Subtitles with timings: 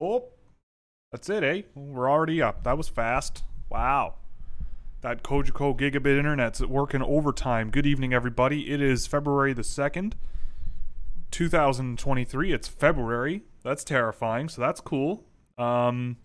[0.00, 0.30] Oh,
[1.12, 1.62] that's it, eh?
[1.74, 2.64] We're already up.
[2.64, 3.44] That was fast.
[3.70, 4.14] Wow.
[5.02, 7.70] That Cogeco gigabit internet's working overtime.
[7.70, 8.72] Good evening, everybody.
[8.72, 10.14] It is February the 2nd,
[11.30, 12.52] 2023.
[12.52, 13.42] It's February.
[13.62, 15.24] That's terrifying, so that's cool.
[15.58, 16.16] Um,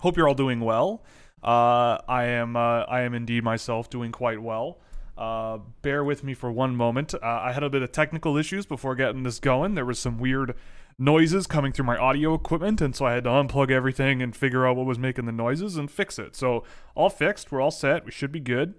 [0.00, 1.02] hope you're all doing well.
[1.42, 2.56] Uh, I am.
[2.56, 4.78] Uh, I am indeed myself doing quite well.
[5.16, 7.14] Uh, bear with me for one moment.
[7.14, 9.74] Uh, I had a bit of technical issues before getting this going.
[9.74, 10.54] There was some weird
[10.98, 14.66] noises coming through my audio equipment, and so I had to unplug everything and figure
[14.66, 16.34] out what was making the noises and fix it.
[16.34, 17.52] So all fixed.
[17.52, 18.04] We're all set.
[18.04, 18.74] We should be good.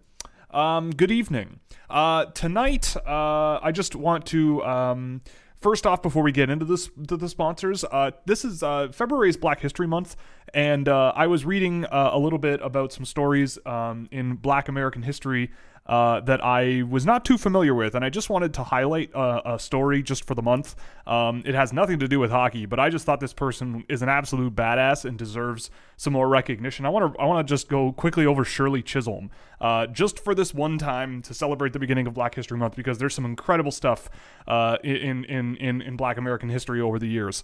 [0.52, 1.60] Um, good evening.
[1.90, 4.64] Uh, tonight, uh, I just want to.
[4.64, 5.22] Um,
[5.62, 9.36] First off, before we get into this, to the sponsors, uh, this is uh, February's
[9.36, 10.16] Black History Month,
[10.54, 14.70] and uh, I was reading uh, a little bit about some stories um, in Black
[14.70, 15.52] American history
[15.90, 19.56] uh, that I was not too familiar with, and I just wanted to highlight a,
[19.56, 20.76] a story just for the month.
[21.08, 24.04] Um, it has nothing to do with hockey, but I just thought this person is
[24.04, 26.86] an absolute badass and deserves some more recognition.
[26.86, 30.36] I want to I want to just go quickly over Shirley Chisholm, uh, just for
[30.36, 33.72] this one time to celebrate the beginning of Black History Month because there's some incredible
[33.72, 34.12] stuff
[34.48, 37.44] uh, in in in in Black American history over the years.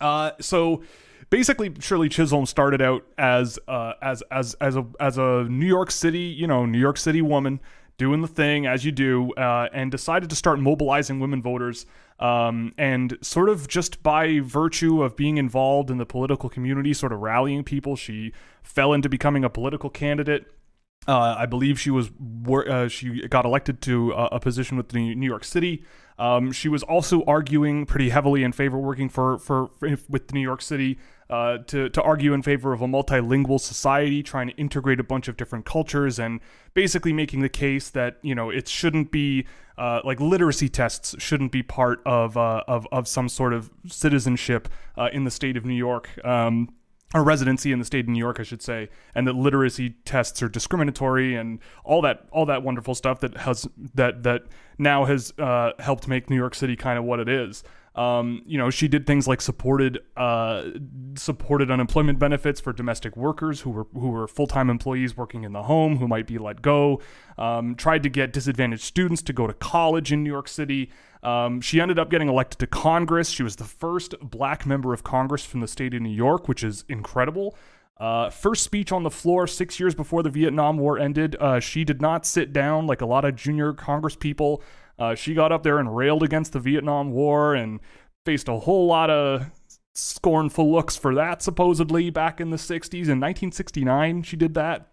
[0.00, 0.82] Uh, so
[1.30, 5.90] basically Shirley Chisholm started out as uh, as as as a as a New York
[5.90, 7.60] City, you know, New York City woman
[7.98, 11.86] doing the thing as you do, uh, and decided to start mobilizing women voters.
[12.18, 17.12] Um, and sort of just by virtue of being involved in the political community, sort
[17.12, 20.52] of rallying people, she fell into becoming a political candidate.
[21.08, 22.10] Uh, I believe she was
[22.48, 25.84] uh, she got elected to a position with New York City.
[26.18, 30.32] Um, she was also arguing pretty heavily in favor of working for, for, for with
[30.32, 30.98] New York City
[31.32, 35.28] uh, to to argue in favor of a multilingual society, trying to integrate a bunch
[35.28, 36.40] of different cultures, and
[36.74, 39.46] basically making the case that you know it shouldn't be
[39.78, 44.68] uh, like literacy tests shouldn't be part of uh, of of some sort of citizenship
[44.98, 46.10] uh, in the state of New York.
[46.22, 46.68] Um,
[47.14, 50.42] or residency in the state of New York, I should say, and that literacy tests
[50.42, 54.44] are discriminatory and all that all that wonderful stuff that has that that
[54.78, 57.64] now has uh, helped make New York City kind of what it is.
[57.94, 60.64] Um, you know, she did things like supported uh,
[61.14, 65.52] supported unemployment benefits for domestic workers who were who were full time employees working in
[65.52, 67.02] the home who might be let go.
[67.36, 70.90] Um, tried to get disadvantaged students to go to college in New York City.
[71.22, 73.28] Um, she ended up getting elected to Congress.
[73.28, 76.64] She was the first black member of Congress from the state of New York, which
[76.64, 77.56] is incredible.
[77.98, 81.36] Uh, first speech on the floor six years before the Vietnam War ended.
[81.38, 84.62] Uh, she did not sit down like a lot of junior Congress people.
[84.98, 87.80] Uh, she got up there and railed against the Vietnam War and
[88.24, 89.50] faced a whole lot of
[89.94, 92.92] scornful looks for that, supposedly, back in the 60s.
[92.92, 94.88] In 1969, she did that.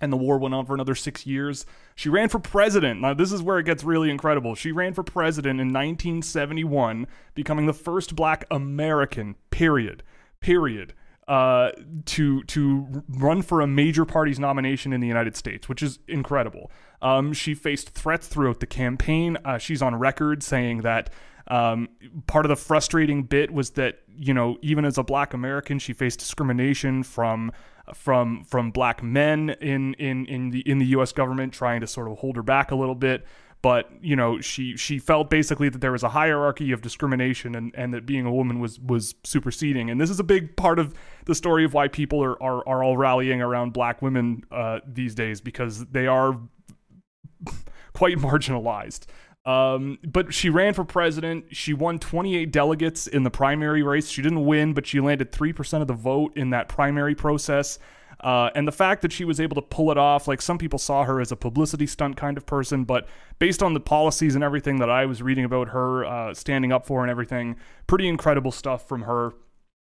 [0.00, 1.64] And the war went on for another six years.
[1.94, 3.00] She ran for president.
[3.00, 4.54] Now, this is where it gets really incredible.
[4.54, 10.02] She ran for president in 1971, becoming the first black American, period,
[10.40, 10.94] period,
[11.28, 11.70] uh,
[12.04, 16.70] to to run for a major party's nomination in the United States, which is incredible.
[17.04, 19.36] Um, she faced threats throughout the campaign.
[19.44, 21.10] Uh, she's on record saying that
[21.48, 21.88] um,
[22.26, 25.92] part of the frustrating bit was that you know even as a Black American, she
[25.92, 27.52] faced discrimination from
[27.94, 31.12] from from black men in in in the in the U.S.
[31.12, 33.26] government, trying to sort of hold her back a little bit
[33.64, 37.74] but you know she she felt basically that there was a hierarchy of discrimination and,
[37.74, 40.92] and that being a woman was was superseding and this is a big part of
[41.24, 45.14] the story of why people are are, are all rallying around black women uh, these
[45.14, 46.38] days because they are
[47.92, 49.06] quite marginalized
[49.46, 51.54] um, but she ran for president.
[51.54, 54.08] She won 28 delegates in the primary race.
[54.08, 57.78] She didn't win, but she landed 3% of the vote in that primary process.
[58.20, 60.78] Uh, and the fact that she was able to pull it off, like some people
[60.78, 63.06] saw her as a publicity stunt kind of person, but
[63.38, 66.86] based on the policies and everything that I was reading about her uh, standing up
[66.86, 67.56] for and everything,
[67.86, 69.34] pretty incredible stuff from her.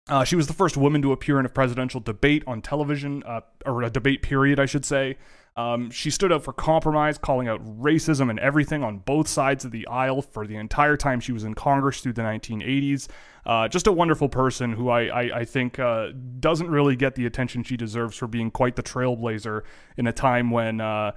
[0.08, 3.42] Uh, she was the first woman to appear in a presidential debate on television, uh,
[3.66, 5.18] or a debate period, I should say.
[5.56, 9.72] Um, she stood up for compromise, calling out racism and everything on both sides of
[9.72, 13.08] the aisle for the entire time she was in Congress through the 1980s.
[13.44, 16.08] Uh, just a wonderful person who I, I, I think uh,
[16.38, 19.62] doesn't really get the attention she deserves for being quite the trailblazer
[19.96, 21.12] in a time when uh,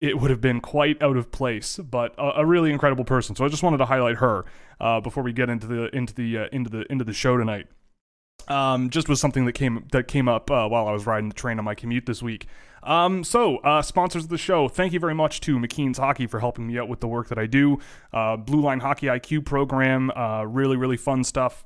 [0.00, 3.34] it would have been quite out of place, but a, a, really incredible person.
[3.34, 4.44] So I just wanted to highlight her
[4.80, 7.66] uh, before we get into the into the uh, into the into the show tonight.
[8.48, 11.34] Um, just was something that came that came up uh, while I was riding the
[11.34, 12.46] train on my commute this week.
[12.82, 16.38] Um, so, uh, sponsors of the show, thank you very much to McKeen's Hockey for
[16.38, 17.80] helping me out with the work that I do.
[18.12, 21.64] Uh, Blue Line Hockey IQ program, uh, really, really fun stuff.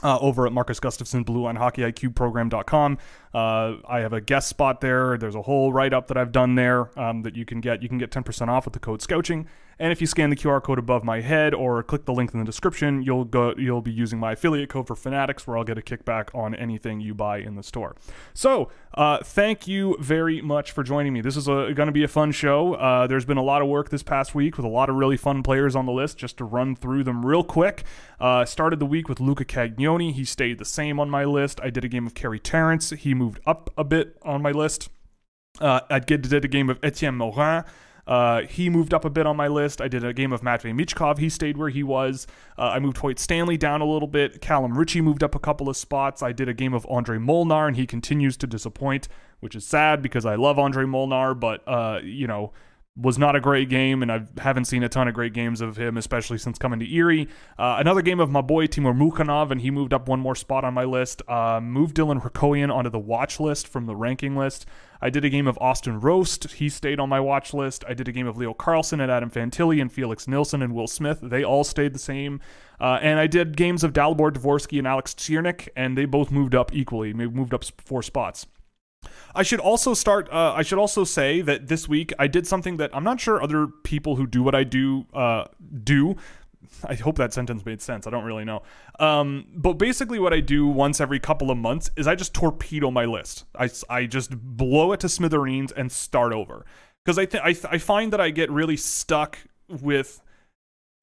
[0.00, 2.98] Uh, over at Marcus Gustafson, Blue Line Hockey IQ program.com.
[3.34, 5.18] Uh, I have a guest spot there.
[5.18, 7.82] There's a whole write up that I've done there um, that you can get.
[7.82, 10.62] You can get 10% off with the code Scouching And if you scan the QR
[10.62, 13.92] code above my head or click the link in the description, you'll go you'll be
[13.92, 17.38] using my affiliate code for Fanatics, where I'll get a kickback on anything you buy
[17.38, 17.94] in the store.
[18.34, 21.20] So uh, thank you very much for joining me.
[21.20, 22.74] This is going to be a fun show.
[22.74, 25.16] Uh, there's been a lot of work this past week with a lot of really
[25.16, 26.18] fun players on the list.
[26.18, 27.84] Just to run through them real quick.
[28.18, 30.12] Uh, started the week with Luca Cagnoni.
[30.12, 31.60] He stayed the same on my list.
[31.62, 32.90] I did a game of Carey Terrance.
[32.90, 34.90] He moved up a bit on my list.
[35.60, 37.64] Uh, I did, did a game of Etienne Morin.
[38.08, 39.82] Uh, he moved up a bit on my list.
[39.82, 41.18] I did a game of Matvey Michkov.
[41.18, 42.26] He stayed where he was.
[42.56, 44.40] Uh, I moved Hoyt Stanley down a little bit.
[44.40, 46.22] Callum Ritchie moved up a couple of spots.
[46.22, 49.08] I did a game of Andre Molnar, and he continues to disappoint,
[49.40, 52.52] which is sad because I love Andre Molnar, but, uh, you know,
[53.00, 55.76] was not a great game, and I haven't seen a ton of great games of
[55.76, 57.28] him, especially since coming to Erie.
[57.58, 60.64] Uh, another game of my boy Timur Mukhanov, and he moved up one more spot
[60.64, 61.22] on my list.
[61.28, 64.66] Uh, moved Dylan Rakoyan onto the watch list from the ranking list.
[65.00, 66.52] I did a game of Austin Roest.
[66.52, 67.84] He stayed on my watch list.
[67.88, 70.86] I did a game of Leo Carlsson and Adam Fantilli and Felix Nilsson and Will
[70.86, 71.20] Smith.
[71.22, 72.40] They all stayed the same.
[72.80, 76.54] Uh, and I did games of Dalibor Dvorsky and Alex Ciernik, and they both moved
[76.54, 77.12] up equally.
[77.12, 78.46] They moved up four spots.
[79.34, 80.28] I should also start.
[80.32, 83.42] Uh, I should also say that this week I did something that I'm not sure
[83.42, 85.44] other people who do what I do uh,
[85.84, 86.16] do.
[86.84, 88.06] I hope that sentence made sense.
[88.06, 88.62] I don't really know.
[88.98, 92.90] Um, but basically, what I do once every couple of months is I just torpedo
[92.90, 93.44] my list.
[93.58, 96.64] I, I just blow it to smithereens and start over
[97.04, 99.38] because I, th- I, th- I find that I get really stuck
[99.68, 100.20] with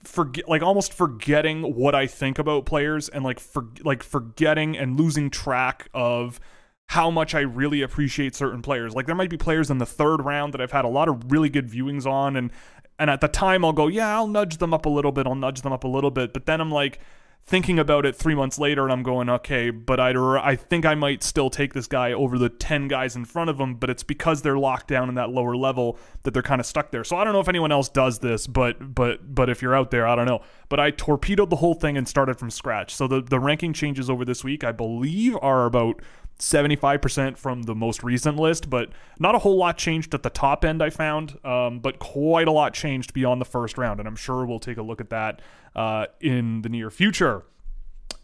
[0.03, 4.99] forget like almost forgetting what I think about players and like for like forgetting and
[4.99, 6.39] losing track of
[6.87, 8.93] how much I really appreciate certain players.
[8.93, 11.31] Like there might be players in the third round that I've had a lot of
[11.31, 12.51] really good viewings on and
[12.99, 15.35] and at the time I'll go, yeah, I'll nudge them up a little bit, I'll
[15.35, 16.99] nudge them up a little bit, but then I'm like
[17.47, 20.95] thinking about it 3 months later and I'm going, okay, but I I think I
[20.95, 24.03] might still take this guy over the 10 guys in front of him, but it's
[24.03, 27.03] because they're locked down in that lower level that they're kind of stuck there.
[27.03, 29.91] So I don't know if anyone else does this, but but but if you're out
[29.91, 30.41] there, I don't know.
[30.69, 32.95] But I torpedoed the whole thing and started from scratch.
[32.95, 36.01] So the the ranking changes over this week I believe are about
[36.39, 38.89] 75% from the most recent list, but
[39.19, 42.51] not a whole lot changed at the top end, I found, um, but quite a
[42.51, 43.99] lot changed beyond the first round.
[43.99, 45.41] And I'm sure we'll take a look at that
[45.75, 47.43] uh, in the near future.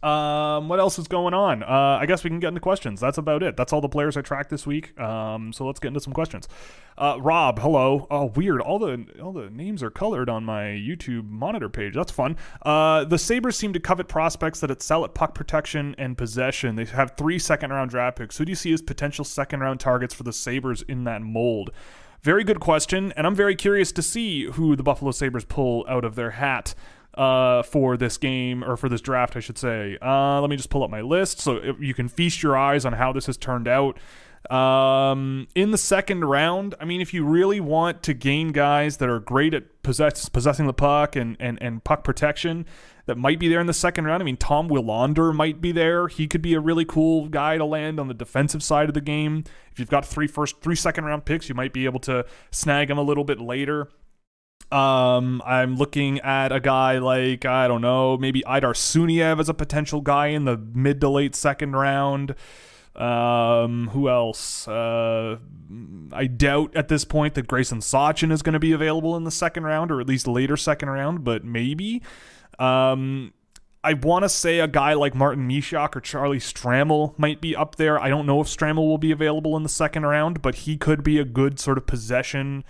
[0.04, 1.62] Um, what else is going on?
[1.62, 3.00] Uh, I guess we can get into questions.
[3.00, 3.56] That's about it.
[3.56, 5.00] That's all the players I tracked this week.
[5.00, 6.48] Um, so let's get into some questions.
[6.98, 8.08] Uh, Rob, hello.
[8.10, 8.62] Oh, weird.
[8.62, 11.94] All the all the names are colored on my YouTube monitor page.
[11.94, 12.36] That's fun.
[12.64, 16.76] Uh, the Sabres seem to covet prospects that excel at puck protection and possession.
[16.76, 18.38] They have three second round draft picks.
[18.38, 21.72] Who do you see as potential second round targets for the Sabres in that mold?
[22.24, 26.06] Very good question, and I'm very curious to see who the Buffalo Sabres pull out
[26.06, 26.76] of their hat
[27.16, 29.98] uh, for this game or for this draft, I should say.
[30.02, 32.94] Uh, let me just pull up my list so you can feast your eyes on
[32.94, 33.98] how this has turned out.
[34.50, 39.08] Um, in the second round, I mean, if you really want to gain guys that
[39.08, 42.66] are great at possess- possessing the puck and, and, and puck protection,
[43.06, 44.22] that might be there in the second round.
[44.22, 46.08] I mean, Tom Willander might be there.
[46.08, 49.02] He could be a really cool guy to land on the defensive side of the
[49.02, 49.44] game.
[49.72, 52.90] If you've got three first, three second round picks, you might be able to snag
[52.90, 53.90] him a little bit later.
[54.72, 59.54] Um, I'm looking at a guy like I don't know, maybe Aydar Suniev as a
[59.54, 62.36] potential guy in the mid to late second round.
[62.96, 64.68] Um, who else?
[64.68, 65.38] Uh,
[66.12, 69.32] I doubt at this point that Gracyn Sawchyn is going to be available in the
[69.32, 72.02] second round or at least later second round, but maybe.
[72.60, 73.34] Um,
[73.84, 77.78] I want to say a guy like Martin Misiak or Charlie Stramel might be up
[77.78, 78.00] there.
[78.00, 81.04] I don't know if Stramel will be available in the second round, but he could
[81.04, 82.64] be a good sort of possession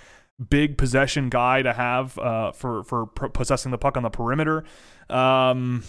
[0.50, 4.64] big possession guy to have uh, for for possessing the puck on the perimeter.
[5.10, 5.84] Um,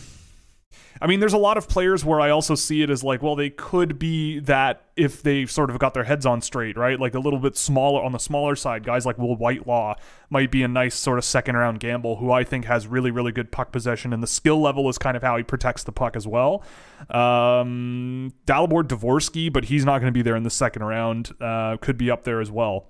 [1.01, 3.35] I mean, there's a lot of players where I also see it as like, well,
[3.35, 6.99] they could be that if they sort of got their heads on straight, right?
[6.99, 9.97] Like a little bit smaller on the smaller side, guys like Will Whitelaw
[10.31, 13.33] might be a nice sort of second round gamble, who I think has really, really
[13.33, 16.15] good puck possession, and the skill level is kind of how he protects the puck
[16.15, 16.63] as well.
[17.11, 21.33] Um, Dalibor Dvorsky, but he's not going to be there in the second round.
[21.41, 22.89] Uh, could be up there as well.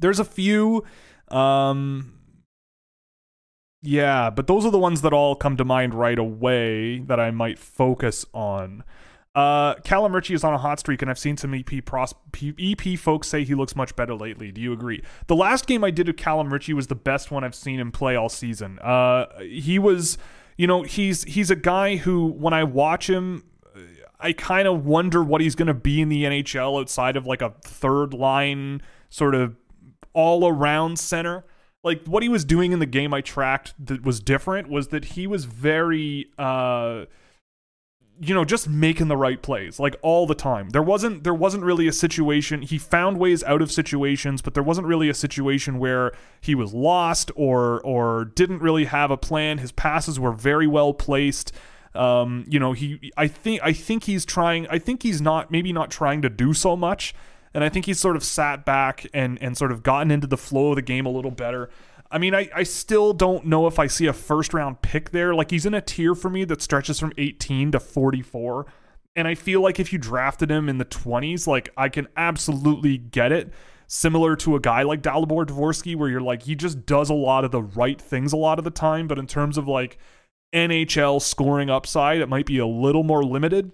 [0.00, 0.84] There's a few.
[1.28, 2.18] Um,
[3.82, 7.30] yeah, but those are the ones that all come to mind right away that I
[7.30, 8.82] might focus on.
[9.34, 12.98] Uh, Callum Ritchie is on a hot streak, and I've seen some EP pros- EP
[12.98, 14.50] folks say he looks much better lately.
[14.50, 15.02] Do you agree?
[15.28, 17.92] The last game I did of Callum Ritchie was the best one I've seen him
[17.92, 18.80] play all season.
[18.80, 20.18] Uh, he was,
[20.56, 23.44] you know, he's he's a guy who when I watch him,
[24.18, 27.42] I kind of wonder what he's going to be in the NHL outside of like
[27.42, 29.54] a third line sort of
[30.12, 31.44] all around center.
[31.84, 35.06] Like what he was doing in the game I tracked that was different was that
[35.06, 37.04] he was very uh
[38.20, 40.70] you know just making the right plays like all the time.
[40.70, 44.62] There wasn't there wasn't really a situation he found ways out of situations but there
[44.62, 49.58] wasn't really a situation where he was lost or or didn't really have a plan.
[49.58, 51.52] His passes were very well placed.
[51.94, 55.72] Um, you know he i think i think he's trying i think he's not maybe
[55.72, 57.14] not trying to do so much
[57.54, 60.36] and i think he's sort of sat back and and sort of gotten into the
[60.36, 61.70] flow of the game a little better
[62.10, 65.34] I mean, I, I still don't know if I see a first round pick there.
[65.34, 68.66] Like, he's in a tier for me that stretches from 18 to 44.
[69.16, 72.98] And I feel like if you drafted him in the 20s, like, I can absolutely
[72.98, 73.52] get it.
[73.88, 77.44] Similar to a guy like Dalibor Dvorsky, where you're like, he just does a lot
[77.44, 79.06] of the right things a lot of the time.
[79.08, 79.98] But in terms of like
[80.54, 83.72] NHL scoring upside, it might be a little more limited.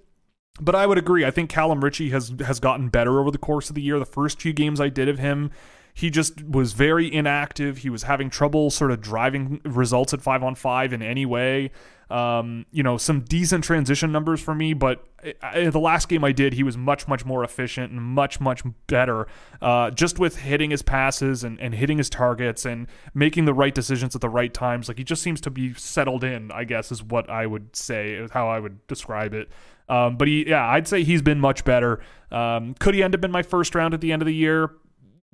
[0.61, 1.25] But I would agree.
[1.25, 3.99] I think Callum Ritchie has has gotten better over the course of the year.
[3.99, 5.51] The first few games I did of him,
[5.93, 7.79] he just was very inactive.
[7.79, 11.73] He was having trouble sort of driving results at five on five in any way.
[12.11, 15.05] Um, you know, some decent transition numbers for me, but
[15.43, 18.63] uh, the last game I did, he was much, much more efficient and much, much
[18.87, 19.27] better
[19.63, 23.75] uh, just with hitting his passes and, and hitting his targets and making the right
[23.75, 24.87] decisions at the right times.
[24.87, 28.13] Like he just seems to be settled in, I guess, is what I would say,
[28.13, 29.51] is how I would describe it.
[29.88, 32.00] Um, but he, yeah, I'd say he's been much better.
[32.31, 34.71] Um, could he end up in my first round at the end of the year?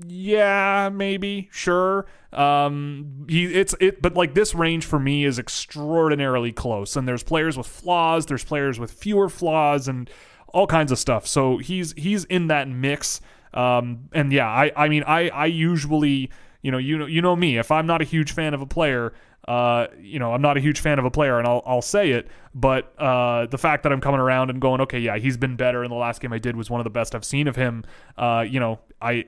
[0.07, 2.07] yeah, maybe, sure.
[2.33, 6.97] Um, he it's it, but like this range for me is extraordinarily close.
[6.97, 10.09] And there's players with flaws, there's players with fewer flaws, and
[10.49, 11.27] all kinds of stuff.
[11.27, 13.21] So he's he's in that mix.
[13.53, 16.31] Um, and yeah, I I mean I I usually
[16.63, 18.67] you know you know you know me if I'm not a huge fan of a
[18.67, 19.13] player.
[19.49, 22.11] Uh, you know, I'm not a huge fan of a player, and I'll I'll say
[22.11, 22.29] it.
[22.55, 25.83] But uh, the fact that I'm coming around and going, okay, yeah, he's been better.
[25.83, 27.85] And the last game I did was one of the best I've seen of him.
[28.17, 29.27] Uh, you know, I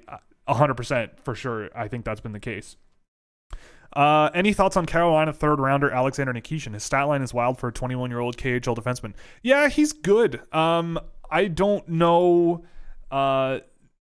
[0.48, 1.70] 100% for sure.
[1.74, 2.76] I think that's been the case.
[3.94, 6.72] Uh, any thoughts on Carolina third rounder Alexander Nikishin?
[6.72, 9.12] His stat line is wild for a 21 year old KHL defenseman.
[9.42, 10.42] Yeah, he's good.
[10.54, 10.98] Um,
[11.30, 12.64] I don't know.
[13.10, 13.60] Uh,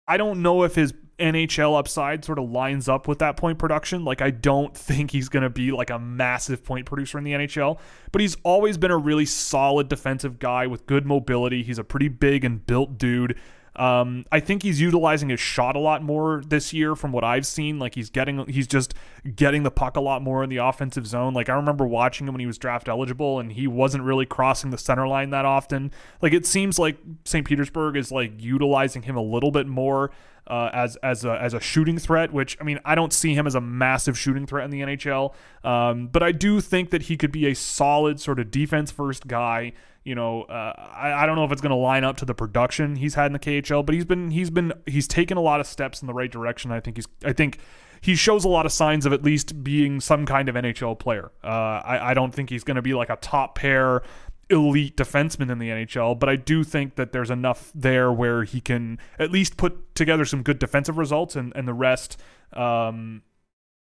[0.08, 4.04] I don't know if his NHL upside sort of lines up with that point production.
[4.04, 7.34] Like, I don't think he's going to be like a massive point producer in the
[7.34, 7.80] NHL,
[8.12, 11.64] but he's always been a really solid defensive guy with good mobility.
[11.64, 13.38] He's a pretty big and built dude.
[13.80, 17.46] Um, I think he's utilizing his shot a lot more this year from what I've
[17.46, 17.80] seen.
[17.80, 18.94] Like he's getting, he's just
[19.38, 21.34] getting the puck a lot more in the offensive zone.
[21.34, 24.72] Like I remember watching him when he was draft eligible, and he wasn't really crossing
[24.72, 25.92] the center line that often.
[26.22, 27.48] Like it seems like St.
[27.48, 30.12] Petersburg is like utilizing him a little bit more.
[30.48, 33.46] Uh, as as a as a shooting threat, which I mean I don't see him
[33.46, 37.18] as a massive shooting threat in the NHL, um, but I do think that he
[37.18, 39.74] could be a solid sort of defense first guy
[40.10, 42.34] you know, uh, I, I don't know if it's going to line up to the
[42.34, 45.60] production he's had in the KHL, but he's been he's been he's taken a lot
[45.60, 46.72] of steps in the right direction.
[46.72, 47.60] I think he's I think
[48.02, 51.32] he shows a lot of signs of at least being some kind of NHL player.
[51.44, 54.02] Uh, I, I don't think he's going to be like a top pair
[54.50, 58.60] elite defenseman in the NHL, but I do think that there's enough there where he
[58.60, 62.20] can at least put together some good defensive results, and and the rest,
[62.54, 63.22] um,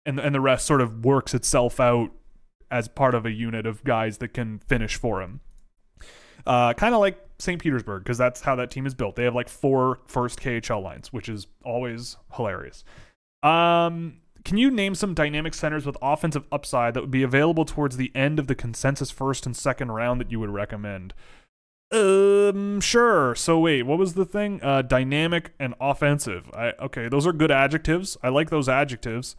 [0.08, 2.10] and and the rest sort of works itself out
[2.72, 5.42] as part of a unit of guys that can finish for him.
[6.46, 7.62] Uh, kind of like St.
[7.62, 9.16] Petersburg, because that's how that team is built.
[9.16, 12.84] They have like four first KHL lines, which is always hilarious.
[13.44, 17.98] Um, can you name some dynamic centers with offensive upside that would be available towards
[17.98, 21.14] the end of the consensus first and second round that you would recommend?
[21.92, 23.36] Um, sure.
[23.36, 24.60] So wait, what was the thing?
[24.62, 26.50] Uh, dynamic and offensive.
[26.54, 28.18] I okay, those are good adjectives.
[28.22, 29.36] I like those adjectives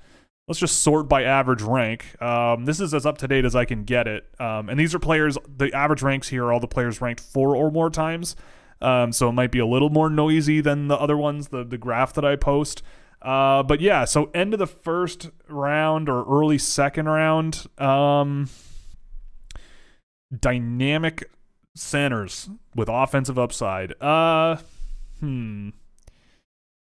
[0.49, 2.21] let's just sort by average rank.
[2.23, 4.27] Um, this is as up to date as I can get it.
[4.39, 7.57] Um, and these are players, the average ranks here are all the players ranked four
[7.57, 8.37] or more times.
[8.81, 11.79] Um, so it might be a little more noisy than the other ones, the, the
[11.79, 12.83] graph that I post.
[13.23, 18.49] Uh, but yeah, so end of the first round or early second round, um,
[20.39, 21.29] dynamic
[21.75, 24.01] centers with offensive upside.
[24.01, 24.59] Uh,
[25.19, 25.71] hmm.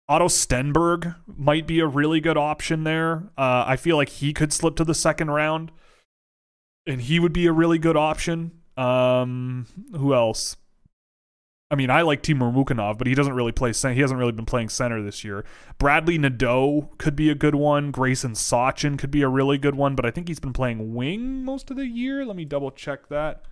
[0.10, 3.30] Otto Stenberg might be a really good option there.
[3.38, 5.72] Uh, I feel like he could slip to the second round,
[6.86, 8.52] and he would be a really good option.
[8.78, 10.56] Um, who else?
[11.70, 13.74] I mean, I like Timur Mukhanov, but he doesn't really play.
[13.74, 15.44] He hasn't really been playing center this year.
[15.78, 17.92] Bradley Nadeau could be a good one.
[17.92, 21.44] Gracyn Sawchyn could be a really good one, but I think he's been playing wing
[21.44, 22.26] most of the year.
[22.26, 23.44] Let me double check that.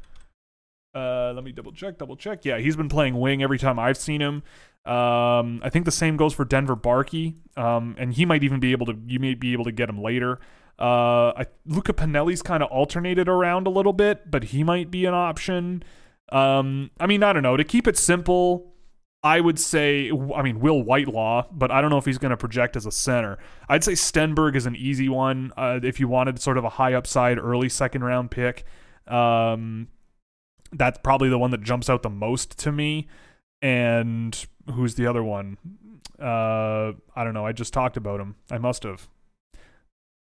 [0.93, 2.45] Uh, let me double check, double check.
[2.45, 4.43] Yeah, he's been playing wing every time I've seen him.
[4.85, 8.71] Um, I think the same goes for Denver Barkey, um, and he might even be
[8.71, 8.95] able to.
[9.07, 10.39] You may be able to get him later.
[10.77, 15.05] Uh, I, Luca Pinelli's kind of alternated around a little bit, but he might be
[15.05, 15.83] an option.
[16.31, 17.57] Um, I mean, I don't know.
[17.57, 18.73] To keep it simple,
[19.23, 22.37] I would say, I mean, Will Whitelaw, but I don't know if he's going to
[22.37, 23.39] project as a center.
[23.69, 26.93] I'd say Stenberg is an easy one uh, if you wanted sort of a high
[26.93, 28.65] upside early second round pick.
[29.07, 29.87] Um,
[30.71, 33.07] That's probably the one that jumps out the most to me.
[33.61, 35.57] And who's the other one?
[36.19, 37.45] Uh, I don't know.
[37.45, 38.35] I just talked about him.
[38.49, 39.07] I must have.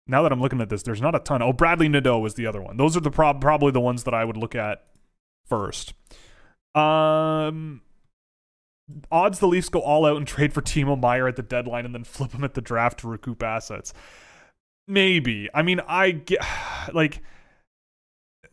[0.06, 1.42] Now that I'm looking at this, there's not a ton.
[1.42, 2.76] Oh, Bradley Nadeau was the other one.
[2.76, 4.84] Those are the prob- probably the ones that I would look at
[5.46, 5.94] first.
[6.74, 7.82] Um,
[9.10, 11.94] odds the Leafs go all out and trade for Timo Meier at the deadline and
[11.94, 13.92] then flip him at the draft to recoup assets.
[14.88, 15.48] Maybe.
[15.54, 16.40] I mean, I get
[16.92, 17.22] like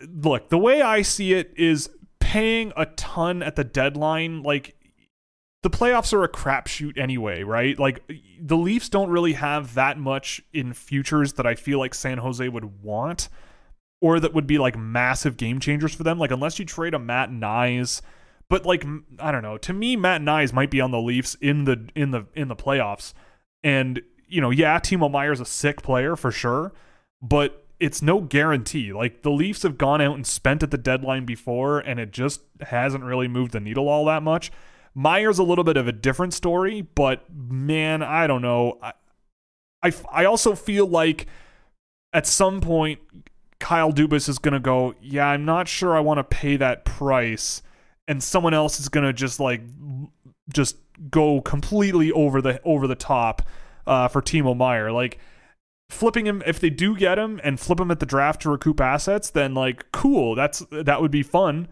[0.01, 1.89] look, the way I see it is
[2.29, 4.75] paying a ton at the deadline like
[5.63, 7.79] the playoffs are a crapshoot anyway, right?
[7.79, 8.03] Like
[8.39, 12.47] the Leafs don't really have that much in futures that I feel like San Jose
[12.47, 13.29] would want
[13.99, 16.19] or that would be like massive game changers for them.
[16.19, 17.99] Like unless you trade a Matt Knies,
[18.47, 18.85] but like
[19.17, 19.57] I don't know.
[19.57, 22.55] To me, Matt Knies might be on the Leafs in the in the in the
[22.55, 23.15] playoffs,
[23.63, 26.73] and you know, yeah, Timo Meier's a sick player for sure,
[27.23, 28.91] but it's no guarantee.
[28.91, 32.41] Like the Leafs have gone out and spent at the deadline before, and it just
[32.61, 34.51] hasn't really moved the needle all that much.
[34.95, 38.77] Meier's a little bit of a different story, but man, I don't know.
[38.81, 38.93] I,
[39.81, 41.27] I, I also feel like
[42.11, 42.99] at some point
[43.59, 46.85] Kyle Dubas is going to go, yeah, I'm not sure I want to pay that
[46.85, 47.61] price,
[48.07, 49.61] and someone else is going to just like
[50.51, 50.77] just
[51.09, 53.43] go completely over the over the top
[53.87, 55.19] uh, for Timo Meier, Like
[55.89, 58.79] flipping him if they do get him and flip him at the draft to recoup
[58.79, 61.67] assets, then like cool, that's that would be fun.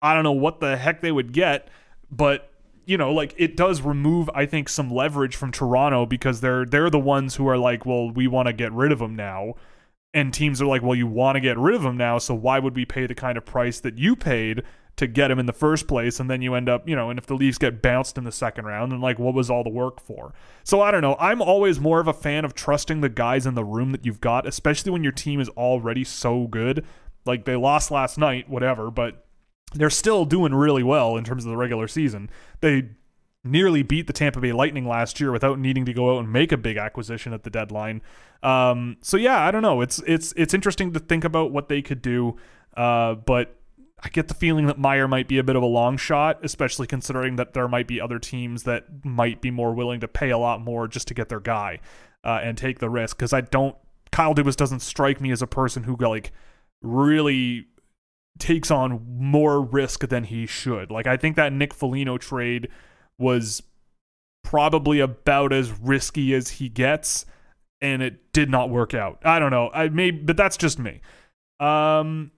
[0.00, 1.68] I don't know what the heck they would get,
[2.10, 2.50] but
[2.86, 6.90] you know, like it does remove, I think, some leverage from Toronto because they're they're
[6.90, 9.54] the ones who are like, well, we want to get rid of him now,
[10.14, 12.58] and teams are like, well, you want to get rid of him now, so why
[12.58, 14.62] would we pay the kind of price that you paid
[14.98, 17.18] to get him in the first place and then you end up you know and
[17.18, 19.70] if the leafs get bounced in the second round then like what was all the
[19.70, 23.08] work for so i don't know i'm always more of a fan of trusting the
[23.08, 26.84] guys in the room that you've got especially when your team is already so good
[27.24, 29.26] like they lost last night whatever but
[29.74, 32.28] they're still doing really well in terms of the regular season
[32.60, 32.88] they
[33.44, 36.52] nearly beat the Tampa Bay Lightning last year without needing to go out and make
[36.52, 38.02] a big acquisition at the deadline.
[38.42, 39.80] Um, so yeah, I don't know.
[39.80, 42.36] It's it's it's interesting to think about what they could do,
[42.76, 43.57] uh, but
[44.00, 46.86] I get the feeling that Meier might be a bit of a long shot, especially
[46.86, 50.38] considering that there might be other teams that might be more willing to pay a
[50.38, 51.80] lot more just to get their guy
[52.22, 53.16] uh, and take the risk.
[53.16, 53.76] Because I don't,
[54.12, 56.30] Kyle Dubas doesn't strike me as a person who like
[56.80, 57.66] really
[58.38, 60.90] takes on more risk than he should.
[60.90, 62.68] Like I think that Nick Foligno trade
[63.18, 63.62] was
[64.44, 67.26] probably about as risky as he gets,
[67.80, 69.18] and it did not work out.
[69.24, 69.70] I don't know.
[69.74, 71.00] I may, but that's just me.
[71.58, 72.30] Um,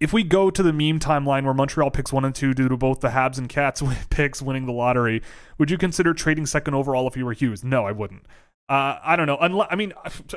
[0.00, 2.76] if we go to the meme timeline where Montreal picks one and two due to
[2.76, 5.22] both the Habs and Cats picks winning the lottery,
[5.58, 7.64] would you consider trading second overall if you were Hughes?
[7.64, 8.24] No, I wouldn't.
[8.68, 9.38] Uh, I don't know.
[9.40, 9.92] Unless, I mean,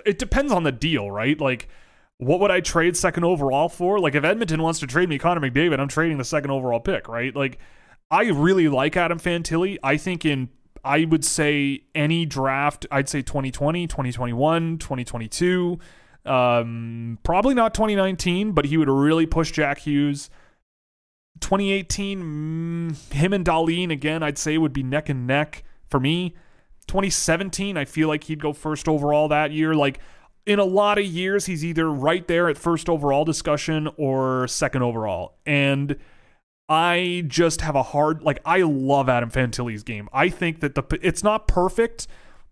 [0.06, 1.40] it depends on the deal, right?
[1.40, 1.68] Like,
[2.18, 4.00] what would I trade second overall for?
[4.00, 7.08] Like, if Edmonton wants to trade me Connor McDavid, I'm trading the second overall pick,
[7.08, 7.36] right?
[7.36, 7.60] Like,
[8.10, 9.78] I really like Adam Fantilli.
[9.84, 10.50] I think in
[10.84, 15.80] I would say any draft, I'd say 2020, 2021, 2022
[16.26, 20.30] um, probably not 2019, but he would really push Jack Hughes.
[21.40, 26.36] 2018, mm, him and Dahlin again, I'd say would be neck and neck for me.
[26.88, 29.74] 2017, I feel like he'd go first overall that year.
[29.74, 30.00] Like
[30.46, 34.84] in a lot of years, he's either right there at first overall discussion or second
[34.84, 35.38] overall.
[35.46, 35.98] And
[36.68, 40.10] I just have a hard like I love Adam Fantilli's game.
[40.14, 42.08] I think that the it's not perfect,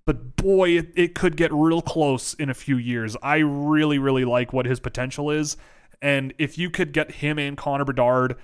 [0.09, 3.15] but boy, it, it could get real close in a few years.
[3.21, 5.55] I really, really like what his potential is.
[6.01, 8.35] And if you could get him and Connor Bedard,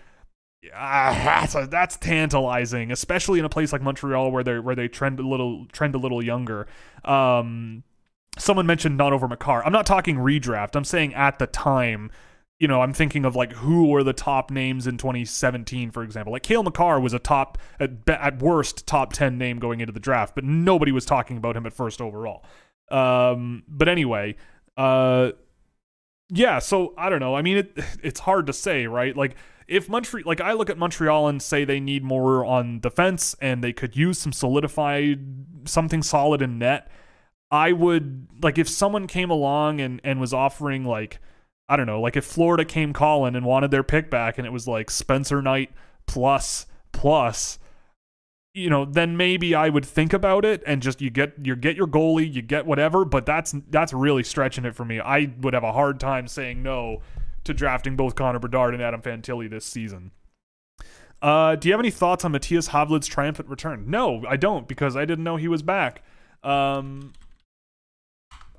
[0.71, 4.87] uh, that's a, that's tantalizing, especially in a place like Montreal where they where they
[4.87, 6.67] trend a little trend a little younger.
[7.03, 7.81] Um,
[8.37, 9.65] someone mentioned not over Makar.
[9.65, 10.75] I'm not talking redraft.
[10.75, 12.11] I'm saying at the time
[12.59, 16.31] you know, I'm thinking of like who were the top names in 2017, for example.
[16.31, 19.99] Like Cale Makar was a top, at, at worst, top 10 name going into the
[19.99, 22.45] draft, but nobody was talking about him at first overall.
[22.89, 24.35] Um, but anyway,
[24.77, 25.31] uh,
[26.29, 27.35] yeah, so I don't know.
[27.35, 29.15] I mean, it it's hard to say, right?
[29.15, 29.35] Like
[29.67, 33.63] if Montreal, like I look at Montreal and say they need more on defense and
[33.63, 35.19] they could use some solidified
[35.65, 36.89] something solid in net.
[37.51, 41.19] I would like if someone came along and and was offering like
[41.67, 44.51] I don't know, like if Florida came calling and wanted their pick back and it
[44.51, 45.71] was like Spencer Knight
[46.05, 47.57] plus plus
[48.55, 51.75] you know, then maybe I would think about it and just you get you get
[51.75, 54.99] your goalie, you get whatever, but that's that's really stretching it for me.
[55.01, 57.01] I would have a hard time saying no
[57.43, 60.11] to drafting both Connor Bedard and Adam Fantilli this season.
[61.21, 63.89] Uh, do you have any thoughts on Mattias Havelid's triumphant return?
[63.89, 66.01] No, I don't because I didn't know he was back.
[66.41, 67.11] Um,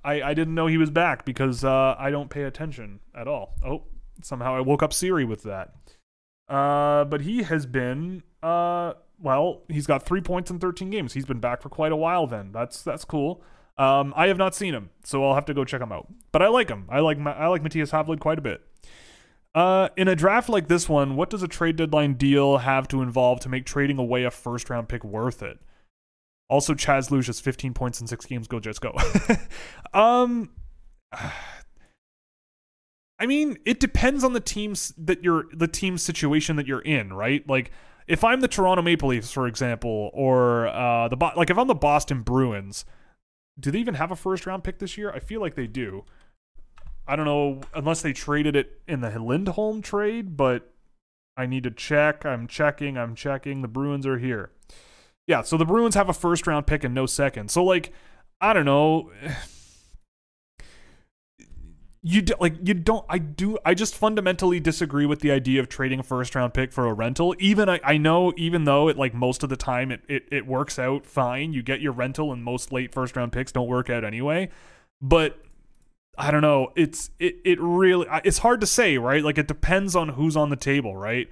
[0.06, 3.54] I, I didn't know he was back because uh, I don't pay attention at all.
[3.64, 3.82] Oh,
[4.22, 5.74] Somehow I woke up Siri with that.
[6.48, 11.12] Uh, but he has been uh, well, he's got three points in 13 games.
[11.14, 12.26] He's been back for quite a while.
[12.26, 13.42] Then that's that's cool.
[13.78, 16.06] Um, I have not seen him, so I'll have to go check him out.
[16.32, 16.86] But I like him.
[16.88, 18.62] I like I like Mattias Havelid quite a bit.
[19.54, 23.00] Uh, in a draft like this one, what does a trade deadline deal have to
[23.00, 25.58] involve to make trading away a first round pick worth it?
[26.48, 28.46] Also, Chaz Lucius, 15 points in six games.
[28.46, 28.94] Go Jets, go.
[29.94, 30.50] um,
[33.18, 37.12] I mean, it depends on the teams that you're, the team situation that you're in,
[37.14, 37.48] right?
[37.48, 37.70] Like,
[38.06, 41.74] if I'm the Toronto Maple Leafs, for example, or uh, the like, if I'm the
[41.74, 42.84] Boston Bruins,
[43.58, 45.10] do they even have a first round pick this year?
[45.10, 46.04] I feel like they do.
[47.08, 50.72] I don't know unless they traded it in the Lindholm trade, but
[51.36, 52.24] I need to check.
[52.24, 52.96] I'm checking.
[52.96, 53.62] I'm checking.
[53.62, 54.50] The Bruins are here.
[55.26, 57.50] Yeah, so the Bruins have a first round pick and no second.
[57.50, 57.92] So like,
[58.40, 59.10] I don't know.
[62.08, 65.68] You do, like you don't I do I just fundamentally disagree with the idea of
[65.68, 67.34] trading a first round pick for a rental.
[67.40, 70.46] Even I, I know even though it like most of the time it, it it
[70.46, 71.52] works out fine.
[71.52, 74.50] You get your rental and most late first round picks don't work out anyway.
[75.02, 75.40] But
[76.16, 76.72] I don't know.
[76.76, 79.24] It's it it really it's hard to say, right?
[79.24, 81.28] Like it depends on who's on the table, right?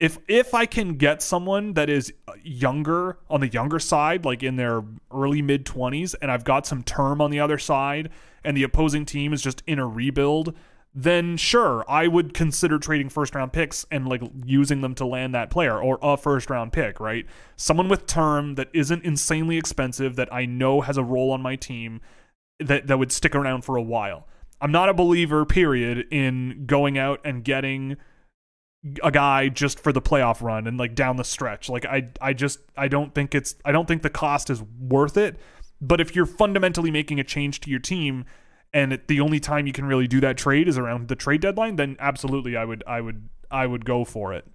[0.00, 4.56] If if I can get someone that is younger on the younger side, like in
[4.56, 8.10] their early mid 20s and I've got some term on the other side
[8.44, 10.54] and the opposing team is just in a rebuild,
[10.94, 15.34] then sure, I would consider trading first round picks and like using them to land
[15.34, 17.26] that player or a first round pick, right?
[17.56, 21.56] Someone with term that isn't insanely expensive that I know has a role on my
[21.56, 22.00] team
[22.60, 24.28] that that would stick around for a while.
[24.60, 27.96] I'm not a believer, period, in going out and getting
[29.02, 31.68] a guy just for the playoff run and like down the stretch.
[31.68, 35.16] Like I I just I don't think it's I don't think the cost is worth
[35.16, 35.36] it.
[35.80, 38.24] But if you're fundamentally making a change to your team
[38.72, 41.76] and the only time you can really do that trade is around the trade deadline,
[41.76, 44.46] then absolutely I would I would I would go for it.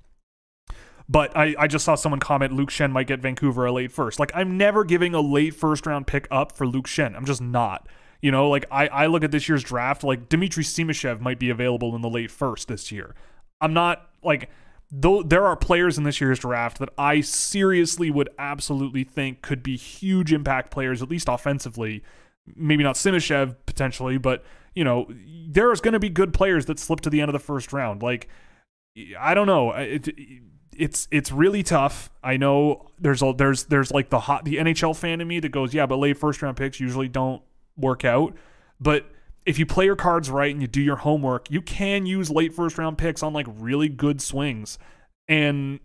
[1.10, 4.20] But I, I just saw someone comment Luke Schenn might get Vancouver a late first.
[4.20, 7.16] Like, I'm never giving a late first round pick up for Luke Schenn.
[7.16, 7.88] I'm just not.
[8.22, 11.50] You know, like I, I look at this year's draft, like Dmitry Simashev might be
[11.50, 13.16] available in the late first this year.
[13.60, 14.50] I'm not like
[14.92, 19.64] though there are players in this year's draft that I seriously would absolutely think could
[19.64, 22.04] be huge impact players, at least offensively.
[22.56, 24.44] Maybe not Simashev potentially, but
[24.76, 25.08] you know,
[25.48, 28.02] there's going to be good players that slip to the end of the first round.
[28.02, 28.28] Like,
[29.20, 29.72] I don't know.
[29.72, 30.10] It,
[30.76, 32.10] it's it's really tough.
[32.24, 35.50] I know there's a, there's there's like the hot the NHL fan in me that
[35.50, 37.42] goes, yeah, but late first round picks usually don't
[37.78, 38.36] work out.
[38.80, 39.06] But
[39.46, 42.54] if you play your cards right and you do your homework, you can use late
[42.54, 44.78] first round picks on like really good swings,
[45.28, 45.80] and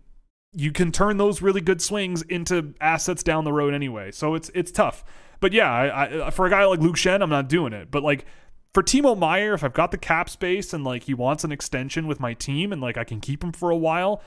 [0.53, 4.11] you can turn those really good swings into assets down the road anyway.
[4.11, 5.03] So it's it's tough.
[5.39, 7.91] But yeah, I, I, uh, for a guy like Luke Schenn, I'm not doing it.
[7.91, 8.25] But like
[8.73, 12.07] for Timo Meier, if I've got the cap space and like he wants an extension
[12.07, 14.21] with my team and like I can keep him for a while,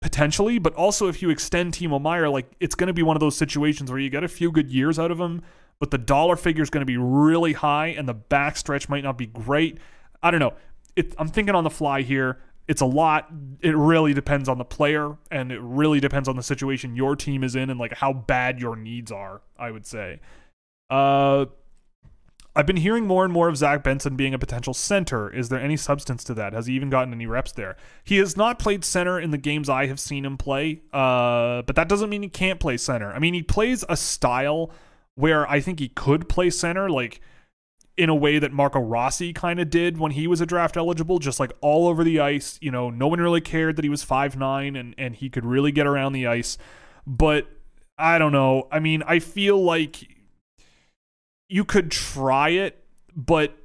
[0.00, 3.20] potentially, but also if you extend Timo Meier, like it's going to be one of
[3.20, 5.42] those situations where you get a few good years out of him,
[5.80, 9.18] but the dollar figure is going to be really high and the backstretch might not
[9.18, 9.78] be great.
[10.22, 10.54] I don't know.
[10.94, 12.38] It, I'm thinking on the fly here.
[12.68, 13.32] It's a lot.
[13.62, 17.42] It really depends on the player and it really depends on the situation your team
[17.42, 20.20] is in and like how bad your needs are, I would say.
[20.88, 21.46] Uh
[22.54, 25.30] I've been hearing more and more of Zach Benson being a potential center.
[25.30, 26.52] Is there any substance to that?
[26.52, 27.76] Has he even gotten any reps there?
[28.02, 31.76] He has not played center in the games I have seen him play, uh, but
[31.76, 33.12] that doesn't mean he can't play center.
[33.12, 34.72] I mean, he plays a style
[35.20, 37.20] where I think he could play center, like
[37.96, 41.18] in a way that Marco Rossi kind of did when he was a draft eligible,
[41.18, 42.58] just like all over the ice.
[42.62, 45.44] You know, no one really cared that he was five nine and, and he could
[45.44, 46.56] really get around the ice.
[47.06, 47.46] But
[47.98, 48.68] I don't know.
[48.72, 50.08] I mean, I feel like
[51.48, 52.82] you could try it,
[53.14, 53.56] but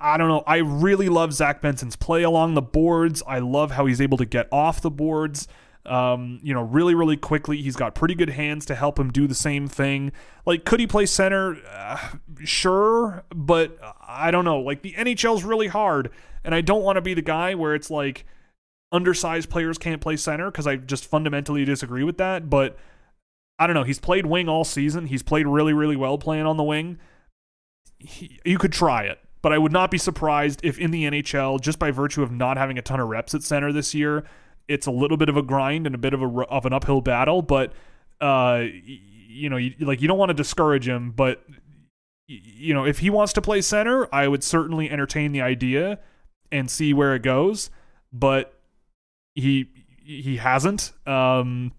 [0.00, 0.44] I don't know.
[0.46, 3.22] I really love Zach Benson's play along the boards.
[3.26, 5.48] I love how he's able to get off the boards.
[5.88, 7.62] Um, you know, really, really quickly.
[7.62, 10.12] He's got pretty good hands to help him do the same thing.
[10.44, 11.56] Like, could he play center?
[11.70, 14.60] Uh, sure, but I don't know.
[14.60, 16.10] Like, the NHL's really hard,
[16.44, 18.26] and I don't want to be the guy where it's like
[18.92, 22.50] undersized players can't play center because I just fundamentally disagree with that.
[22.50, 22.76] But
[23.58, 23.82] I don't know.
[23.82, 25.06] He's played wing all season.
[25.06, 26.98] He's played really, really well playing on the wing.
[27.98, 31.60] He, you could try it, but I would not be surprised if in the NHL,
[31.60, 34.24] just by virtue of not having a ton of reps at center this year,
[34.68, 37.00] it's a little bit of a grind and a bit of a of an uphill
[37.00, 37.42] battle.
[37.42, 37.72] But
[38.20, 41.42] uh, you know, you, like you don't want to discourage him, but
[42.26, 45.98] you know, if he wants to play center, I would certainly entertain the idea
[46.52, 47.70] and see where it goes.
[48.12, 48.54] But
[49.34, 49.68] he
[50.04, 50.92] he hasn't.
[51.06, 51.72] Um,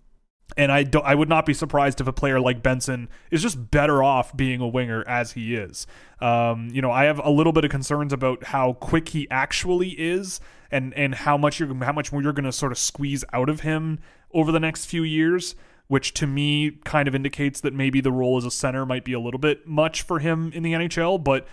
[0.58, 3.69] and I don't, I would not be surprised if a player like Benson is just
[3.71, 5.86] better off being a winger as he is.
[6.21, 9.89] Um, you know, I have a little bit of concerns about how quick he actually
[9.89, 10.39] is,
[10.71, 13.49] and and how much you're how much more you're going to sort of squeeze out
[13.49, 13.99] of him
[14.32, 15.55] over the next few years
[15.88, 19.13] which to me kind of indicates that maybe the role as a center might be
[19.13, 21.47] a little bit much for him in the NHL but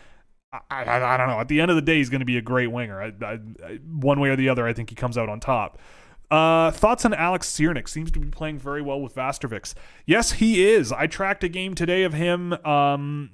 [0.70, 1.40] I, I, I don't know.
[1.40, 3.02] At the end of the day, he's going to be a great winger.
[3.02, 3.38] I,
[3.84, 5.78] one way or the other, I think he comes out on top.
[6.30, 7.88] Uh, thoughts on Alex Ciernik?
[7.88, 9.74] Seems to be playing very well with Vasterviks.
[10.06, 10.92] Yes, he is.
[10.92, 12.52] I tracked a game today of him.
[12.64, 13.30] Um,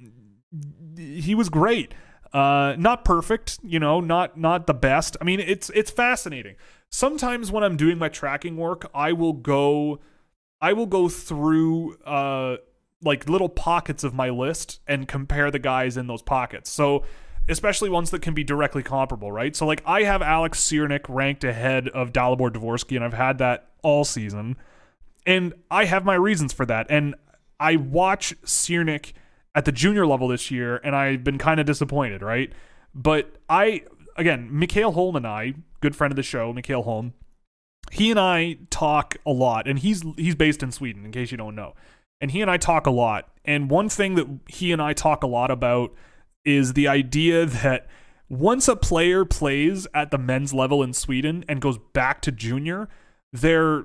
[0.96, 1.94] he was great.
[2.32, 5.16] Uh, not perfect, you know, not not the best.
[5.20, 6.56] I mean, it's it's fascinating.
[6.88, 10.00] Sometimes when I'm doing my tracking work, I will go,
[10.60, 12.56] I will go through uh
[13.02, 16.70] like little pockets of my list and compare the guys in those pockets.
[16.70, 17.04] So
[17.48, 19.54] especially ones that can be directly comparable, right?
[19.54, 23.70] So like I have Alex Ciernik ranked ahead of Dalibor Dvorsky, and I've had that
[23.82, 24.56] all season.
[25.26, 26.86] And I have my reasons for that.
[26.88, 27.14] And
[27.60, 29.12] I watch Ciernik
[29.54, 32.52] at the junior level this year, and I've been kind of disappointed, right?
[32.94, 33.82] But I
[34.16, 37.14] again, Mikhail Holm and I, good friend of the show, Mikhail Holm,
[37.90, 41.36] he and I talk a lot, and he's he's based in Sweden, in case you
[41.36, 41.74] don't know
[42.22, 43.28] and he and I talk a lot.
[43.44, 45.92] And one thing that he and I talk a lot about
[46.44, 47.88] is the idea that
[48.30, 52.88] once a player plays at the men's level in Sweden and goes back to junior,
[53.32, 53.84] their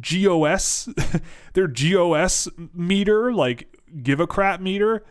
[0.00, 0.88] GOS,
[1.52, 3.71] their GOS meter, like
[4.02, 5.04] give a crap meter,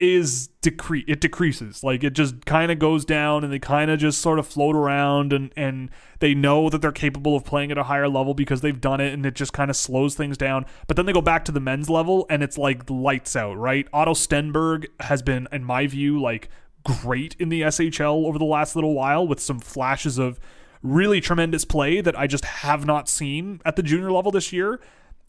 [0.00, 1.84] is decrease it decreases.
[1.84, 4.74] Like it just kind of goes down and they kind of just sort of float
[4.74, 8.62] around and and they know that they're capable of playing at a higher level because
[8.62, 10.64] they've done it and it just kind of slows things down.
[10.86, 13.86] But then they go back to the men's level and it's like lights out right?
[13.92, 16.48] Otto stenberg has been in my view like
[16.84, 20.40] great in the shl over the last little while with some flashes of
[20.82, 24.80] really tremendous play that i just have not seen at the junior level this year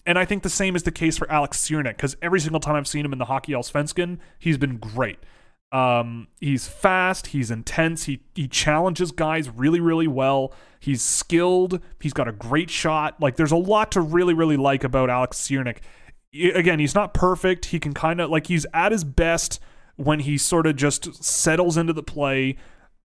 [0.06, 2.76] and I think the same is the case for Alex Ciernik because every single time
[2.76, 5.20] I've seen him in the Hockey Allsvenskan, he's been great.
[5.72, 10.54] Um, he's fast, he's intense, he he challenges guys really really well.
[10.80, 13.22] He's skilled, he's got a great shot.
[13.22, 15.78] Like there's a lot to really really like about Alex Ciernik.
[16.34, 17.66] Again, he's not perfect.
[17.66, 19.60] He can kind of like he's at his best
[19.98, 22.58] when he sort of just settles into the play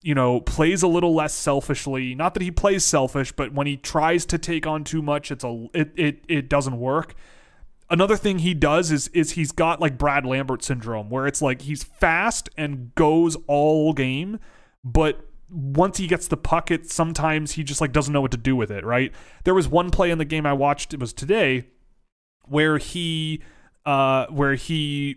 [0.05, 2.13] you know, plays a little less selfishly.
[2.13, 5.43] Not that he plays selfish, but when he tries to take on too much, it's
[5.43, 7.15] a it it, it doesn't work.
[7.89, 11.63] Another thing he does is is he's got like Brad Lambert syndrome, where it's like
[11.63, 14.37] he's fast and goes all game,
[14.83, 18.37] but once he gets the puck, it sometimes he just like doesn't know what to
[18.37, 18.85] do with it.
[18.85, 19.11] Right?
[19.43, 20.93] There was one play in the game I watched.
[20.93, 21.65] It was today,
[22.43, 23.41] where he
[23.87, 25.15] uh where he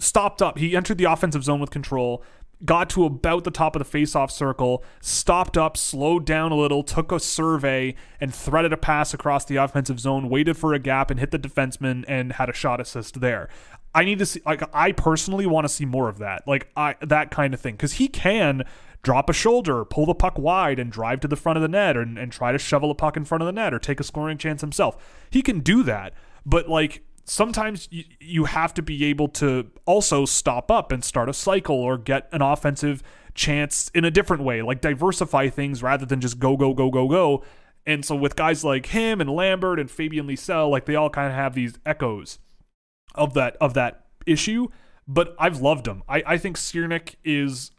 [0.00, 0.56] stopped up.
[0.56, 2.24] He entered the offensive zone with control
[2.64, 6.82] got to about the top of the face-off circle, stopped up, slowed down a little,
[6.82, 11.10] took a survey, and threaded a pass across the offensive zone, waited for a gap,
[11.10, 13.48] and hit the defenseman, and had a shot assist there.
[13.94, 16.94] I need to see, like, I personally want to see more of that, like, I
[17.00, 18.62] that kind of thing, because he can
[19.02, 21.96] drop a shoulder, pull the puck wide, and drive to the front of the net,
[21.96, 24.04] and, and try to shovel a puck in front of the net, or take a
[24.04, 25.24] scoring chance himself.
[25.30, 26.14] He can do that,
[26.46, 31.28] but like sometimes you, you have to be able to also stop up and start
[31.28, 33.02] a cycle or get an offensive
[33.34, 37.08] chance in a different way, like diversify things rather than just go, go, go, go,
[37.08, 37.44] go.
[37.86, 41.28] And so with guys like him and Lambert and Fabian Lysell, like they all kind
[41.28, 42.38] of have these echoes
[43.14, 44.68] of that of that issue.
[45.08, 46.02] But I've loved him.
[46.08, 47.72] I, I think Ciernik is,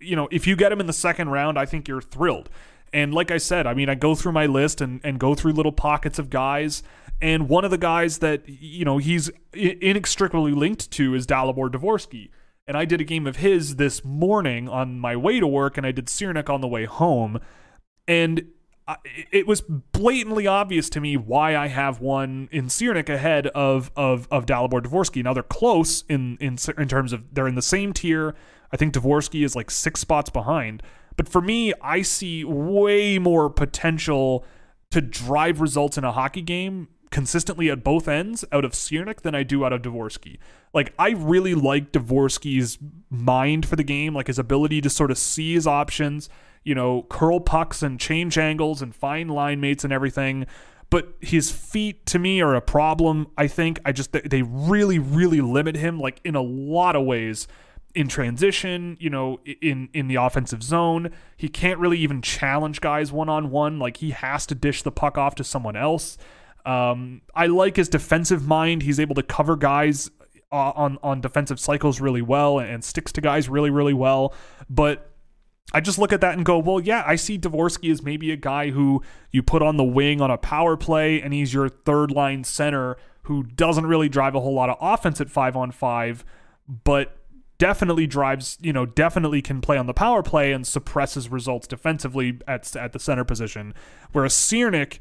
[0.00, 2.48] you know, if you get him in the second round, I think you're thrilled.
[2.92, 5.52] And like I said, I mean, I go through my list and, and go through
[5.52, 6.82] little pockets of guys
[7.22, 12.30] and one of the guys that, you know, he's inextricably linked to is Dalibor Dvorsky.
[12.66, 15.86] And I did a game of his this morning on my way to work, and
[15.86, 17.40] I did Ciernik on the way home.
[18.08, 18.48] And
[19.30, 24.26] it was blatantly obvious to me why I have one in Ciernik ahead of of
[24.30, 25.22] of Dalibor Dvorsky.
[25.22, 28.34] Now they're close in in in terms of they're in the same tier.
[28.72, 30.82] I think Dvorsky is like six spots behind.
[31.16, 34.44] But for me, I see way more potential
[34.90, 39.34] to drive results in a hockey game consistently at both ends out of Ciernik than
[39.34, 40.38] I do out of Dvorsky.
[40.74, 42.78] Like I really like Dvorsky's
[43.10, 46.28] mind for the game, like his ability to sort of see his options,
[46.64, 50.46] you know, curl pucks and change angles and find line mates and everything.
[50.90, 53.28] But his feet to me are a problem.
[53.38, 57.46] I think I just they really really limit him like in a lot of ways
[57.94, 61.10] in transition, you know, in in the offensive zone.
[61.36, 63.78] He can't really even challenge guys one on one.
[63.78, 66.18] Like he has to dish the puck off to someone else.
[66.64, 68.82] Um, I like his defensive mind.
[68.82, 70.10] He's able to cover guys
[70.50, 74.34] uh, on on defensive cycles really well and sticks to guys really really well.
[74.70, 75.10] But
[75.74, 78.36] I just look at that and go, well, yeah, I see Dvorsky as maybe a
[78.36, 82.10] guy who you put on the wing on a power play, and he's your third
[82.10, 86.24] line center who doesn't really drive a whole lot of offense at five on five,
[86.84, 87.16] but
[87.62, 92.40] definitely drives, you know, definitely can play on the power play and suppresses results defensively
[92.48, 93.72] at at the center position.
[94.10, 94.98] Whereas Ciernik,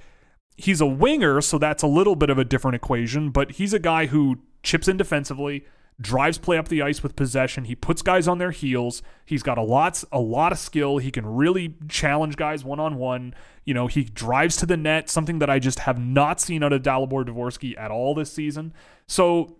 [0.57, 3.79] he's a winger, so that's a little bit of a different equation, but he's a
[3.79, 5.65] guy who chips in defensively,
[5.99, 7.65] drives play up the ice with possession.
[7.65, 9.01] He puts guys on their heels.
[9.25, 10.99] He's got a lot a lot of skill.
[10.99, 13.33] He can really challenge guys one on one.
[13.65, 16.73] You know, he drives to the net, something that I just have not seen out
[16.73, 18.71] of Dalibor Dvorsky at all this season.
[19.07, 19.57] So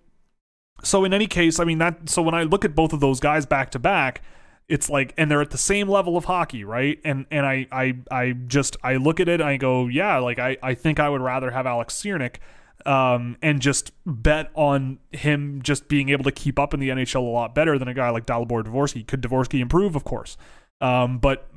[0.83, 3.19] so in any case, I mean that so when I look at both of those
[3.19, 4.21] guys back to back,
[4.67, 6.99] it's like and they're at the same level of hockey, right?
[7.03, 10.57] And and I I I just I look at it I go, yeah, like I
[10.61, 12.37] I think I would rather have Alex Ciernik
[12.85, 17.21] um, and just bet on him just being able to keep up in the NHL
[17.21, 19.05] a lot better than a guy like Dalibor Dvorsky.
[19.05, 19.95] Could Dvorsky improve?
[19.95, 20.37] Of course.
[20.79, 21.47] Um, but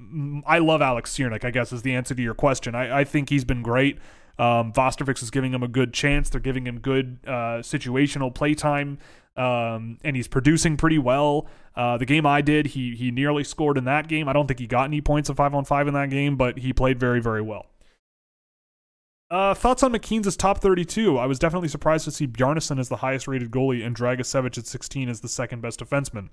[0.47, 2.75] I love Alex Ciernik, I guess, is the answer to your question.
[2.75, 3.99] I, I think he's been great.
[4.39, 6.29] Um, Vostrovich is giving him a good chance.
[6.29, 8.99] They're giving him good uh, situational play time,
[9.37, 11.47] um, and he's producing pretty well.
[11.77, 14.29] Uh, the game I did, he he nearly scored in that game.
[14.29, 16.59] I don't think he got any points of five on five in that game, but
[16.59, 17.67] he played very very well.
[19.31, 21.19] Uh, thoughts on McKeen's top 32?
[21.19, 24.67] I was definitely surprised to see Bjarnason as the highest rated goalie and Dragicevic at
[24.67, 26.29] 16 as the second best defenseman.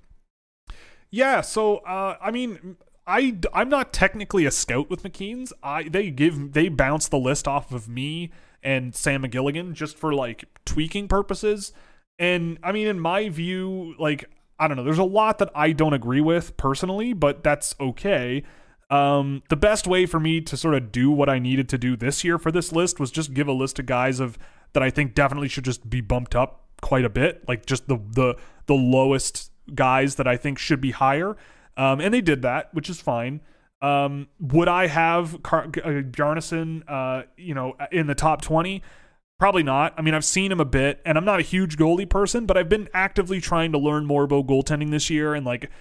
[1.09, 5.53] Yeah, so uh, I mean, I I'm not technically a scout with McKeen's.
[5.63, 8.31] I they give they bounce the list off of me
[8.63, 11.73] and Sam McGilligan just for like tweaking purposes.
[12.19, 15.71] And I mean, in my view, like I don't know, there's a lot that I
[15.71, 18.43] don't agree with personally, but that's okay.
[18.91, 21.95] Um, the best way for me to sort of do what I needed to do
[21.95, 24.37] this year for this list was just give a list of guys of
[24.73, 27.97] that I think definitely should just be bumped up quite a bit, like just the
[28.11, 28.35] the
[28.67, 31.37] the lowest guys that I think should be higher.
[31.77, 33.41] Um, and they did that, which is fine.
[33.81, 38.83] Um, would I have Car- uh, Bjarnason, uh, you know, in the top twenty?
[39.39, 39.95] Probably not.
[39.97, 42.57] I mean, I've seen him a bit, and I'm not a huge goalie person, but
[42.57, 45.71] I've been actively trying to learn more about goaltending this year, and like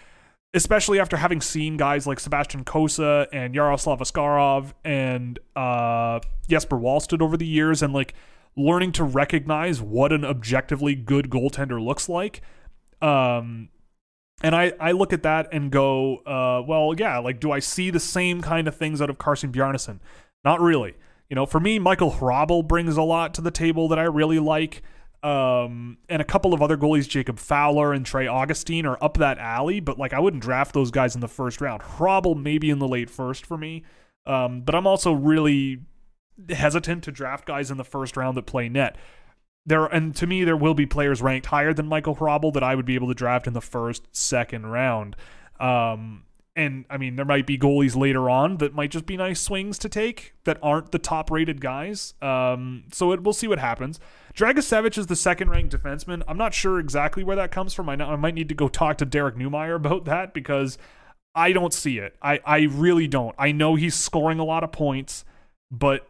[0.54, 7.22] especially after having seen guys like Sebastian Cossa and Yaroslav Askarov and uh, Jesper Wallstedt
[7.22, 8.14] over the years and like
[8.56, 12.40] learning to recognize what an objectively good goaltender looks like.
[13.00, 13.68] Um,
[14.42, 17.90] and I, I look at that and go, uh, well, yeah, like, do I see
[17.90, 20.00] the same kind of things out of Carson Bjarnason?
[20.44, 20.94] Not really.
[21.28, 24.38] You know, for me, Michael Hrabal brings a lot to the table that I really
[24.38, 24.82] like.
[25.22, 29.38] Um, and a couple of other goalies, Jacob Fowler and Trey Augustine, are up that
[29.38, 31.82] alley, but like I wouldn't draft those guys in the first round.
[31.82, 33.84] Hrabal maybe in the late first for me.
[34.26, 35.82] Um, but I'm also really
[36.48, 38.96] hesitant to draft guys in the first round that play net.
[39.66, 42.74] There and to me, there will be players ranked higher than Michael Hrabal that I
[42.74, 45.16] would be able to draft in the first, second round.
[45.58, 46.24] Um,
[46.56, 49.78] and I mean, there might be goalies later on that might just be nice swings
[49.78, 52.14] to take that aren't the top rated guys.
[52.20, 54.00] Um, so it, we'll see what happens.
[54.34, 56.22] Dragicevic is the second ranked defenseman.
[56.26, 57.88] I'm not sure exactly where that comes from.
[57.88, 60.76] I, I might need to go talk to Derek Neumeier about that because
[61.34, 62.16] I don't see it.
[62.20, 63.34] I, I really don't.
[63.38, 65.24] I know he's scoring a lot of points,
[65.70, 66.08] but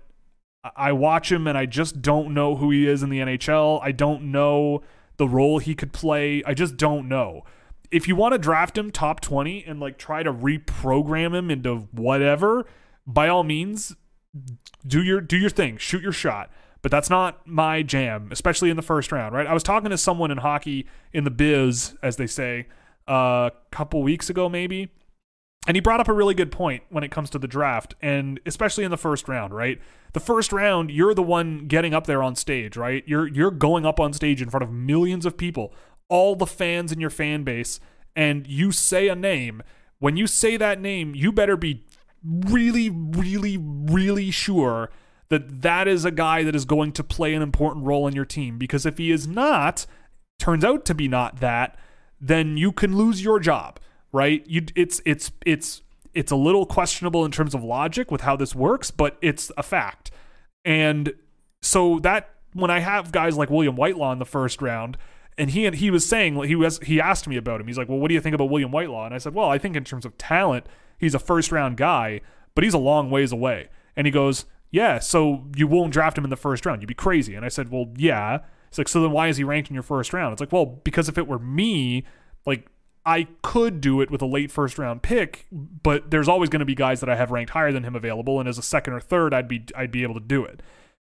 [0.77, 3.81] I watch him and I just don't know who he is in the NHL.
[3.83, 4.83] I don't know
[5.17, 6.43] the role he could play.
[6.45, 7.45] I just don't know
[7.91, 11.89] if you want to draft him top 20 and like try to reprogram him into
[11.93, 12.67] whatever,
[13.07, 13.97] by all means,
[14.87, 16.51] do your do your thing, shoot your shot.
[16.83, 19.47] But that's not my jam, especially in the first round, right?
[19.47, 22.69] I was talking to someone in hockey in the biz, as they say,
[23.07, 24.91] a couple weeks ago, maybe,
[25.67, 28.41] and he brought up a really good point when it comes to the draft, and
[28.47, 29.81] especially in the first round, right?
[30.13, 33.05] The first round, you're the one getting up there on stage, right?
[33.07, 35.73] You're you're going up on stage in front of millions of people
[36.11, 37.81] all the fans in your fan base
[38.15, 39.63] and you say a name,
[40.01, 41.85] when you say that name, you better be
[42.23, 44.91] really, really, really sure
[45.29, 48.25] that that is a guy that is going to play an important role in your
[48.25, 48.59] team.
[48.59, 49.87] Because if he is not,
[50.39, 51.79] turns out to be not that,
[52.21, 53.79] then you can lose your job,
[54.13, 54.45] right?
[54.47, 55.83] You, it's it's it's
[56.15, 59.63] it's a little questionable in terms of logic with how this works, but it's a
[59.63, 60.11] fact.
[60.65, 61.13] And
[61.63, 64.99] so that when I have guys like William Whitelaw in the first round,
[65.39, 67.67] and he he was saying he was he asked me about him.
[67.67, 69.59] He's like, "Well, what do you think about William Whitelaw?" And I said, "Well, I
[69.59, 70.67] think in terms of talent,
[70.99, 72.21] he's a first round guy,
[72.55, 76.25] but he's a long ways away." And he goes, "Yeah, so you won't draft him
[76.25, 76.83] in the first round?
[76.83, 79.45] You'd be crazy." And I said, "Well, yeah." It's like, "So then why is he
[79.45, 82.05] ranked in your first round?" It's like, "Well, because if it were me,
[82.45, 82.67] like
[83.05, 86.67] I could do it with a late first round pick, but there's always going to
[86.67, 89.01] be guys that I have ranked higher than him available, and as a second or
[89.01, 90.63] third, I'd be I'd be able to do it."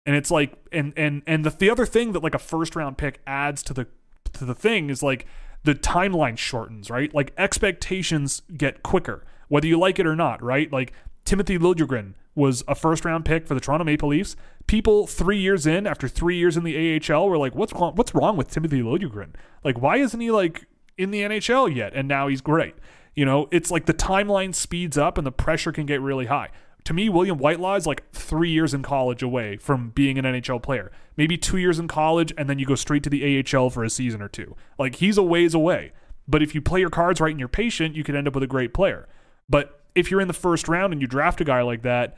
[0.06, 2.98] And it's like, and and and the the other thing that like a first round
[2.98, 3.88] pick adds to the
[4.34, 5.26] to the thing is like
[5.64, 7.14] the timeline shortens, right?
[7.14, 10.72] Like expectations get quicker, whether you like it or not, right?
[10.72, 10.94] Like
[11.26, 14.36] Timothy Liljegren was a first round pick for the Toronto Maple Leafs.
[14.68, 17.96] People three years in, after three years in the AHL, were like, "What's wrong?
[17.96, 19.32] What's wrong with Timothy Liljegren?
[19.64, 20.66] Like, why isn't he like
[21.02, 22.76] in the NHL yet, and now he's great.
[23.16, 26.50] You know, it's like the timeline speeds up and the pressure can get really high.
[26.86, 30.64] To me, William Whitelaw is like three years in college away from being an NHL
[30.64, 30.92] player.
[31.16, 33.90] Maybe two years in college, and then you go straight to the AHL for a
[33.90, 34.56] season or two.
[34.80, 35.92] Like he's a ways away.
[36.28, 38.44] But if you play your cards right and you're patient, you could end up with
[38.44, 39.08] a great player.
[39.50, 42.18] But if you're in the first round and you draft a guy like that,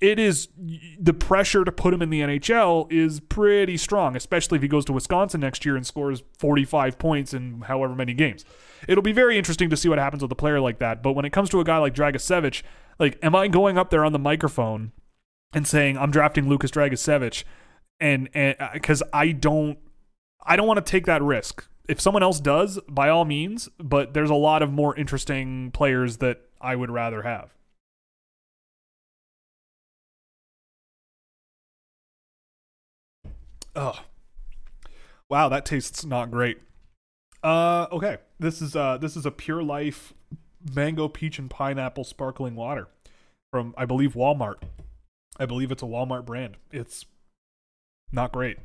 [0.00, 0.48] it is
[0.98, 4.84] the pressure to put him in the NHL is pretty strong, especially if he goes
[4.86, 8.44] to Wisconsin next year and scores 45 points in however many games.
[8.88, 11.02] It'll be very interesting to see what happens with a player like that.
[11.02, 12.62] But when it comes to a guy like Dragicevic,
[12.98, 14.92] like, am I going up there on the microphone
[15.52, 17.44] and saying I'm drafting Lucas Dragicevic?
[18.00, 19.78] and and because uh, I don't,
[20.44, 21.66] I don't want to take that risk.
[21.88, 26.18] If someone else does, by all means, but there's a lot of more interesting players
[26.18, 27.54] that I would rather have.
[33.76, 34.00] Oh,
[35.28, 36.58] wow, that tastes not great.
[37.42, 40.14] Uh, okay, this is uh, this is a Pure Life
[40.74, 42.88] mango, peach, and pineapple sparkling water
[43.52, 44.62] from I believe Walmart.
[45.38, 46.56] I believe it's a Walmart brand.
[46.70, 47.04] It's
[48.12, 48.58] not great.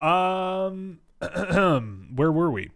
[0.00, 1.00] Um,
[2.14, 2.70] where were we?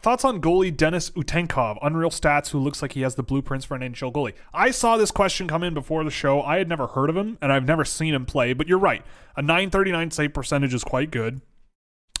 [0.00, 3.74] Thoughts on goalie Denis Utenkov, Unreal Stats, who looks like he has the blueprints for
[3.74, 4.32] an NHL goalie.
[4.54, 6.40] I saw this question come in before the show.
[6.40, 8.54] I had never heard of him, and I've never seen him play.
[8.54, 9.04] But you're right,
[9.36, 11.42] a 939 save percentage is quite good.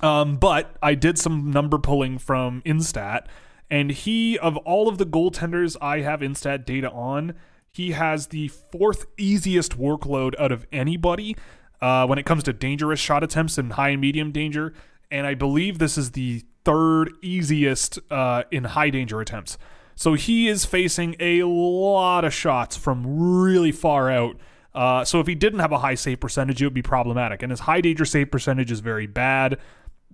[0.02, 3.28] Um, but I did some number pulling from Instat,
[3.70, 7.32] and he, of all of the goaltenders I have Instat data on,
[7.72, 11.34] he has the fourth easiest workload out of anybody
[11.80, 14.74] uh, when it comes to dangerous shot attempts and high and medium danger.
[15.10, 19.58] And I believe this is the third easiest uh, in high danger attempts.
[19.96, 24.36] So he is facing a lot of shots from really far out.
[24.74, 27.42] Uh, so if he didn't have a high save percentage, it would be problematic.
[27.42, 29.58] And his high danger save percentage is very bad.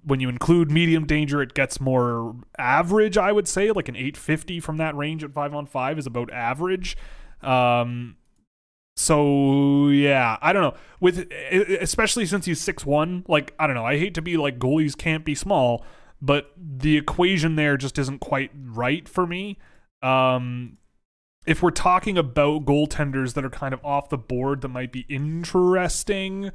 [0.02, 3.70] When you include medium danger, it gets more average, I would say.
[3.70, 6.96] Like an 850 from that range at 5 on 5 is about average.
[7.42, 8.16] Um,
[8.96, 10.74] so yeah, I don't know.
[11.00, 11.32] With
[11.80, 13.84] especially since he's six one, like I don't know.
[13.86, 15.84] I hate to be like goalies can't be small,
[16.20, 19.58] but the equation there just isn't quite right for me.
[20.02, 20.78] Um,
[21.46, 25.06] if we're talking about goaltenders that are kind of off the board that might be
[25.08, 26.50] interesting,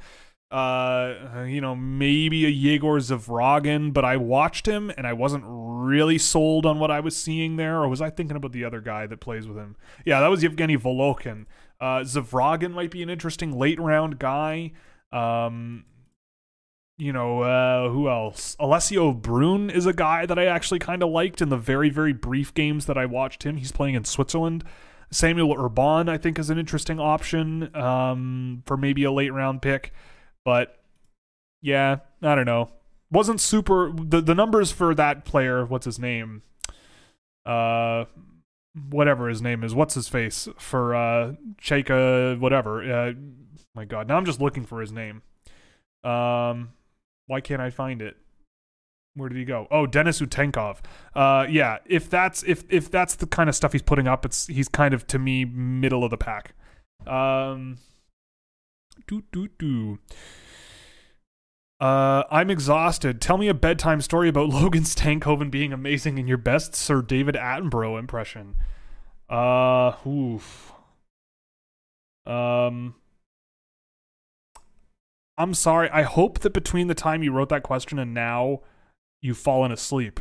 [0.50, 6.18] uh, you know, maybe a Yegor Zavragin, but I watched him and I wasn't really
[6.18, 7.82] sold on what I was seeing there.
[7.82, 9.76] Or was I thinking about the other guy that plays with him?
[10.04, 11.46] Yeah, that was Yevgeny Volokhin.
[11.80, 14.72] Uh, Zvragin might be an interesting late round guy.
[15.12, 15.84] Um,
[16.98, 18.56] you know, uh, who else?
[18.58, 22.12] Alessio Brun is a guy that I actually kind of liked in the very, very
[22.12, 23.58] brief games that I watched him.
[23.58, 24.64] He's playing in Switzerland.
[25.10, 29.92] Samuel Urban, I think, is an interesting option um, for maybe a late round pick.
[30.44, 30.78] But
[31.60, 32.70] yeah, I don't know.
[33.10, 33.92] Wasn't super.
[33.94, 36.42] The, the numbers for that player, what's his name?
[37.44, 38.06] Uh,
[38.90, 39.74] whatever his name is.
[39.74, 40.48] What's his face?
[40.58, 42.82] For uh, Cheka, whatever.
[42.82, 43.12] Uh,
[43.74, 44.08] my God.
[44.08, 45.22] Now I'm just looking for his name.
[46.02, 46.70] Um,
[47.26, 48.16] why can't I find it?
[49.14, 49.66] Where did he go?
[49.70, 50.78] Oh, Denis Utenkov.
[51.14, 51.78] Uh, yeah.
[51.86, 54.92] If that's if if that's the kind of stuff he's putting up, it's he's kind
[54.92, 56.54] of to me middle of the pack.
[57.06, 57.78] Um,
[59.06, 59.98] do do do.
[61.80, 63.20] Uh, I'm exhausted.
[63.20, 67.34] Tell me a bedtime story about Logan Stankoven being amazing in your best Sir David
[67.34, 68.56] Attenborough impression.
[69.28, 70.72] Uh, oof.
[72.26, 72.94] Um,
[75.38, 75.90] I'm sorry.
[75.90, 78.60] I hope that between the time you wrote that question and now,
[79.20, 80.20] you've fallen asleep.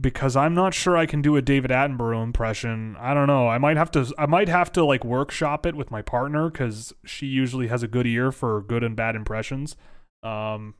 [0.00, 2.96] Because I'm not sure I can do a David Attenborough impression.
[2.98, 3.48] I don't know.
[3.48, 4.12] I might have to.
[4.18, 7.88] I might have to like workshop it with my partner because she usually has a
[7.88, 9.76] good ear for good and bad impressions.
[10.22, 10.74] Um,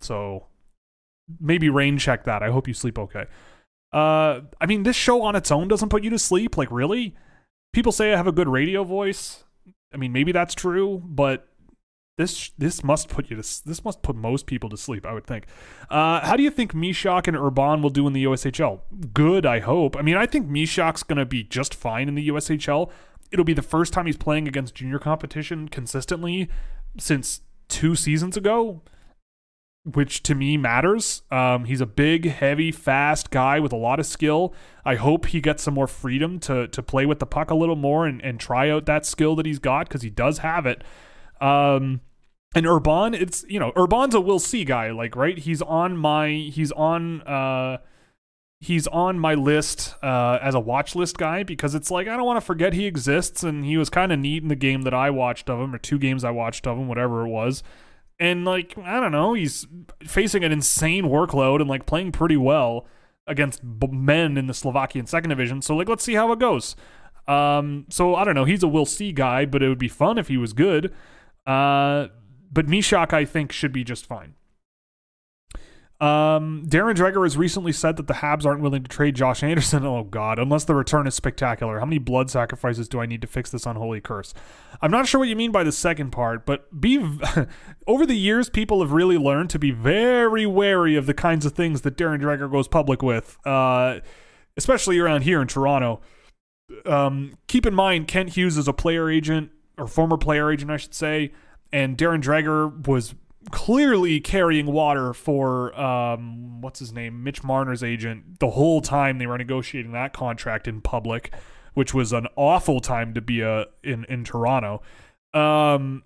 [0.00, 0.46] so
[1.40, 2.42] maybe rain check that.
[2.42, 3.24] I hope you sleep okay.
[3.92, 6.56] Uh, I mean, this show on its own doesn't put you to sleep.
[6.56, 7.14] Like, really?
[7.72, 9.44] People say I have a good radio voice.
[9.94, 11.48] I mean, maybe that's true, but
[12.22, 15.04] this this must put you to this must put most people to sleep.
[15.04, 15.46] I would think.
[15.90, 18.80] Uh, how do you think Misiak and Urban will do in the USHL?
[19.12, 19.96] Good, I hope.
[19.96, 22.90] I mean, I think Misiak's gonna be just fine in the USHL.
[23.30, 26.48] It'll be the first time he's playing against junior competition consistently
[26.98, 28.82] since two seasons ago,
[29.84, 31.22] which to me matters.
[31.30, 34.54] Um, he's a big, heavy, fast guy with a lot of skill.
[34.84, 37.76] I hope he gets some more freedom to to play with the puck a little
[37.76, 40.84] more and, and try out that skill that he's got because he does have it.
[41.40, 42.00] Um,
[42.54, 45.38] and Urban, it's you know, Urban's a we'll see guy, like right.
[45.38, 47.78] He's on my he's on uh
[48.60, 52.26] he's on my list uh, as a watch list guy because it's like I don't
[52.26, 54.94] want to forget he exists and he was kind of neat in the game that
[54.94, 57.62] I watched of him or two games I watched of him, whatever it was.
[58.20, 59.66] And like I don't know, he's
[60.04, 62.86] facing an insane workload and like playing pretty well.
[63.26, 65.62] against men in the Slovakian second division.
[65.62, 66.74] So like, let's see how it goes.
[67.28, 68.44] Um, so I don't know.
[68.44, 70.92] He's a we'll see guy, but it would be fun if he was good.
[71.46, 72.08] Uh,
[72.52, 74.34] but Misiak, I think, should be just fine.
[76.02, 79.86] Um, Darren Dreger has recently said that the Habs aren't willing to trade Josh Anderson.
[79.92, 81.78] Oh God, unless the return is spectacular.
[81.78, 84.34] How many blood sacrifices do I need to fix this unholy curse?
[84.80, 86.98] I'm not sure what you mean by the second part, but be
[87.86, 91.52] over the years, people have really learned to be very wary of the kinds of
[91.52, 94.00] things that Darren Dreger goes public with, uh,
[94.56, 96.00] especially around here in Toronto.
[96.84, 100.78] Um, keep in mind, Kent Hughes is a player agent or former player agent, I
[100.78, 101.32] should say,
[101.72, 103.14] and Darren Dreger was
[103.50, 109.26] clearly carrying water for um, what's his name, Mitch Marner's agent, the whole time they
[109.26, 111.32] were negotiating that contract in public,
[111.74, 114.82] which was an awful time to be a in in Toronto.
[115.34, 116.04] Um,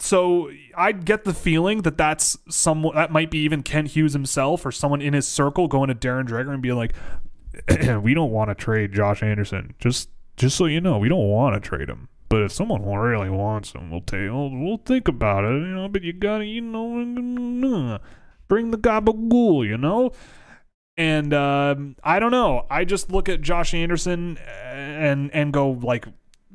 [0.00, 4.64] so I get the feeling that that's someone that might be even Kent Hughes himself
[4.64, 6.94] or someone in his circle going to Darren Dreger and being like,
[8.02, 9.74] "We don't want to trade Josh Anderson.
[9.78, 13.30] Just just so you know, we don't want to trade him." But if someone really
[13.30, 14.30] wants them, we'll take.
[14.30, 15.88] We'll, we'll think about it, you know.
[15.88, 17.98] But you gotta, you know,
[18.48, 20.12] bring the gabagool, you know.
[20.96, 22.66] And um, I don't know.
[22.68, 26.06] I just look at Josh Anderson and and go like,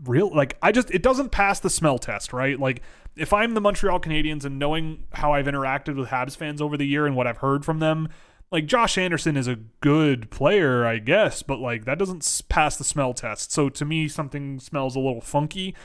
[0.06, 2.60] real like I just it doesn't pass the smell test, right?
[2.60, 2.82] Like
[3.16, 6.86] if I'm the Montreal Canadiens and knowing how I've interacted with Habs fans over the
[6.86, 8.10] year and what I've heard from them,
[8.54, 12.84] like Josh Anderson is a good player, I guess, but like that doesn't pass the
[12.84, 13.52] smell test.
[13.52, 15.76] So to me, something smells a little funky.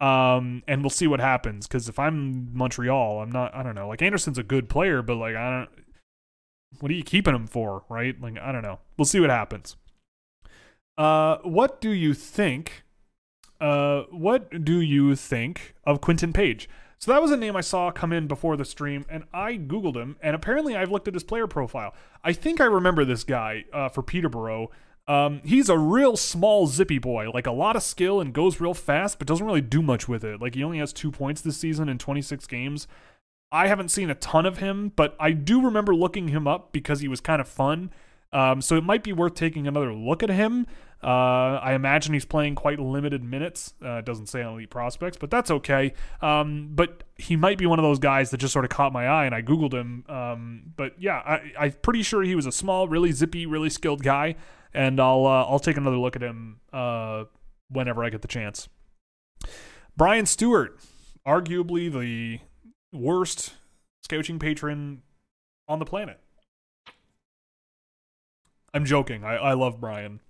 [0.00, 1.66] Um, and we'll see what happens.
[1.66, 3.54] Because if I'm Montreal, I'm not.
[3.54, 3.88] I don't know.
[3.88, 5.84] Like Anderson's a good player, but like I don't.
[6.78, 8.18] What are you keeping him for, right?
[8.20, 8.78] Like I don't know.
[8.96, 9.76] We'll see what happens.
[10.96, 12.84] Uh, what do you think?
[13.60, 16.68] Uh, what do you think of Quinton Page?
[17.02, 19.96] So that was a name I saw come in before the stream, and I Googled
[19.96, 21.96] him, and apparently I've looked at his player profile.
[22.22, 24.70] I think I remember this guy uh, for Peterborough.
[25.08, 28.72] Um, he's a real small, zippy boy, like a lot of skill and goes real
[28.72, 30.40] fast, but doesn't really do much with it.
[30.40, 32.86] Like he only has two points this season in 26 games.
[33.50, 37.00] I haven't seen a ton of him, but I do remember looking him up because
[37.00, 37.90] he was kind of fun.
[38.32, 40.68] Um, so it might be worth taking another look at him.
[41.02, 43.74] Uh, I imagine he's playing quite limited minutes.
[43.84, 45.94] Uh, doesn't say on Elite Prospects, but that's okay.
[46.20, 49.06] Um, but he might be one of those guys that just sort of caught my
[49.08, 50.04] eye, and I Googled him.
[50.08, 54.02] Um, but yeah, I, I'm pretty sure he was a small, really zippy, really skilled
[54.02, 54.36] guy,
[54.72, 57.24] and I'll uh, I'll take another look at him uh,
[57.68, 58.68] whenever I get the chance.
[59.96, 60.78] Brian Stewart,
[61.26, 62.38] arguably the
[62.92, 63.54] worst
[64.02, 65.02] scouting patron
[65.68, 66.20] on the planet.
[68.74, 69.24] I'm joking.
[69.24, 70.20] I, I love Brian.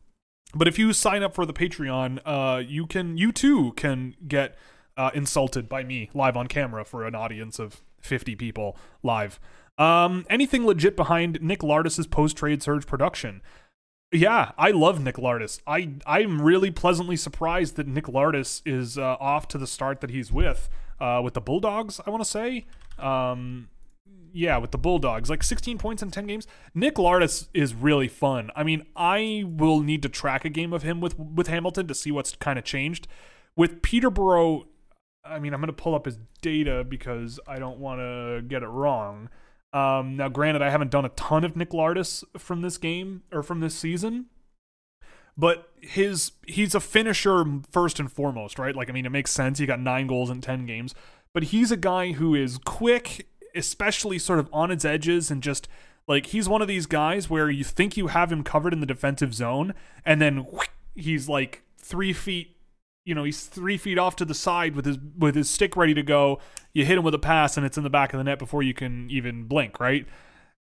[0.55, 4.57] But if you sign up for the Patreon, uh, you can you too can get
[4.97, 9.41] uh, insulted by me live on camera for an audience of 50 people live.
[9.79, 13.41] Um, anything legit behind Nick Lardis's post trade surge production?
[14.13, 15.61] Yeah, I love Nick Lardis.
[15.67, 20.11] I I'm really pleasantly surprised that Nick Lardis is uh, off to the start that
[20.11, 20.69] he's with
[21.01, 21.99] uh, with the Bulldogs.
[22.07, 22.67] I want to say.
[22.99, 23.69] Um,
[24.33, 26.47] yeah, with the Bulldogs, like 16 points in 10 games.
[26.75, 28.51] Nick Lardis is really fun.
[28.57, 31.95] I mean, I will need to track a game of him with with Hamilton to
[31.95, 33.07] see what's kind of changed.
[33.57, 34.67] With Peterborough,
[35.25, 38.63] I mean, I'm going to pull up his data because I don't want to get
[38.63, 39.29] it wrong.
[39.73, 43.43] Um, now, granted, I haven't done a ton of Nick Lardis from this game or
[43.43, 44.27] from this season,
[45.37, 48.77] but his he's a finisher first and foremost, right?
[48.77, 49.59] Like, I mean, it makes sense.
[49.59, 50.95] He got nine goals in 10 games,
[51.33, 55.69] but he's a guy who is quick especially sort of on its edges and just
[56.09, 58.87] like he's one of these guys where you think you have him covered in the
[58.87, 59.75] defensive zone
[60.05, 62.57] and then whoosh, he's like three feet
[63.05, 65.95] you know he's three feet off to the side with his with his stick ready
[65.95, 66.39] to go.
[66.73, 68.63] You hit him with a pass and it's in the back of the net before
[68.63, 70.07] you can even blink right?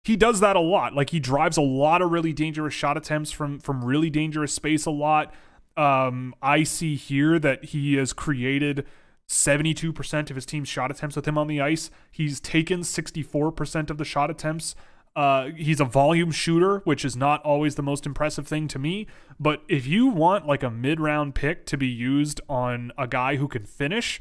[0.03, 0.95] He does that a lot.
[0.95, 4.85] Like he drives a lot of really dangerous shot attempts from from really dangerous space
[4.85, 5.33] a lot.
[5.77, 8.85] Um i see here that he has created
[9.31, 11.89] 72% of his team's shot attempts with him on the ice.
[12.11, 14.75] He's taken 64% of the shot attempts.
[15.15, 19.07] Uh, he's a volume shooter, which is not always the most impressive thing to me.
[19.39, 23.37] But if you want like a mid round pick to be used on a guy
[23.37, 24.19] who can finish,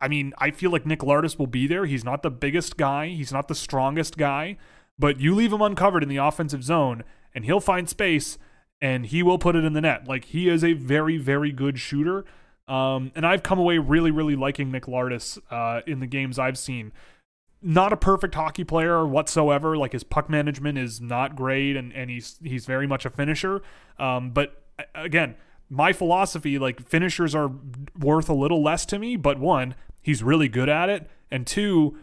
[0.00, 1.86] I mean, I feel like Nick Lardis will be there.
[1.86, 4.56] He's not the biggest guy, he's not the strongest guy,
[4.98, 8.38] but you leave him uncovered in the offensive zone and he'll find space
[8.80, 10.08] and he will put it in the net.
[10.08, 12.24] Like he is a very, very good shooter.
[12.68, 16.58] Um, and I've come away really, really liking Nick Lardis uh, in the games I've
[16.58, 16.92] seen.
[17.62, 19.76] Not a perfect hockey player whatsoever.
[19.76, 23.62] Like his puck management is not great, and, and he's he's very much a finisher.
[23.98, 24.62] Um, but
[24.94, 25.36] again,
[25.70, 27.50] my philosophy like finishers are
[27.98, 29.16] worth a little less to me.
[29.16, 31.96] But one, he's really good at it, and two,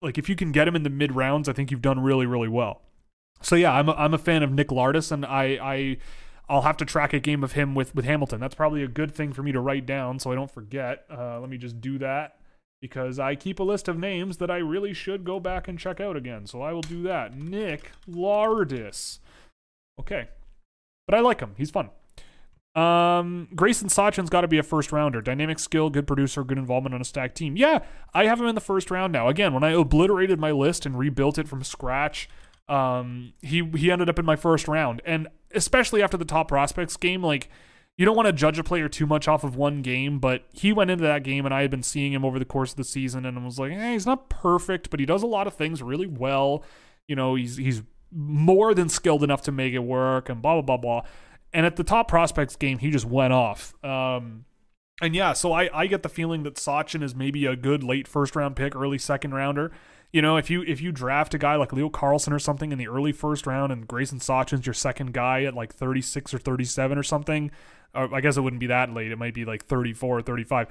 [0.00, 2.26] like if you can get him in the mid rounds, I think you've done really,
[2.26, 2.82] really well.
[3.42, 5.96] So yeah, I'm a, I'm a fan of Nick Lardis, and I I
[6.48, 8.40] I'll have to track a game of him with with Hamilton.
[8.40, 11.04] That's probably a good thing for me to write down so I don't forget.
[11.10, 12.36] Uh, let me just do that
[12.80, 16.00] because I keep a list of names that I really should go back and check
[16.00, 16.46] out again.
[16.46, 17.36] So I will do that.
[17.36, 19.18] Nick Lardis.
[19.98, 20.28] Okay,
[21.06, 21.54] but I like him.
[21.56, 21.90] He's fun.
[22.76, 25.22] Um, Gracyn Sawchyn's got to be a first rounder.
[25.22, 27.56] Dynamic skill, good producer, good involvement on a stacked team.
[27.56, 27.78] Yeah,
[28.12, 29.28] I have him in the first round now.
[29.28, 32.28] Again, when I obliterated my list and rebuilt it from scratch,
[32.68, 36.96] um, he he ended up in my first round, and especially after the top prospects
[36.96, 37.48] game, like
[37.96, 40.72] you don't want to judge a player too much off of one game, but he
[40.72, 42.84] went into that game and I had been seeing him over the course of the
[42.84, 45.54] season and I was like, hey, he's not perfect, but he does a lot of
[45.54, 46.62] things really well.
[47.08, 47.82] You know, he's he's
[48.12, 51.02] more than skilled enough to make it work and blah blah blah blah.
[51.52, 53.72] And at the top prospects game, he just went off.
[53.82, 54.44] Um,
[55.00, 58.08] and yeah, so I, I get the feeling that Sawchyn is maybe a good late
[58.08, 59.72] first round pick, early second rounder.
[60.16, 62.78] You know, if you if you draft a guy like Leo Carlsson or something in
[62.78, 66.96] the early first round and Gracyn Sawchyn's your second guy at like 36 or 37
[66.96, 67.50] or something,
[67.94, 69.12] or I guess it wouldn't be that late.
[69.12, 70.68] It might be like 34 or 35.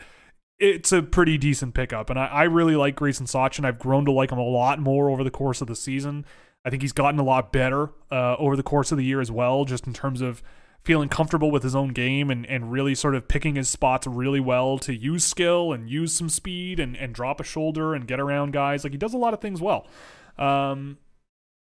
[0.57, 2.09] It's a pretty decent pickup.
[2.09, 3.65] And I, I really like Grayson Sachin.
[3.65, 6.25] I've grown to like him a lot more over the course of the season.
[6.65, 9.29] I think he's gotten a lot better uh, over the course of the year as
[9.29, 10.41] well, just in terms of
[10.85, 14.39] feeling comfortable with his own game and, and really sort of picking his spots really
[14.39, 18.19] well to use skill and use some speed and, and drop a shoulder and get
[18.19, 18.83] around guys.
[18.83, 19.87] Like he does a lot of things well.
[20.37, 20.99] Um,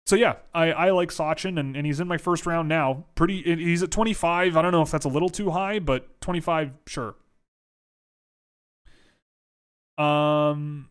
[0.05, 3.05] so yeah, I, I like Sawchyn and, and he's in my first round now.
[3.15, 4.57] Pretty he's at 25.
[4.57, 7.15] I don't know if that's a little too high, but 25, sure.
[9.97, 10.89] Um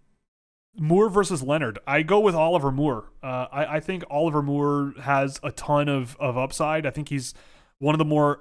[0.78, 1.78] Moore versus Leonard.
[1.86, 3.10] I go with Oliver Moore.
[3.22, 6.86] Uh, I, I think Oliver Moore has a ton of, of upside.
[6.86, 7.34] I think he's
[7.82, 8.40] one of the more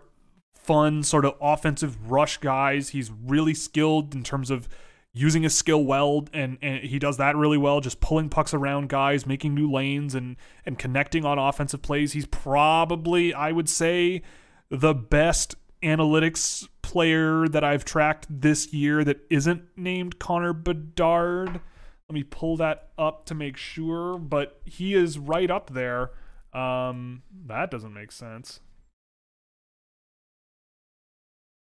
[0.54, 2.90] fun sort of offensive rush guys.
[2.90, 4.70] He's really skilled in terms of
[5.14, 8.88] using his skill well and, and he does that really well just pulling pucks around
[8.88, 12.14] guys making new lanes and and connecting on offensive plays.
[12.14, 14.22] He's probably i would say
[14.70, 21.60] the best analytics player that i've tracked this year that isn't named connor bedard.
[22.08, 26.12] Let me pull that up to make sure but he is right up there.
[26.54, 28.62] Um that doesn't make sense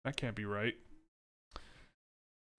[0.05, 0.75] that can't be right.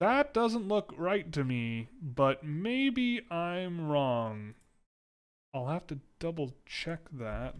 [0.00, 4.54] That doesn't look right to me, but maybe I'm wrong.
[5.54, 7.54] I'll have to double check that.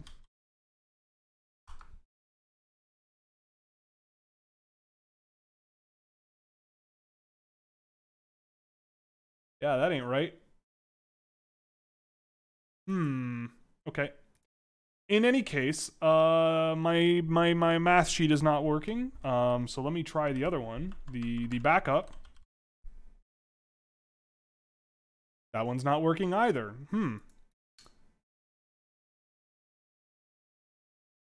[9.61, 10.33] Yeah, that ain't right.
[12.87, 13.45] Hmm.
[13.87, 14.11] Okay
[15.09, 19.11] in any case, uh, my my my math sheet is not working.
[19.23, 22.11] Um, so let me try the other one, the the backup.
[25.53, 26.73] That one's not working either.
[26.89, 27.17] Hmm.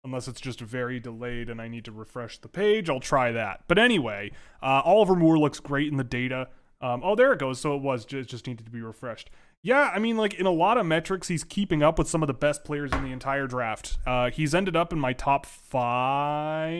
[0.04, 3.64] Unless it's just very delayed and I need to refresh the page, I'll try that.
[3.68, 6.48] But anyway, uh, Oliver Moore looks great in the data.
[6.80, 7.60] Um, oh, there it goes.
[7.60, 9.30] So it was just, just needed to be refreshed.
[9.62, 12.28] Yeah, I mean, like in a lot of metrics, he's keeping up with some of
[12.28, 13.98] the best players in the entire draft.
[14.08, 16.80] Uh, he's ended up in my top five.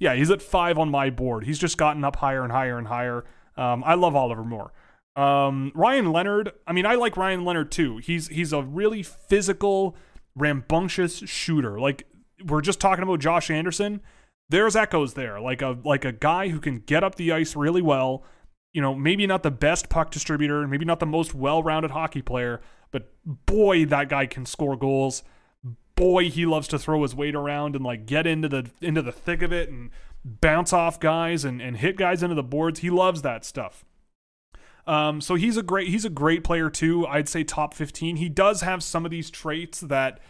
[0.00, 1.44] Yeah, he's at five on my board.
[1.44, 3.24] He's just gotten up higher and higher and higher.
[3.56, 4.72] Um, I love Oliver Moore.
[5.14, 6.52] Um, Ryan Leonard.
[6.66, 7.98] I mean, I like Ryan Leonard too.
[7.98, 9.96] He's he's a really physical,
[10.34, 11.78] rambunctious shooter.
[11.80, 12.06] Like
[12.44, 14.00] we're just talking about Josh Anderson.
[14.48, 15.40] There's echoes there.
[15.40, 18.24] Like a like a guy who can get up the ice really well
[18.78, 22.60] you know, maybe not the best puck distributor, maybe not the most well-rounded hockey player,
[22.92, 25.24] but boy, that guy can score goals.
[25.96, 29.10] Boy, he loves to throw his weight around and like get into the into the
[29.10, 29.90] thick of it and
[30.24, 32.78] bounce off guys and, and hit guys into the boards.
[32.78, 33.84] He loves that stuff.
[34.86, 37.04] Um, so he's a great he's a great player too.
[37.04, 38.14] I'd say top 15.
[38.14, 40.20] He does have some of these traits that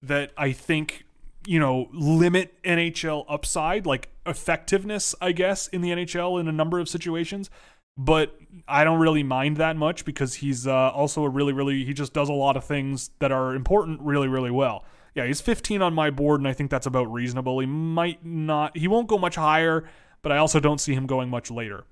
[0.00, 1.04] that I think
[1.46, 6.78] you know limit NHL upside, like effectiveness, I guess, in the NHL in a number
[6.78, 7.50] of situations
[7.98, 8.38] but
[8.68, 12.12] I don't really mind that much because he's uh, also a really, really, he just
[12.12, 14.84] does a lot of things that are important really, really well.
[15.16, 17.58] Yeah, he's 15 on my board, and I think that's about reasonable.
[17.58, 19.84] He might not, he won't go much higher,
[20.22, 21.84] but I also don't see him going much later.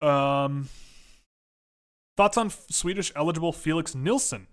[0.00, 0.70] Um,
[2.16, 4.46] thoughts on Swedish eligible Felix Nilsson?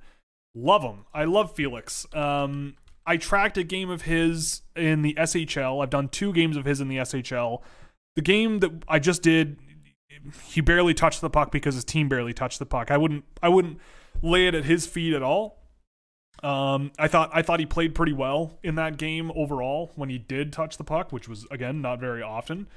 [0.54, 1.06] Love him.
[1.14, 2.06] I love Felix.
[2.14, 2.76] Um,
[3.06, 5.82] I tracked a game of his in the SHL.
[5.82, 7.62] I've done two games of his in the SHL
[8.16, 9.58] the game that I just did,
[10.44, 12.92] he barely touched the puck because his team barely touched the puck.
[12.92, 13.80] I wouldn't I wouldn't
[14.22, 15.62] lay it at his feet at all.
[16.44, 20.18] Um, I thought I thought he played pretty well in that game overall when he
[20.18, 22.68] did touch the puck, which was again not very often.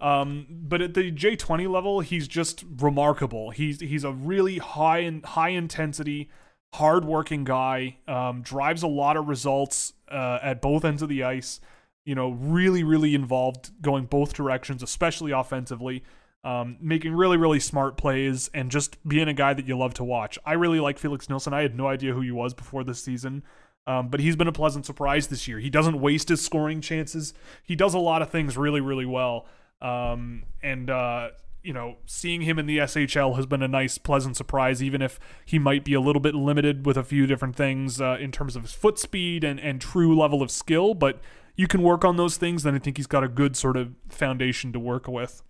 [0.00, 3.50] Um, but at the J20 level, he's just remarkable.
[3.50, 6.30] He's he's a really high and high intensity,
[6.74, 11.60] hardworking guy, um, drives a lot of results uh, at both ends of the ice.
[12.04, 16.02] You know, really, really involved, going both directions, especially offensively.
[16.44, 20.04] Um, making really, really smart plays and just being a guy that you love to
[20.04, 20.38] watch.
[20.46, 21.52] I really like Felix Nilsson.
[21.52, 23.42] I had no idea who he was before this season.
[23.88, 25.58] Um, but he's been a pleasant surprise this year.
[25.58, 27.32] He doesn't waste his scoring chances.
[27.64, 29.46] He does a lot of things really, really well.
[29.80, 31.30] Um, and uh,
[31.62, 35.18] you know, seeing him in the SHL has been a nice, pleasant surprise, even if
[35.44, 38.56] he might be a little bit limited with a few different things uh, in terms
[38.56, 40.94] of his foot speed and, and true level of skill.
[40.94, 41.18] But
[41.58, 43.92] you can work on those things, then I think he's got a good sort of
[44.08, 45.42] foundation to work with.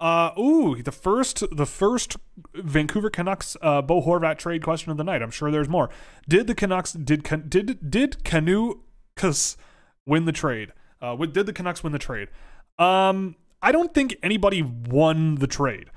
[0.00, 2.16] Uh, ooh, the first the first
[2.54, 5.22] Vancouver Canucks uh, Bo Horvat trade question of the night.
[5.22, 5.90] I'm sure there's more.
[6.28, 9.56] Did the Canucks did did did Canucks
[10.06, 10.72] win the trade?
[11.02, 12.28] Uh, did the Canucks win the trade?
[12.78, 15.90] Um, I don't think anybody won the trade.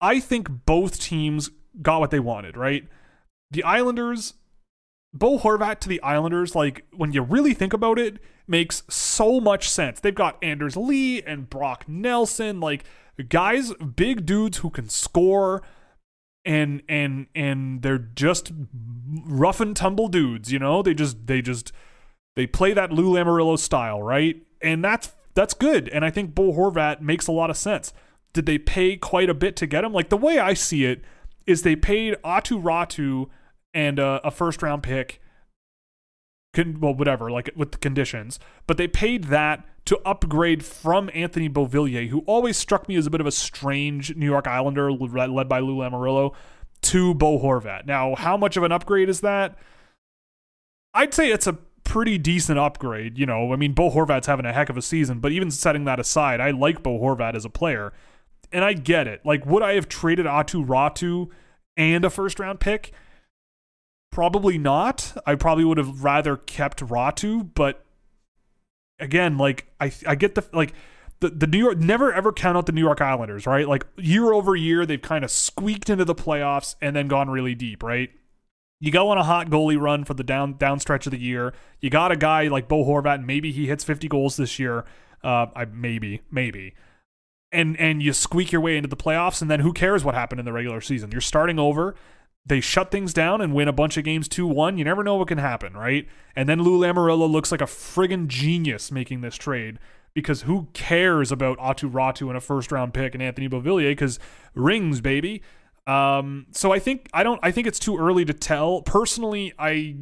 [0.00, 1.50] I think both teams
[1.82, 2.88] got what they wanted, right?
[3.50, 4.34] The Islanders,
[5.12, 9.68] Bo Horvat to the Islanders, like when you really think about it, makes so much
[9.68, 10.00] sense.
[10.00, 12.84] They've got Anders Lee and Brock Nelson, like
[13.28, 15.62] guys, big dudes who can score
[16.44, 18.52] and and and they're just
[19.26, 20.82] rough and tumble dudes, you know?
[20.82, 21.72] They just they just
[22.36, 24.42] they play that Lou Lamoriello style, right?
[24.62, 25.88] And that's that's good.
[25.88, 27.92] And I think Bo Horvat makes a lot of sense.
[28.32, 29.92] Did they pay quite a bit to get him?
[29.92, 31.02] Like the way I see it
[31.46, 33.28] is they paid Aatu Räty
[33.74, 35.20] and a, a first round pick.
[36.52, 41.48] Con, well, whatever, like with the conditions, but they paid that to upgrade from Anthony
[41.48, 45.48] Beauvillier, who always struck me as a bit of a strange New York Islander led
[45.48, 46.34] by Lou Lamoriello,
[46.82, 47.86] to Bo Horvat.
[47.86, 49.56] Now, how much of an upgrade is that?
[50.94, 53.18] I'd say it's a pretty decent upgrade.
[53.18, 55.84] You know, I mean, Bo Horvat's having a heck of a season, but even setting
[55.84, 57.92] that aside, I like Bo Horvat as a player.
[58.52, 59.24] And I get it.
[59.24, 61.28] Like, would I have traded Aatu Räty
[61.76, 62.92] and a first round pick?
[64.12, 65.16] Probably not.
[65.26, 67.84] I probably would have rather kept Räty, but
[68.98, 70.72] again, like I I get the like
[71.20, 73.68] the, the New York never ever count out the New York Islanders, right?
[73.68, 77.54] Like year over year, they've kind of squeaked into the playoffs and then gone really
[77.54, 78.10] deep, right?
[78.80, 81.52] You go on a hot goalie run for the down down stretch of the year.
[81.80, 84.84] You got a guy like Bo Horvat, and maybe he hits 50 goals this year.
[85.22, 86.74] Uh, I maybe maybe,
[87.52, 90.38] and and you squeak your way into the playoffs, and then who cares what happened
[90.38, 91.12] in the regular season?
[91.12, 91.94] You're starting over.
[92.46, 94.78] They shut things down and win a bunch of games 2 1.
[94.78, 96.08] You never know what can happen, right?
[96.34, 99.78] And then Lou Lamoriello looks like a friggin' genius making this trade
[100.14, 103.90] because who cares about Aatu Räty and a first round pick and Anthony Beauvillier?
[103.90, 104.18] Because
[104.54, 105.42] rings, baby.
[105.86, 107.40] Um, so I think I don't.
[107.42, 108.82] I think it's too early to tell.
[108.82, 109.96] Personally, I,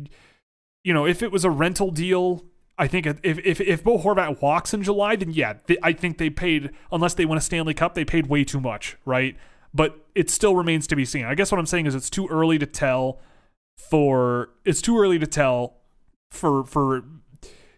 [0.84, 2.44] you know, if it was a rental deal,
[2.78, 6.30] I think if if if Bo Horvat walks in July, then yeah, I think they
[6.30, 9.36] paid unless they win a Stanley Cup, they paid way too much, right?
[9.74, 11.24] But it still remains to be seen.
[11.24, 13.20] I guess what I'm saying is it's too early to tell.
[13.76, 15.76] For it's too early to tell
[16.32, 17.04] for for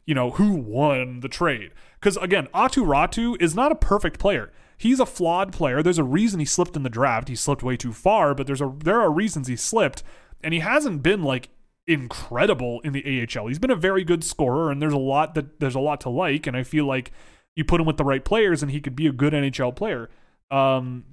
[0.06, 4.50] you know who won the trade because again, Aatu Räty is not a perfect player
[4.80, 5.82] he's a flawed player.
[5.82, 7.28] There's a reason he slipped in the draft.
[7.28, 10.02] He slipped way too far, but there's a there are reasons he slipped,
[10.42, 11.50] and he hasn't been like
[11.86, 13.46] incredible in the AHL.
[13.46, 16.08] He's been a very good scorer, and there's a lot that there's a lot to
[16.08, 17.12] like, and I feel like
[17.54, 20.08] you put him with the right players, and he could be a good NHL player.
[20.50, 21.04] Um,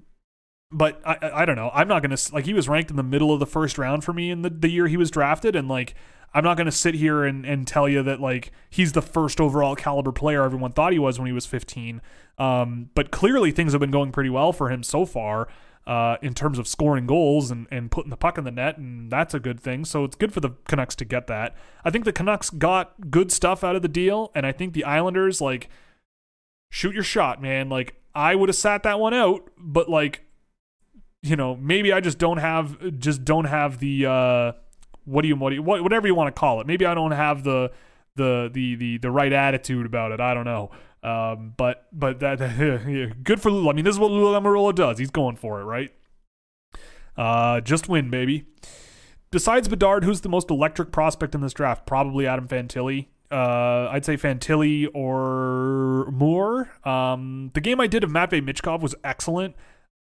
[0.72, 1.72] but I, I don't know.
[1.74, 4.13] I'm not gonna like he was ranked in the middle of the first round for
[4.13, 5.95] me in the, the year he was drafted, and like
[6.34, 9.76] I'm not gonna sit here and, and tell you that like he's the first overall
[9.76, 12.01] caliber player everyone thought he was when he was 15.
[12.38, 15.47] Um, but clearly things have been going pretty well for him so far.
[15.86, 19.09] Uh, in terms of scoring goals and, and putting the puck in the net, and
[19.09, 19.86] that's a good thing.
[19.86, 21.55] So it's good for the Canucks to get that.
[21.86, 24.84] I think the Canucks got good stuff out of the deal, and I think the
[24.84, 25.70] Islanders like
[26.70, 27.70] shoot your shot, man.
[27.70, 30.26] Like I would have sat that one out, but like
[31.24, 34.51] you know maybe I just don't have just don't have the uh,
[35.05, 36.68] what do you what do you, whatever you want to call it.
[36.68, 37.72] Maybe I don't have the
[38.15, 40.20] the the the the right attitude about it.
[40.20, 40.72] I don't know.
[41.03, 42.39] Um, but but that
[42.88, 43.70] yeah, good for Lou.
[43.70, 44.97] I mean, this is what Lou Lamoriello does.
[44.99, 45.93] He's going for it, right?
[47.15, 48.45] Uh, just win, baby.
[49.32, 51.86] Besides Bedard, who's the most electric prospect in this draft?
[51.86, 53.07] Probably Adam Fantilli.
[53.30, 56.72] Uh, I'd say Fantilli or Moore.
[56.86, 59.55] Um, the game I did of Matvey Michkov was excellent.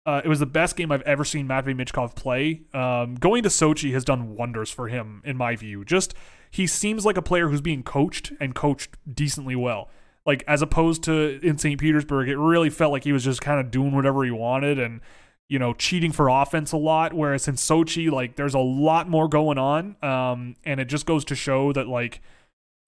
[0.07, 2.63] Uh, it was the best game I've ever seen Matvey Michkov play.
[2.73, 5.85] Um, going to Sochi has done wonders for him, in my view.
[5.85, 6.15] Just
[6.49, 9.91] he seems like a player who's being coached and coached decently well.
[10.25, 11.81] Like as opposed to in St.
[11.81, 15.01] Petersburg, it really felt like he was just kind of doing whatever he wanted and
[15.49, 17.13] you know cheating for offense a lot.
[17.13, 21.25] Whereas in Sochi, like there's a lot more going on, um, and it just goes
[21.27, 22.21] to show that like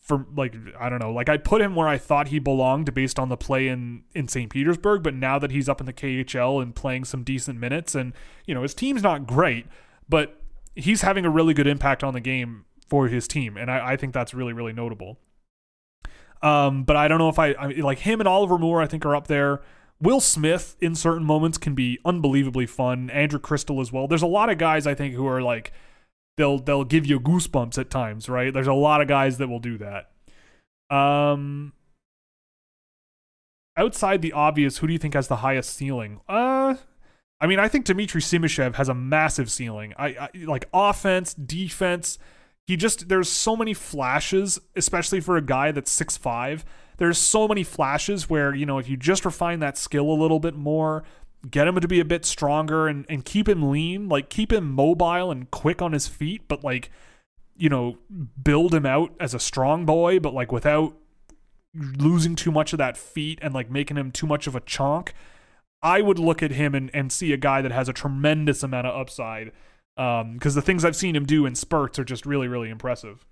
[0.08, 3.18] for like I don't know, like I put him where I thought he belonged based
[3.18, 4.50] on the play in in St.
[4.50, 8.14] Petersburg, but now that he's up in the KHL and playing some decent minutes, and
[8.46, 9.66] you know his team's not great,
[10.08, 10.40] but
[10.74, 13.96] he's having a really good impact on the game for his team, and I, I
[13.96, 15.18] think that's really really notable.
[16.40, 18.80] Um, but I don't know if I, I like him and Oliver Moore.
[18.80, 19.60] I think are up there.
[20.00, 23.10] Will Smith in certain moments can be unbelievably fun.
[23.10, 24.06] Andrew Cristall as well.
[24.06, 25.72] There's a lot of guys I think who are like
[26.38, 28.52] they'll they'll give you goosebumps at times, right?
[28.52, 30.10] There's a lot of guys that will do that.
[30.94, 31.74] Um
[33.76, 36.20] outside the obvious, who do you think has the highest ceiling?
[36.26, 36.76] Uh
[37.40, 39.94] I mean, I think Dmitry Simashev has a massive ceiling.
[39.96, 42.18] I, I like offense, defense.
[42.66, 46.64] He just there's so many flashes, especially for a guy that's six five.
[46.96, 50.40] There's so many flashes where you know if you just refine that skill a little
[50.40, 51.04] bit more,
[51.50, 54.72] get him to be a bit stronger and and keep him lean, like keep him
[54.72, 56.90] mobile and quick on his feet, but like
[57.56, 57.98] you know
[58.42, 60.94] build him out as a strong boy, but like without
[61.74, 65.10] losing too much of that feet and like making him too much of a chonk
[65.82, 68.86] I would look at him and, and see a guy that has a tremendous amount
[68.86, 69.52] of upside
[69.96, 73.24] because um, the things I've seen him do in spurts are just really, really impressive.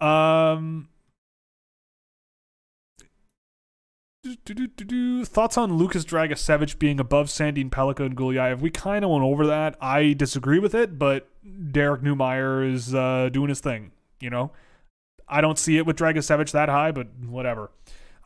[0.00, 0.88] Um,
[4.24, 8.60] Thoughts on Lucas Dragicevic being above Sandin Pellikka and Gulyayev?
[8.60, 9.76] We kind of went over that.
[9.80, 11.28] I disagree with it, but
[11.72, 13.90] Derek Neumeier is uh, doing his thing.
[14.20, 14.52] You know,
[15.28, 17.72] I don't see it with Dragicevic that high, but whatever.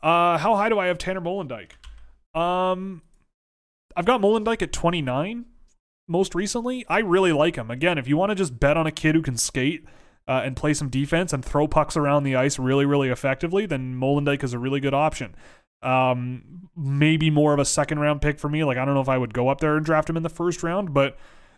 [0.03, 1.71] Uh, how high do I have Tanner Molendyk?
[2.39, 3.01] Um,
[3.95, 5.45] I've got Molendyk at 29
[6.07, 6.85] most recently.
[6.87, 7.71] I really like him.
[7.71, 9.83] Again, if you want to just bet on a kid who can skate
[10.27, 13.95] uh, and play some defense and throw pucks around the ice really, really effectively, then
[13.95, 15.35] Molendyk is a really good option.
[15.81, 18.63] Um, maybe more of a second round pick for me.
[18.63, 20.29] Like, I don't know if I would go up there and draft him in the
[20.29, 21.17] first round, but,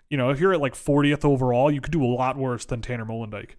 [0.09, 2.81] you know, if you're at like 40th overall, you could do a lot worse than
[2.81, 3.51] Tanner Molendyk.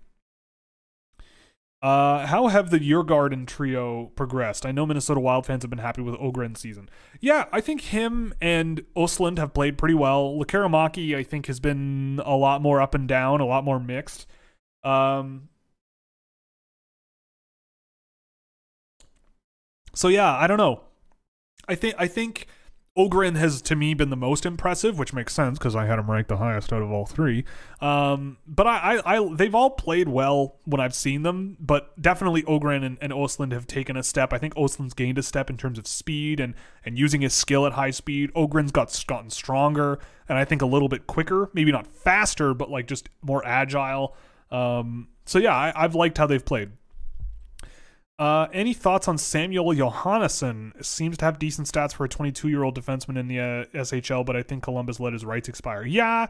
[1.82, 4.66] Uh, how have the Djurgården trio progressed?
[4.66, 6.90] I know Minnesota Wild fans have been happy with Ogren's season.
[7.20, 10.36] Yeah, I think him and Ostlund have played pretty well.
[10.38, 14.26] Lekkerimaki, I think, has been a lot more up and down, a lot more mixed.
[14.84, 15.48] Um,
[20.00, 20.80] so yeah, I don't know.
[21.68, 22.46] I think I think
[22.96, 26.10] Ogren has to me been the most impressive, which makes sense because I had him
[26.10, 27.44] ranked the highest out of all three.
[27.82, 32.44] Um, but I, I, I, they've all played well when I've seen them, but definitely
[32.44, 34.32] Ogren and, and Ostlund have taken a step.
[34.32, 37.66] I think Ostlund's gained a step in terms of speed and and using his skill
[37.66, 38.32] at high speed.
[38.32, 39.98] Ogren's got gotten stronger
[40.30, 44.16] and I think a little bit quicker, maybe not faster, but like just more agile.
[44.50, 46.70] Um, so yeah, I, I've liked how they've played.
[48.20, 50.72] Uh, any thoughts on Samuel Johannesson?
[50.84, 54.26] Seems to have decent stats for a 22 year old defenseman in the uh, SHL,
[54.26, 55.86] but I think Columbus let his rights expire.
[55.86, 56.26] Yeah,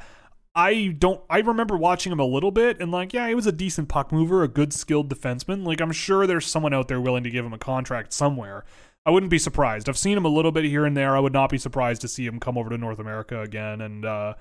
[0.54, 1.20] I don't.
[1.28, 4.12] I remember watching him a little bit and like, yeah, he was a decent puck
[4.12, 5.66] mover, a good skilled defenseman.
[5.66, 8.64] Like, I'm sure there's someone out there willing to give him a contract somewhere.
[9.04, 9.88] I wouldn't be surprised.
[9.88, 11.16] I've seen him a little bit here and there.
[11.16, 14.04] I would not be surprised to see him come over to North America again and
[14.04, 14.34] uh,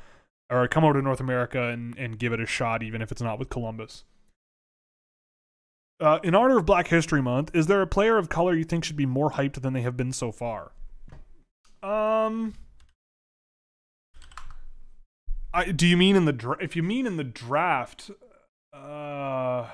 [0.51, 3.23] or come over to North America and and give it a shot, even if it's
[3.23, 4.03] not with Columbus.
[5.99, 8.85] Uh, in honor of Black History Month, is there a player of color you think
[8.85, 10.71] should be more hyped than they have been so far?
[11.83, 12.53] Um,
[15.53, 18.11] I, do you mean in the dra- if you mean in the draft?
[18.73, 19.67] Uh,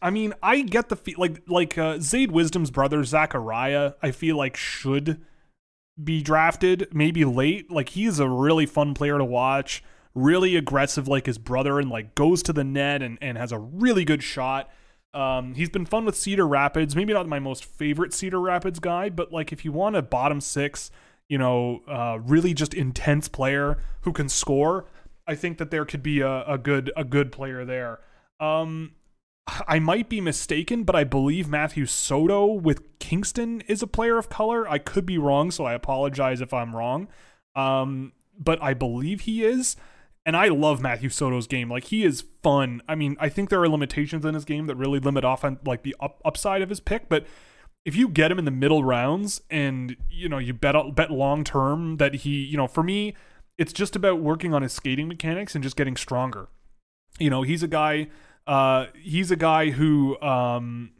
[0.00, 3.94] I mean, I get the feel like like uh, Zayde Wisdom's brother Zachariah.
[4.02, 5.20] I feel like should
[6.02, 7.70] be drafted maybe late.
[7.70, 9.82] Like he's a really fun player to watch
[10.22, 13.58] really aggressive like his brother and like goes to the net and, and has a
[13.58, 14.70] really good shot.
[15.14, 16.94] Um, he's been fun with Cedar Rapids.
[16.94, 20.40] Maybe not my most favorite Cedar Rapids guy, but like if you want a bottom
[20.40, 20.90] six,
[21.28, 24.86] you know, uh, really just intense player who can score,
[25.26, 28.00] I think that there could be a, a good a good player there.
[28.40, 28.92] Um,
[29.66, 34.28] I might be mistaken, but I believe Matthew Soto with Kingston is a player of
[34.28, 34.68] color.
[34.68, 37.08] I could be wrong, so I apologize if I'm wrong.
[37.56, 39.76] Um, but I believe he is
[40.26, 41.70] and I love Matthew Soto's game.
[41.70, 42.82] Like he is fun.
[42.88, 45.58] I mean, I think there are limitations in his game that really limit off on
[45.64, 47.26] like the up, upside of his pick, but
[47.84, 51.42] if you get him in the middle rounds and you know you bet bet long
[51.42, 53.14] term that he, you know, for me,
[53.56, 56.48] it's just about working on his skating mechanics and just getting stronger.
[57.18, 58.08] You know, he's a guy.
[58.46, 60.90] Uh, he's a guy who, um,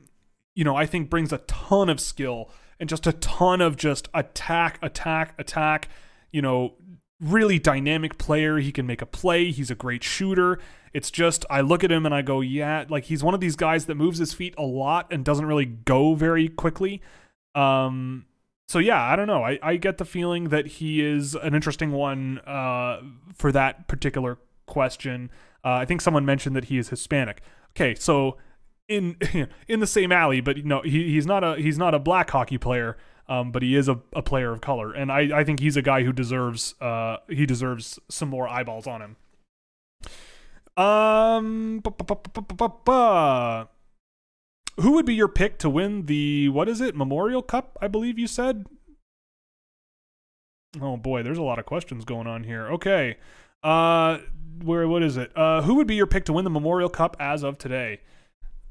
[0.55, 2.51] you know, I think brings a ton of skill
[2.81, 5.89] and just a ton of just attack, attack, attack.
[6.33, 6.75] You know,
[7.21, 8.59] really dynamic player.
[8.59, 9.51] He can make a play.
[9.51, 10.59] He's a great shooter.
[10.93, 13.57] It's just I look at him and I go, yeah, like he's one of these
[13.57, 17.03] guys that moves his feet a lot and doesn't really go very quickly.
[17.55, 18.27] Um
[18.69, 19.43] so yeah, I don't know.
[19.43, 23.01] I, I get the feeling that he is an interesting one uh,
[23.35, 25.31] for that particular question.
[25.65, 27.41] Uh, I think someone mentioned that he is Hispanic.
[27.71, 28.37] Okay, so
[28.87, 29.17] in
[29.69, 32.59] in the same alley, but no, he, he's not a he's not a black hockey
[32.59, 32.99] player.
[33.29, 35.83] Um, but he is a, a player of color, and I, I think he's a
[35.83, 39.17] guy who deserves uh he deserves some more eyeballs on him.
[40.83, 41.83] Um,
[44.81, 47.77] who would be your pick to win the what is it Memorial Cup?
[47.83, 48.67] I believe you said.
[50.81, 52.69] Oh boy, there's a lot of questions going on here.
[52.69, 53.17] Okay,
[53.63, 54.19] uh,
[54.63, 55.37] where what is it?
[55.37, 58.01] Uh, who would be your pick to win the Memorial Cup as of today?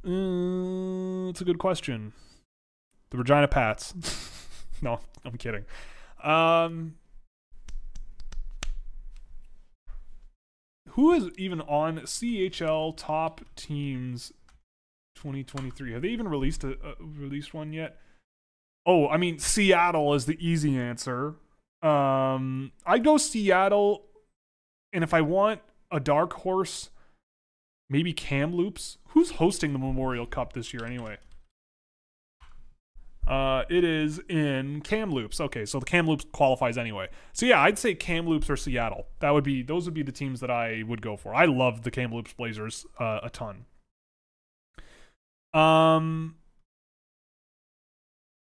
[0.05, 2.13] Mm, it's a good question.
[3.09, 3.93] The Regina Pats.
[4.81, 5.65] no, I'm kidding.
[6.23, 6.95] Um,
[10.89, 14.33] who is even on CHL top teams
[15.15, 15.93] 2023?
[15.93, 17.97] Have they even released a, a released one yet?
[18.85, 21.35] Oh, I mean Seattle is the easy answer.
[21.81, 24.05] Um, I go Seattle,
[24.93, 25.61] and if I want
[25.91, 26.89] a dark horse,
[27.89, 28.97] maybe Kamloops.
[29.09, 31.17] Who's hosting the Memorial Cup this year anyway?
[33.27, 35.41] Uh, it is in Kamloops.
[35.41, 37.09] Okay, so the Kamloops qualifies anyway.
[37.33, 39.07] So yeah, I'd say Kamloops or Seattle.
[39.19, 41.35] That would be those would be the teams that I would go for.
[41.35, 43.65] I love the Kamloops Blazers uh, a ton.
[45.53, 46.35] Um,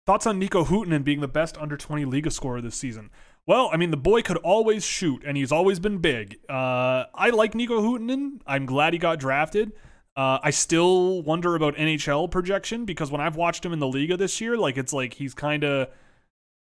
[0.05, 3.09] thoughts on Niko Huuhtanen being the best under twenty Liiga scorer this season?
[3.45, 6.39] Well, I mean, the boy could always shoot, and he's always been big.
[6.49, 8.39] Uh, I like Niko Huuhtanen.
[8.45, 9.73] I'm glad he got drafted.
[10.16, 14.18] Uh, I still wonder about NHL projection because when I've watched him in the Liiga
[14.18, 15.89] this year, like it's like he's kind of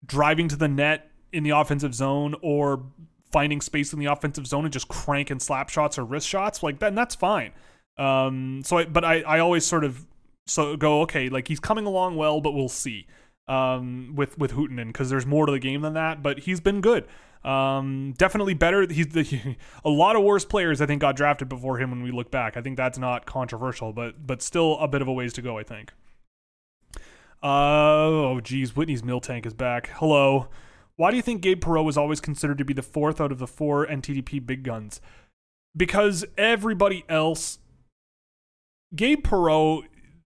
[0.05, 2.83] driving to the net in the offensive zone or
[3.31, 6.79] finding space in the offensive zone and just cranking slap shots or wrist shots like
[6.79, 6.89] that.
[6.89, 7.51] And that's fine.
[7.97, 10.05] Um, so, I, but I, I always sort of
[10.47, 13.07] so go okay, like he's coming along well, but we'll see.
[13.47, 16.79] Um, with with Huuhtanen because there's more to the game than that, but he's been
[16.79, 17.05] good.
[17.43, 18.85] Um, definitely better.
[18.87, 22.11] He's the, a lot of worse players I think got drafted before him when we
[22.11, 22.55] look back.
[22.55, 25.57] I think that's not controversial, but but still a bit of a ways to go.
[25.57, 25.93] I think.
[27.43, 29.89] Uh, oh geez, Whitney's mill tank is back.
[29.95, 30.47] Hello.
[30.97, 33.39] Why do you think Gabe Perreault was always considered to be the fourth out of
[33.39, 35.01] the four NTDP big guns?
[35.75, 37.57] Because everybody else,
[38.95, 39.83] Gabe Perreault.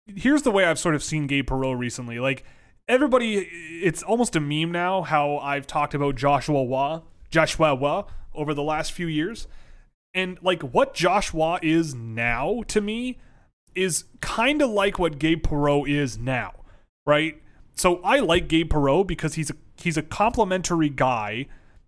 [0.05, 2.19] Here's the way I've sort of seen Gabe Perreault recently.
[2.19, 2.43] Like
[2.91, 3.37] everybody
[3.81, 8.03] it's almost a meme now how I've talked about Joshua Roy, Joshua Roy
[8.35, 9.47] over the last few years.
[10.13, 13.17] And like what Joshua is now to me
[13.73, 16.51] is kind of like what Gabe Perreault is now,
[17.05, 17.41] right?
[17.75, 21.47] So I like Gabe Perreault because he's a he's a complimentary guy.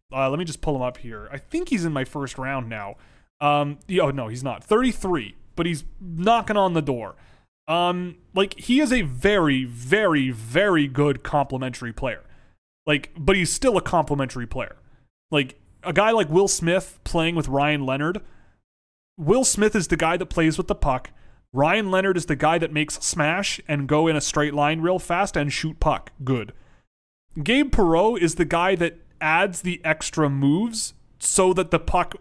[0.09, 1.27] Uh, let me just pull him up here.
[1.33, 2.95] I think he's in my first round now.
[3.41, 4.63] Um, oh no, he's not.
[4.63, 7.15] 33, but he's knocking on the door.
[7.67, 12.21] Um, like he is a very, very, very good complementary player.
[12.85, 14.75] Like, but he's still a complementary player.
[15.31, 18.21] Like a guy like Will Smith playing with Ryan Leonard.
[19.17, 21.11] Will Smith is the guy that plays with the puck.
[21.53, 24.99] Ryan Leonard is the guy that makes smash and go in a straight line real
[24.99, 26.11] fast and shoot puck.
[26.23, 26.51] Good.
[27.41, 32.15] Gabe Perreault is the guy that adds the extra moves so that the puck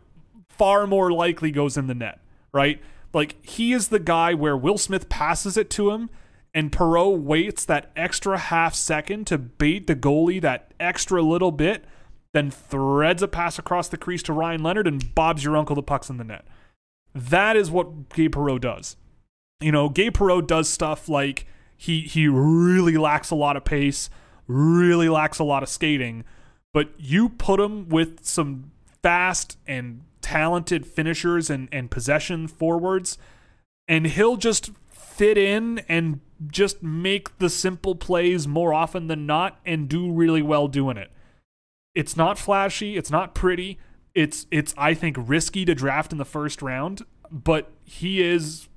[0.49, 2.21] far more likely goes in the net,
[2.53, 2.81] right?
[3.13, 6.11] Like he is the guy where Will Smith passes it to him
[6.55, 11.85] and Perreault waits that extra half second to bait the goalie that extra little bit,
[12.35, 15.83] then threads a pass across the crease to Ryan Leonard and bobs your uncle the
[15.83, 16.47] pucks in the net.
[17.15, 18.97] That is what Gabe Perreault does.
[19.61, 21.47] You know, Gabe Perreault does stuff like
[21.77, 24.09] he he really lacks a lot of pace,
[24.47, 26.25] really lacks a lot of skating,
[26.73, 33.19] but you put him with some fast and talented finishers and, and possession forwards,
[33.87, 39.61] and he'll just fit in and just make the simple plays more often than not
[39.67, 41.11] and do really well doing it.
[41.95, 43.79] It's not flashy, it's not pretty.
[44.15, 48.69] It's it's I think risky to draft in the first round, but he is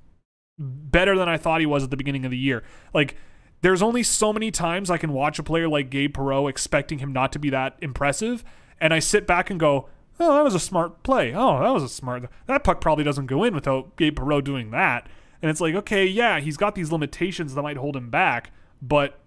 [0.58, 2.62] better than I thought he was at the beginning of the year.
[2.92, 3.16] Like
[3.62, 7.12] there's only so many times I can watch a player like Gabe Perreault expecting him
[7.12, 8.44] not to be that impressive,
[8.80, 9.88] and I sit back and go,
[10.20, 11.34] oh, that was a smart play.
[11.34, 12.28] Oh, that was a smart.
[12.46, 15.08] That puck probably doesn't go in without Gabe Perreault doing that.
[15.42, 18.50] And it's like, okay, yeah, he's got these limitations that might hold him back,
[18.80, 19.18] but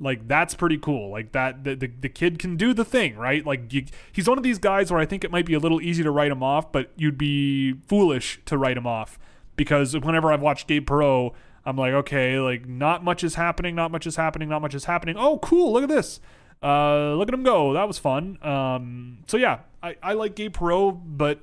[0.00, 1.10] like that's pretty cool.
[1.10, 3.44] Like that, the the, the kid can do the thing, right?
[3.44, 5.80] Like you, he's one of these guys where I think it might be a little
[5.80, 9.18] easy to write him off, but you'd be foolish to write him off
[9.56, 11.32] because whenever I've watched Gabe Perreault,
[11.64, 14.84] I'm like, okay, like not much is happening, not much is happening, not much is
[14.84, 15.16] happening.
[15.18, 15.72] Oh, cool!
[15.72, 16.20] Look at this.
[16.62, 17.72] Uh, look at him go.
[17.72, 18.38] That was fun.
[18.42, 21.40] Um, so yeah, I, I like Gabe Perreault, but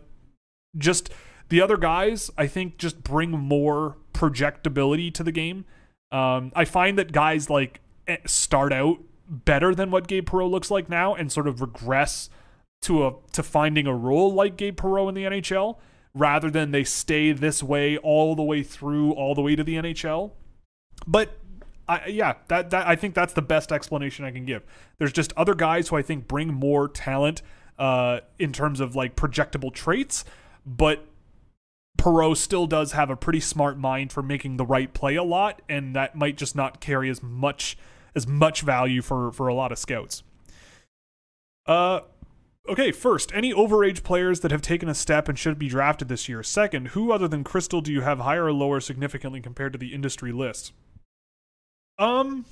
[0.77, 1.11] just
[1.49, 5.65] the other guys, I think, just bring more projectability to the game.
[6.11, 10.71] Um, I find that guys like eh, start out better than what Gabe Perreault looks
[10.71, 12.29] like now, and sort of regress
[12.83, 15.77] to a to finding a role like Gabe Perreault in the NHL,
[16.13, 19.75] rather than they stay this way all the way through, all the way to the
[19.75, 20.31] NHL.
[21.07, 21.37] But
[21.87, 24.63] I, yeah, that, that I think that's the best explanation I can give.
[24.97, 27.41] There's just other guys who I think bring more talent
[27.77, 30.23] uh, in terms of like projectable traits,
[30.65, 31.05] but
[31.97, 35.61] Perreault still does have a pretty smart mind for making the right play a lot,
[35.69, 37.77] and that might just not carry as much
[38.15, 40.23] as much value for for a lot of scouts.
[41.65, 42.01] Uh,
[42.67, 42.91] okay.
[42.91, 46.43] First, any overage players that have taken a step and should be drafted this year.
[46.43, 49.93] Second, who other than Cristall do you have higher or lower significantly compared to the
[49.93, 50.73] industry list?
[51.97, 52.45] Um,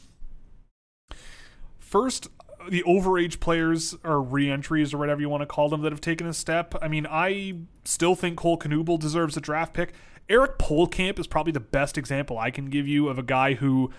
[1.80, 2.30] first,
[2.70, 6.28] the overage players or re-entries or whatever you want to call them that have taken
[6.28, 6.76] a step.
[6.82, 9.94] I mean, I still think Cole Knuble deserves a draft pick.
[10.30, 13.92] Eric Pohlkamp is probably the best example I can give you of a guy who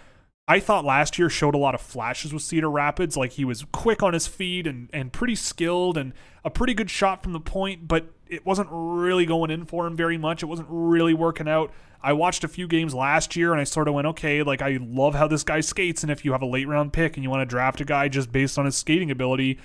[0.49, 3.17] I thought last year showed a lot of flashes with Cedar Rapids.
[3.17, 6.13] Like he was quick on his feet and, and pretty skilled and
[6.45, 9.97] a pretty good shot from the point, but it wasn't really going in for him
[9.97, 10.43] very much.
[10.43, 11.73] It wasn't really working out.
[12.03, 14.79] I watched a few games last year and I sort of went, okay, like I
[14.81, 16.03] love how this guy skates.
[16.03, 18.09] And if you have a late round pick and you want to draft a guy
[18.09, 19.61] just based on his skating ability,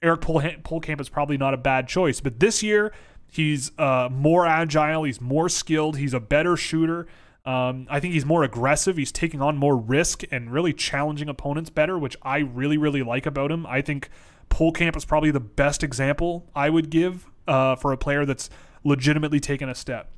[0.00, 2.20] Eric Pohlkamp is probably not a bad choice.
[2.20, 2.92] But this year,
[3.26, 7.08] he's uh, more agile, he's more skilled, he's a better shooter.
[7.44, 8.96] Um, I think he's more aggressive.
[8.96, 13.26] He's taking on more risk and really challenging opponents better, which I really, really like
[13.26, 13.66] about him.
[13.66, 14.10] I think
[14.50, 18.50] Pohlkamp is probably the best example I would give uh, for a player that's
[18.84, 20.10] legitimately taken a step.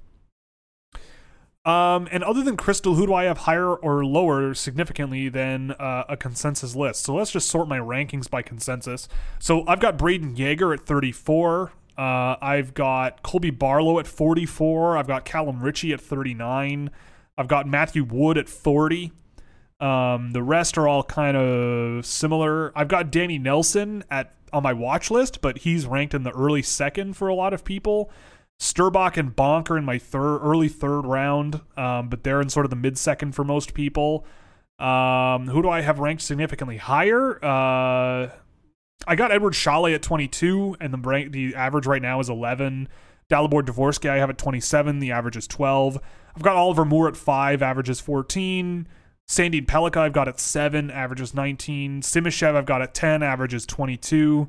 [1.65, 6.05] Um, and other than Cristall, who do I have higher or lower significantly than uh,
[6.09, 7.05] a consensus list?
[7.05, 9.09] So let's just sort my rankings by consensus.
[9.39, 11.73] So I've got Brayden Yager at 34.
[11.97, 14.97] Uh, I've got Colby Barlow at 44.
[14.97, 16.91] I've got Calum Ritchie at 39.
[17.43, 19.11] I've got Matthew Wood at 40.
[19.81, 22.71] Um, the rest are all kind of similar.
[22.79, 26.63] I've got Danny Nelson at on my watch list, but he's ranked in the early
[26.63, 28.13] second for a lot of people.
[28.61, 32.65] Sturbach and Bonk are in my third, early third round, um, but they're in sort
[32.65, 34.25] of the mid second for most people.
[34.79, 37.45] Um, who do I have ranked significantly higher?
[37.45, 38.31] Uh,
[39.05, 42.89] I got Eduard Šalé at 22, and the rank, the average right now is 11.
[43.29, 45.99] Dalibor Dvorsky I have at 27, the average is 12.
[46.35, 48.89] I've got Oliver Moore at 5, average is 14.
[49.29, 52.03] Sandin Pellikka I've got at 7, average is 19.
[52.03, 54.49] Simashev I've got at 10, average is 22.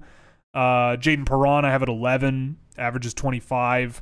[0.53, 0.59] Uh,
[0.97, 4.01] Jayden Perron I have at 11, average is 25.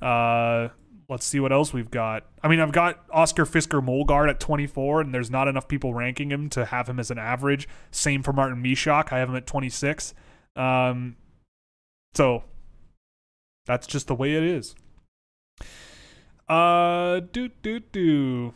[0.00, 0.68] Uh,
[1.08, 2.26] let's see what else we've got.
[2.42, 6.30] I mean, I've got Oscar Fisker Molgaard at 24, and there's not enough people ranking
[6.30, 7.68] him to have him as an average.
[7.90, 9.12] Same for Martin Misiak.
[9.12, 10.14] I have him at 26.
[10.56, 11.16] Um,
[12.14, 12.44] so
[13.66, 14.74] that's just the way it is.
[16.52, 18.52] Uh, do do do.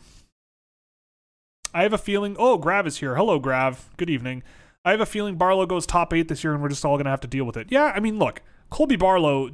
[1.73, 2.35] I have a feeling.
[2.37, 3.15] Oh, Grav is here.
[3.15, 3.89] Hello, Grav.
[3.97, 4.43] Good evening.
[4.85, 7.03] I have a feeling Barlow goes top eight this year, and we're just all to
[7.03, 7.71] have to deal with it.
[7.71, 9.49] Yeah, I mean, look, Colby Barlow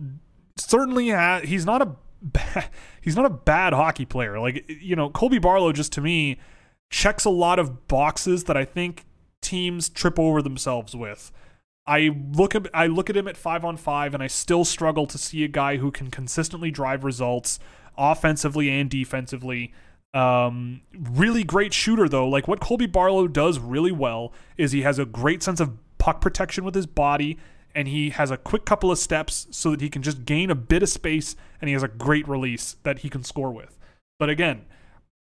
[0.57, 1.43] certainly has.
[1.43, 2.69] He's not a bad,
[3.01, 4.37] he's not a bad hockey player.
[4.37, 6.37] Like you know, Colby Barlow just to me
[6.89, 9.05] checks a lot of boxes that I think
[9.41, 11.31] teams trip over themselves with.
[11.87, 15.07] I look at I look at him at five on five, and I still struggle
[15.07, 17.57] to see a guy who can consistently drive results
[17.97, 19.73] offensively and defensively.
[20.13, 22.27] Um, really great shooter though.
[22.27, 26.21] Like what Colby Barlow does really well is he has a great sense of puck
[26.21, 27.37] protection with his body
[27.75, 30.55] and he has a quick couple of steps so that he can just gain a
[30.55, 33.77] bit of space and he has a great release that he can score with.
[34.19, 34.65] But again,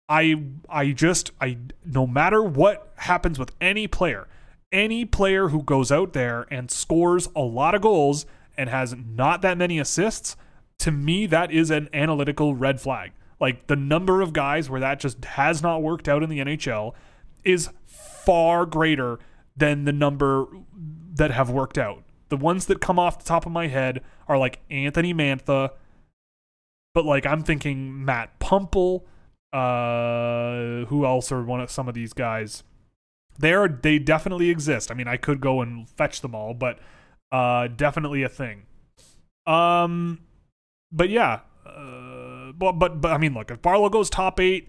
[0.09, 4.27] I I just I no matter what happens with any player,
[4.73, 8.25] any player who goes out there and scores a lot of goals
[8.57, 10.37] and has not that many assists,
[10.79, 13.13] to me that is an analytical red flag.
[13.41, 16.95] Like the number of guys where that just has not worked out in the NHL
[17.45, 19.19] is far greater
[19.57, 20.47] than the number
[21.15, 22.05] that have worked out.
[22.29, 25.71] The ones that come off the top of my head are like Anthony Mantha,
[26.95, 29.07] but like I'm thinking Matt Puempel,
[29.53, 32.65] uh, who else are one of some of these guys?
[33.39, 34.91] They are they definitely exist.
[34.91, 36.79] I mean, I could go and fetch them all, but
[37.33, 38.67] uh, definitely a thing.
[39.47, 40.21] Um,
[40.91, 44.69] but yeah, uh, but but but I mean, look, if Barlow goes top eight,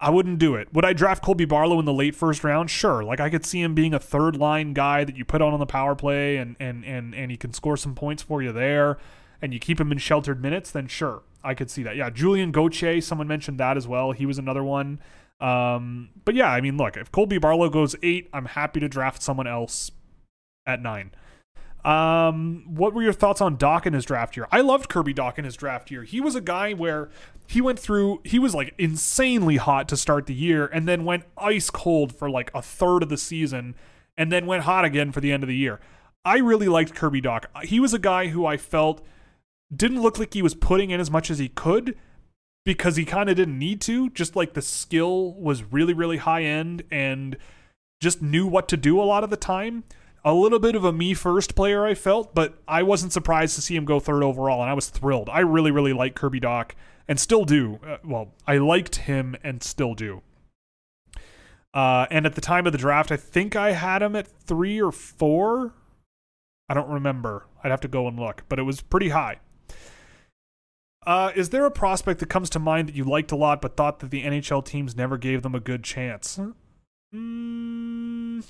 [0.00, 0.72] I wouldn't do it.
[0.72, 2.70] Would I draft Colby Barlow in the late first round?
[2.70, 3.04] Sure.
[3.04, 5.60] Like I could see him being a third line guy that you put on on
[5.60, 8.98] the power play and and and and he can score some points for you there
[9.42, 11.22] and you keep him in sheltered minutes, then sure.
[11.44, 11.96] I could see that.
[11.96, 14.12] Yeah, Julien Gauthier, someone mentioned that as well.
[14.12, 15.00] He was another one.
[15.40, 19.20] Um, but yeah, I mean, look, if Colby Barlow goes 8, I'm happy to draft
[19.22, 19.90] someone else
[20.64, 21.10] at 9.
[21.84, 24.46] Um, what were your thoughts on Dach in his draft year?
[24.52, 26.04] I loved Kirby Dach in his draft year.
[26.04, 27.10] He was a guy where
[27.48, 31.24] he went through, he was like insanely hot to start the year and then went
[31.36, 33.74] ice cold for like a third of the season
[34.16, 35.80] and then went hot again for the end of the year.
[36.24, 37.46] I really liked Kirby Dach.
[37.64, 39.04] He was a guy who I felt
[39.74, 41.96] didn't look like he was putting in as much as he could,
[42.64, 44.10] because he kind of didn't need to.
[44.10, 47.36] Just like the skill was really, really high end and
[48.00, 49.84] just knew what to do a lot of the time.
[50.24, 53.62] A little bit of a me first player, I felt, but I wasn't surprised to
[53.62, 55.28] see him go third overall, and I was thrilled.
[55.28, 56.72] I really, really like Kirby Dach
[57.08, 57.80] and still do.
[57.84, 60.22] Uh, well, I liked him and still do.
[61.74, 64.80] Uh, and at the time of the draft, I think I had him at three
[64.80, 65.74] or four.
[66.68, 67.46] I don't remember.
[67.64, 69.40] I'd have to go and look, but it was pretty high.
[71.04, 73.76] Uh, is there a prospect that comes to mind that you liked a lot but
[73.76, 76.38] thought that the NHL teams never gave them a good chance?
[77.12, 78.44] Mm,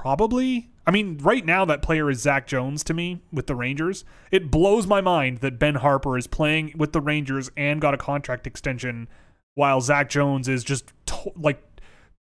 [0.00, 0.70] probably.
[0.86, 4.04] I mean, right now that player is Zach Jones to me with the Rangers.
[4.30, 7.98] It blows my mind that Ben Harpur is playing with the Rangers and got a
[7.98, 9.08] contract extension
[9.54, 11.60] while Zach Jones is just to- like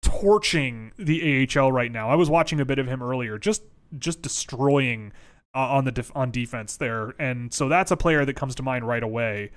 [0.01, 2.09] torching the AHL right now.
[2.09, 3.61] I was watching a bit of him earlier, just
[3.99, 5.13] just destroying
[5.55, 8.63] uh, on the def- on defense there, and so that's a player that comes to
[8.63, 9.51] mind right away.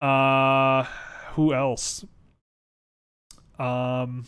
[0.00, 0.84] Uh,
[1.34, 2.04] who else?
[3.58, 4.24] Um,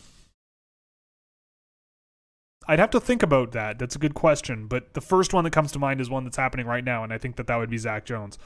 [2.67, 3.79] I'd have to think about that.
[3.79, 6.37] That's a good question, but the first one that comes to mind is one that's
[6.37, 8.37] happening right now, and I think that that would be Zach Jones.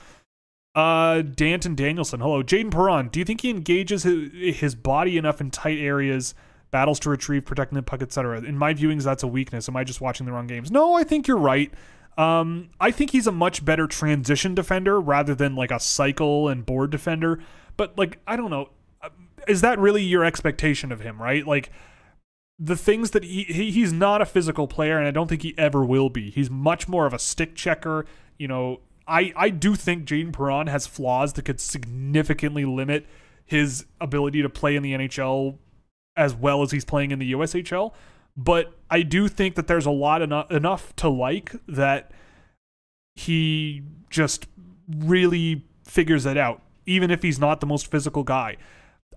[0.76, 2.22] Uh, Danton Danielson.
[2.22, 3.10] Hello, Jayden Perron.
[3.10, 6.34] Do you think he engages his, body enough in tight areas?
[6.70, 8.42] battles to retrieve, protecting the puck, etc.
[8.44, 9.68] In my viewings, that's a weakness.
[9.68, 10.72] Am I just watching the wrong games?
[10.72, 11.70] No, I think you're right.
[12.18, 16.66] Um, I think he's a much better transition defender rather than like a cycle and
[16.66, 17.40] board defender.
[17.78, 18.70] But like, I don't know,
[19.48, 21.22] is that really your expectation of him?
[21.22, 21.46] Right?
[21.46, 21.72] Like
[22.64, 25.56] the things that he, he he's not a physical player, and I don't think he
[25.58, 26.30] ever will be.
[26.30, 28.06] He's much more of a stick checker.
[28.38, 33.08] You know, I I do think Jayden Perron has flaws that could significantly limit
[33.46, 35.58] his ability to play in the NHL
[36.16, 37.94] as well as he's playing in the USHL.
[38.38, 42.12] But I do think that there's a lot enough enough to like that
[43.16, 43.82] he
[44.12, 44.46] just
[44.88, 48.58] really figures it out, even if he's not the most physical guy.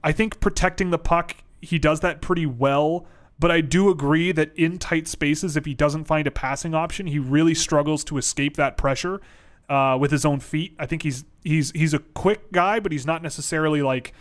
[0.03, 3.07] I think protecting the puck, he does that pretty well.
[3.45, 7.07] But I do agree that in tight spaces, if he doesn't find a passing option,
[7.07, 9.21] he really struggles to escape that pressure
[9.69, 10.75] uh, with his own feet.
[10.79, 14.15] I think he's he's he's a quick guy, but he's not necessarily like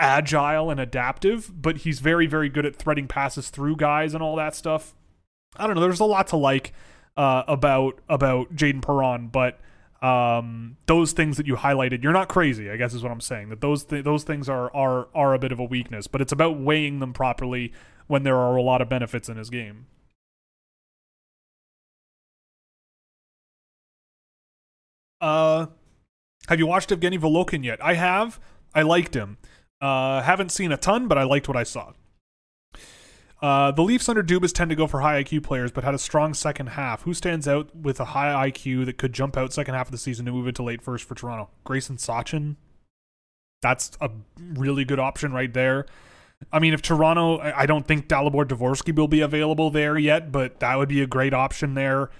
[0.00, 4.34] agile and adaptive, but he's very, very good at threading passes through guys and all
[4.34, 4.96] that stuff.
[5.56, 5.82] I don't know.
[5.82, 6.72] There's a lot to like
[7.16, 9.60] uh, about about Jayden Perron, but
[10.02, 12.72] um, those things that you highlighted, you're not crazy.
[12.72, 13.50] I guess is what I'm saying.
[13.50, 16.32] That those th- those things are are are a bit of a weakness, but it's
[16.32, 17.72] about weighing them properly
[18.06, 19.86] when there are a lot of benefits in his game.
[25.20, 25.66] Uh,
[26.48, 27.82] have you watched Evgeny Volokhin yet?
[27.82, 28.38] I have.
[28.74, 29.38] I liked him.
[29.80, 31.92] Uh, haven't seen a ton, but I liked what I saw.
[33.42, 35.98] Uh, the Leafs under Dubas tend to go for high IQ players, but had a
[35.98, 37.02] strong second half.
[37.02, 39.98] Who stands out with a high IQ that could jump out second half of the
[39.98, 41.50] season to move into late first for Toronto?
[41.66, 42.56] Gracyn Sawchyn.
[43.60, 45.86] That's a really good option right there.
[46.52, 50.60] I mean, if Toronto, I don't think Dalibor Dvorsky will be available there yet, but
[50.60, 52.10] that would be a great option there.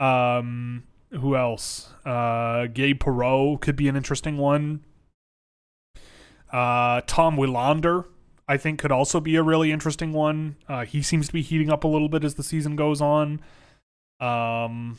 [0.00, 1.92] Um, who else?
[2.04, 4.84] Uh, Gabe Perreault could be an interesting one.
[6.52, 8.06] Uh, Tom Willander,
[8.48, 10.56] I think, could also be a really interesting one.
[10.68, 13.40] Uh, he seems to be heating up a little bit as the season goes on.
[14.20, 14.98] Um,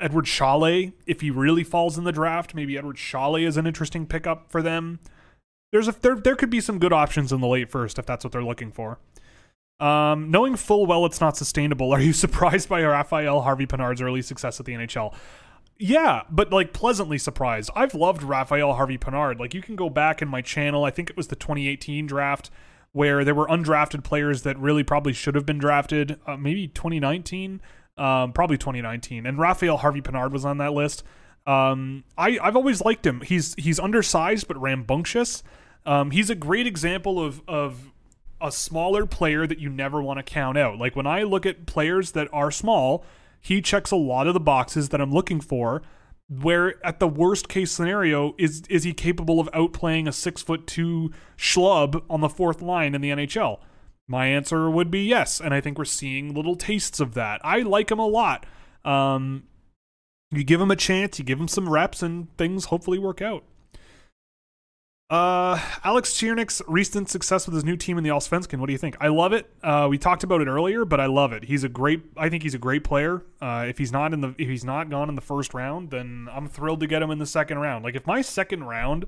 [0.00, 4.06] Eduard Šalé, if he really falls in the draft, maybe Eduard Šalé is an interesting
[4.06, 4.98] pickup for them.
[5.72, 8.24] There's a there there could be some good options in the late first if that's
[8.24, 8.98] what they're looking for.
[9.80, 14.22] Um, knowing full well it's not sustainable, are you surprised by Raphael Harvey Pinard's early
[14.22, 15.14] success at the NHL?
[15.78, 17.70] Yeah, but like pleasantly surprised.
[17.74, 19.40] I've loved Raphael Harvey Pinard.
[19.40, 20.84] Like you can go back in my channel.
[20.84, 22.50] I think it was the 2018 draft
[22.92, 26.20] where there were undrafted players that really probably should have been drafted.
[26.26, 27.62] Uh, maybe 2019,
[27.96, 31.02] um, probably 2019, and Raphael Harvey Pinard was on that list.
[31.46, 33.22] Um, I I've always liked him.
[33.22, 35.42] He's he's undersized but rambunctious.
[35.84, 37.92] Um, he's a great example of of
[38.40, 40.78] a smaller player that you never want to count out.
[40.78, 43.04] Like when I look at players that are small
[43.42, 45.82] he checks a lot of the boxes that I'm looking for.
[46.28, 50.66] Where at the worst case scenario is is he capable of outplaying a six foot
[50.66, 53.58] two schlub on the fourth line in the NHL?
[54.08, 57.40] My answer would be yes, and I think we're seeing little tastes of that.
[57.44, 58.46] I like him a lot.
[58.84, 59.44] Um,
[60.30, 63.44] you give him a chance, you give him some reps, and things hopefully work out.
[65.12, 68.58] Uh, Alex Ciernik's recent success with his new team in the Allsvenskan.
[68.60, 68.96] What do you think?
[68.98, 69.46] I love it.
[69.62, 71.44] Uh, we talked about it earlier, but I love it.
[71.44, 72.00] He's a great.
[72.16, 73.22] I think he's a great player.
[73.38, 76.30] Uh, if he's not in the if he's not gone in the first round, then
[76.32, 77.84] I'm thrilled to get him in the second round.
[77.84, 79.04] Like if my second round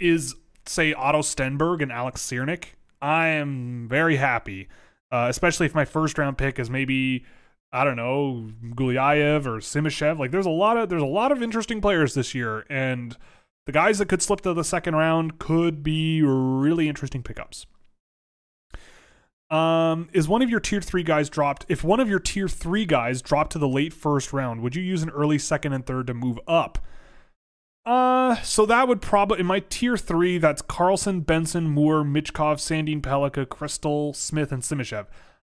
[0.00, 0.34] is
[0.64, 2.68] say Otto Stenberg and Alex Ciernik,
[3.02, 4.68] I am very happy.
[5.10, 7.26] Uh, especially if my first round pick is maybe
[7.70, 10.18] I don't know Gulyayev or Simashev.
[10.18, 13.18] Like there's a lot of there's a lot of interesting players this year, and
[13.66, 17.66] The guys that could slip to the second round could be really interesting pickups.
[19.50, 21.66] Um, is one of your tier three guys dropped?
[21.68, 24.82] If one of your tier three guys dropped to the late first round, would you
[24.82, 26.78] use an early second and third to move up?
[27.84, 30.38] Uh, so that would probably in my tier three.
[30.38, 35.06] That's Carlsson, Benson, Moore, Michkov, Sandin, Pellikka, Cristall, Smith, and Simashev.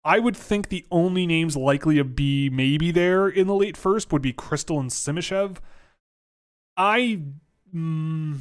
[0.04, 4.12] I would think the only names likely to be maybe there in the late first
[4.12, 5.58] would be Cristall and Simashev.
[6.76, 7.20] I.
[7.74, 8.38] Mm,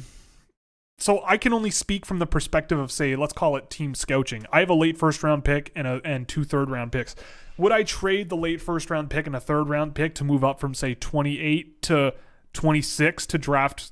[1.02, 4.46] so I can only speak from the perspective of say, let's call it team scouting.
[4.52, 7.16] I have a late first round pick and a and two third round picks.
[7.58, 10.44] Would I trade the late first round pick and a third round pick to move
[10.44, 12.14] up from say 28 to
[12.52, 13.90] 26 to draft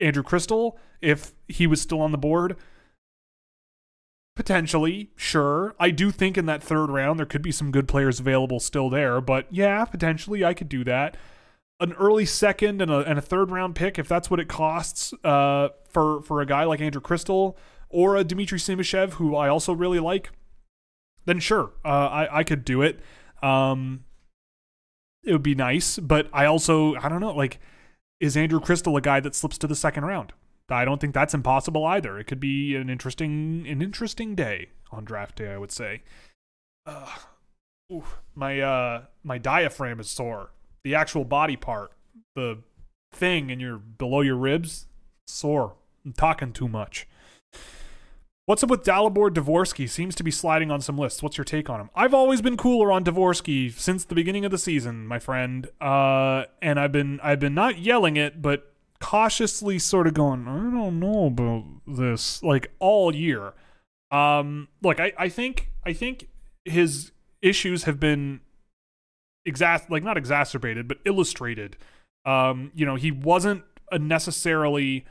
[0.00, 2.56] Andrew Cristall if he was still on the board?
[4.36, 5.74] Potentially, sure.
[5.78, 8.90] I do think in that third round there could be some good players available still
[8.90, 11.16] there, but yeah, potentially I could do that
[11.80, 15.12] an early second and a, and a third round pick, if that's what it costs
[15.24, 17.56] uh, for for a guy like Andrew Cristall
[17.88, 20.30] or a Dmitry Simashev, who I also really like,
[21.24, 23.00] then sure, uh, I I could do it.
[23.42, 24.04] Um,
[25.24, 27.58] it would be nice, but I also I don't know, like,
[28.20, 30.32] is Andrew Cristall a guy that slips to the second round?
[30.68, 32.18] I don't think that's impossible either.
[32.18, 36.02] It could be an interesting an interesting day on draft day, I would say.
[36.86, 37.08] Uh,
[37.92, 38.04] ooh,
[38.34, 40.50] my uh my diaphragm is sore
[40.84, 41.92] the actual body part,
[42.34, 42.62] the
[43.12, 44.86] thing in your below your ribs,
[45.26, 45.74] sore.
[46.04, 47.06] I'm talking too much.
[48.46, 49.88] What's up with Dalibor Dvorsky?
[49.88, 51.22] Seems to be sliding on some lists.
[51.22, 51.90] What's your take on him?
[51.94, 55.68] I've always been cooler on Dvorsky since the beginning of the season, my friend.
[55.80, 60.56] Uh, and I've been I've been not yelling it, but cautiously sort of going, I
[60.56, 63.52] don't know about this, like all year.
[64.10, 66.28] Um, look, I, I think I think
[66.64, 67.12] his
[67.42, 68.40] issues have been
[69.50, 71.76] exas like not exacerbated but illustrated.
[72.24, 75.04] Um you know he wasn't a necessarily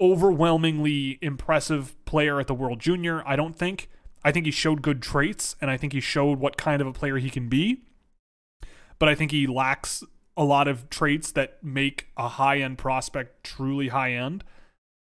[0.00, 3.88] overwhelmingly impressive player at the world junior i don't think.
[4.24, 6.92] I think he showed good traits and i think he showed what kind of a
[6.92, 7.82] player he can be.
[8.98, 10.04] But i think he lacks
[10.36, 14.44] a lot of traits that make a high end prospect truly high end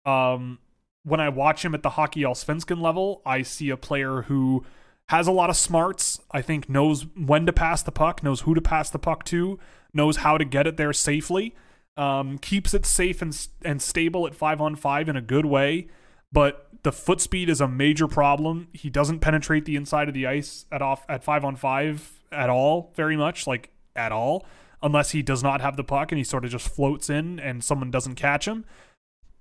[0.05, 0.59] um
[1.05, 4.65] when i watch him at the hockey allsvenskan level i see a player who
[5.13, 6.19] has a lot of smarts.
[6.31, 9.59] I think knows when to pass the puck, knows who to pass the puck to,
[9.93, 11.55] knows how to get it there safely.
[11.99, 15.89] Um, keeps it safe and and stable at five on five in a good way,
[16.33, 18.69] but the foot speed is a major problem.
[18.73, 22.49] He doesn't penetrate the inside of the ice at off at five on five at
[22.49, 24.47] all, very much like at all,
[24.83, 27.63] unless he does not have the puck and he sort of just floats in and
[27.63, 28.65] someone doesn't catch him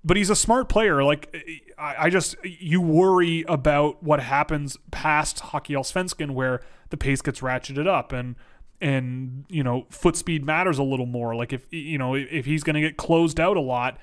[0.04, 1.04] but he's a smart player.
[1.04, 1.34] Like
[1.78, 6.60] I, I, just you worry about what happens past Hockey Allsvenskan where
[6.90, 8.36] the pace gets ratcheted up and
[8.80, 11.34] and you know foot speed matters a little more.
[11.34, 13.98] Like if you know if he's going to get closed out a lot,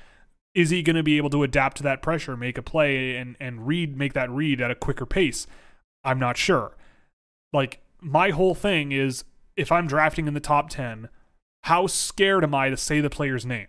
[0.56, 3.36] is he going to be able to adapt to that pressure, make a play, and
[3.40, 5.48] and read make that read at a quicker pace?
[6.04, 6.78] I'm not sure.
[7.52, 9.26] Like my whole thing is
[9.58, 11.10] if I'm drafting in the top ten,
[11.64, 13.68] how scared am I to say the player's name?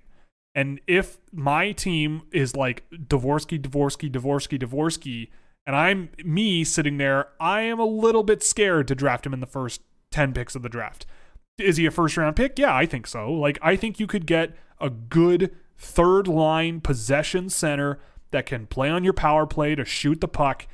[0.55, 5.29] And if my team is like Dvorsky, Dvorsky, Dvorsky, Dvorsky,
[5.67, 9.41] and I'm me sitting there, I am a little bit scared to draft him in
[9.41, 11.07] the first 10 picks of the draft.
[11.59, 12.59] Is he a first round pick?
[12.59, 13.31] Yeah, I think so.
[13.33, 18.01] Like, I think you could get a good third line possession center
[18.31, 20.67] that can play on your power play to shoot the puck,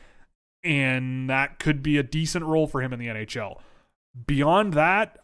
[0.62, 3.60] and that could be a decent role for him in the NHL.
[4.26, 5.18] Beyond that,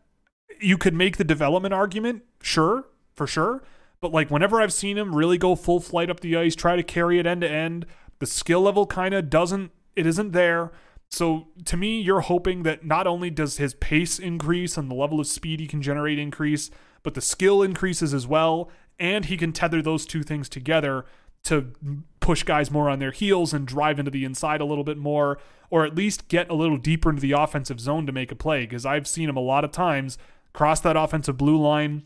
[0.60, 2.84] you could make the development argument, sure,
[3.14, 3.62] for sure.
[4.02, 6.82] But like whenever I've seen him really go full flight up the ice, try to
[6.82, 7.86] carry it end to end,
[8.18, 10.72] the skill level kind of doesn't it isn't there.
[11.10, 15.20] So to me, you're hoping that not only does his pace increase and the level
[15.20, 16.70] of speed he can generate increase,
[17.02, 21.04] but the skill increases as well, and he can tether those two things together
[21.44, 21.72] to
[22.20, 25.38] push guys more on their heels and drive into the inside a little bit more,
[25.70, 28.62] or at least get a little deeper into the offensive zone to make a play.
[28.62, 30.16] Because I've seen him a lot of times
[30.54, 32.04] cross that offensive blue line,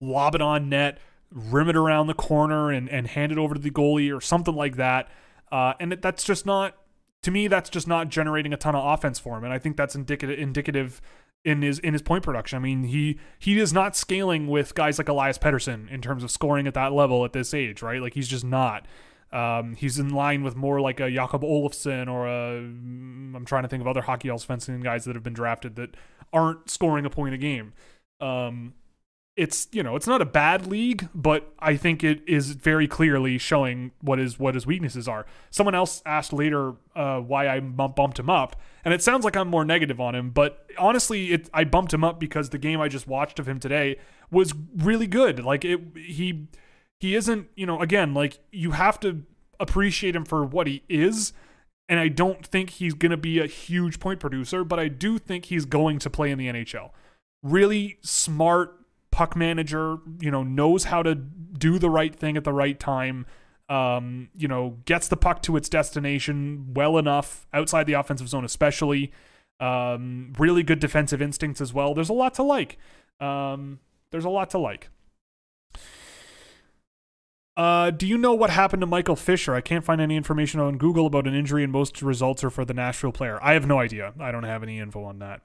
[0.00, 0.98] lob it on net,
[1.32, 4.54] rim it around the corner and, and hand it over to the goalie or something
[4.54, 5.08] like that.
[5.50, 6.76] Uh, and that's just not,
[7.22, 9.44] to me, that's just not generating a ton of offense for him.
[9.44, 11.00] And I think that's indicative indicative
[11.44, 12.56] in his in his point production.
[12.56, 16.30] I mean, he he is not scaling with guys like Elias Pettersson in terms of
[16.30, 18.00] scoring at that level at this age, right?
[18.00, 18.86] Like he's just not.
[19.32, 23.68] Um, he's in line with more like a Jakob Olofsson or a I'm trying to
[23.68, 25.96] think of other hockey fencing guys that have been drafted that
[26.32, 27.72] aren't scoring a point a game.
[28.20, 28.74] Um,
[29.40, 33.38] it's you know it's not a bad league, but I think it is very clearly
[33.38, 35.24] showing what is what his weaknesses are.
[35.50, 38.54] Someone else asked later uh, why I bumped him up,
[38.84, 42.04] and it sounds like I'm more negative on him, but honestly, it I bumped him
[42.04, 43.96] up because the game I just watched of him today
[44.30, 45.42] was really good.
[45.42, 46.48] Like it, he
[46.98, 49.22] he isn't, you know, again, like you have to
[49.58, 51.32] appreciate him for what he is.
[51.88, 55.18] And I don't think he's going to be a huge point producer, but I do
[55.18, 56.90] think he's going to play in the NHL.
[57.42, 58.79] Really smart
[59.10, 63.26] puck manager, you know, knows how to do the right thing at the right time.
[63.68, 68.44] Um, you know, gets the puck to its destination well enough outside the offensive zone,
[68.44, 69.12] especially.
[69.60, 71.92] Um, really good defensive instincts as well.
[71.94, 72.78] There's a lot to like.
[73.20, 73.78] Um,
[74.10, 74.88] there's a lot to like.
[77.56, 79.54] Uh, do you know what happened to Michael Fisher?
[79.54, 82.64] I can't find any information on Google about an injury, and most results are for
[82.64, 83.38] the Nashville player.
[83.42, 84.14] I have no idea.
[84.18, 85.42] I don't have any info on that.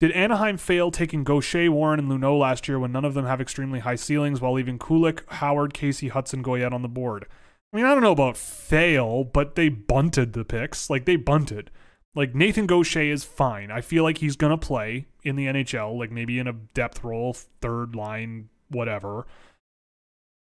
[0.00, 3.40] Did Anaheim fail taking Gaucher, Warren, and Luneau last year when none of them have
[3.40, 7.26] extremely high ceilings while leaving Kulich, Howard, Casey, Hutson, Goyette on the board?
[7.72, 10.88] I mean, I don't know about fail, but they bunted the picks.
[10.88, 11.72] Like, they bunted.
[12.14, 13.72] Like, Nathan Gaucher is fine.
[13.72, 17.02] I feel like he's going to play in the NHL, like maybe in a depth
[17.02, 19.26] role, third line, whatever.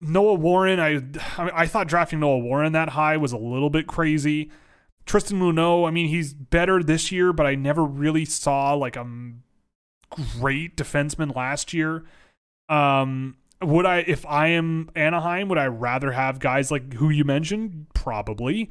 [0.00, 1.02] Noah Warren, I
[1.38, 4.50] I thought drafting Noah Warren that high was a little bit crazy.
[5.06, 9.06] Tristan Luneau, I mean, he's better this year, but I never really saw like a
[10.38, 12.04] great defenseman last year.
[12.68, 17.24] Um, would I, if I am Anaheim, would I rather have guys like who you
[17.24, 17.86] mentioned?
[17.94, 18.70] Probably.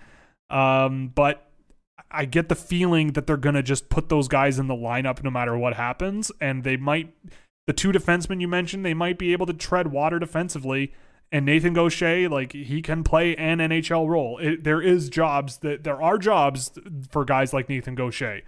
[0.49, 1.49] Um, but
[2.11, 5.23] I get the feeling that they're going to just put those guys in the lineup
[5.23, 6.31] no matter what happens.
[6.41, 7.13] And they might,
[7.67, 10.93] the two defensemen you mentioned, they might be able to tread water defensively
[11.33, 14.37] and Nathan Gaucher, like he can play an NHL role.
[14.37, 16.71] It, there is jobs that there are jobs
[17.09, 18.41] for guys like Nathan Gaucher.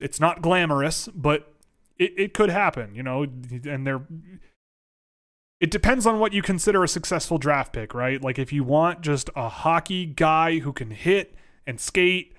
[0.00, 1.52] It's not glamorous, but
[1.98, 3.24] it, it could happen, you know.
[3.24, 4.00] And there,
[5.60, 8.20] it depends on what you consider a successful draft pick, right?
[8.22, 11.34] Like if you want just a hockey guy who can hit
[11.66, 12.34] and skate,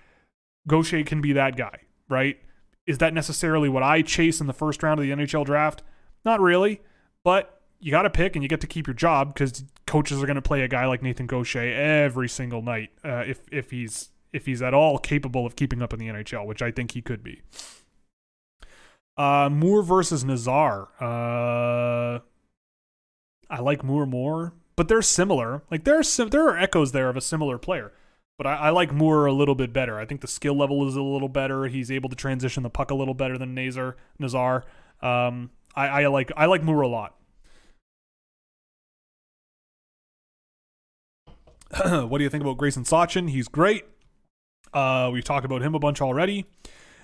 [0.67, 2.39] Gaucher can be that guy, right?
[2.87, 5.83] Is that necessarily what I chase in the first round of the NHL draft?
[6.25, 6.81] Not really,
[7.23, 10.25] but you got to pick and you get to keep your job because coaches are
[10.25, 14.09] going to play a guy like Nathan Gaucher every single night uh, if if he's
[14.31, 17.01] if he's at all capable of keeping up in the NHL, which I think he
[17.01, 17.41] could be.
[19.17, 20.87] Uh, Moore versus Nazar.
[20.99, 22.19] Uh,
[23.49, 25.63] I like Moore more, but they're similar.
[25.69, 27.91] Like there are sim- there are echoes there of a similar player,
[28.37, 29.99] but I, I like Moore a little bit better.
[29.99, 31.65] I think the skill level is a little better.
[31.65, 33.97] He's able to transition the puck a little better than Nazar.
[34.19, 34.63] Nazar.
[35.01, 37.17] Um, I, I like I like Moore a lot.
[42.07, 43.29] what do you think about Gracyn Sawchyn?
[43.29, 43.85] He's great.
[44.73, 46.45] Uh, we've talked about him a bunch already.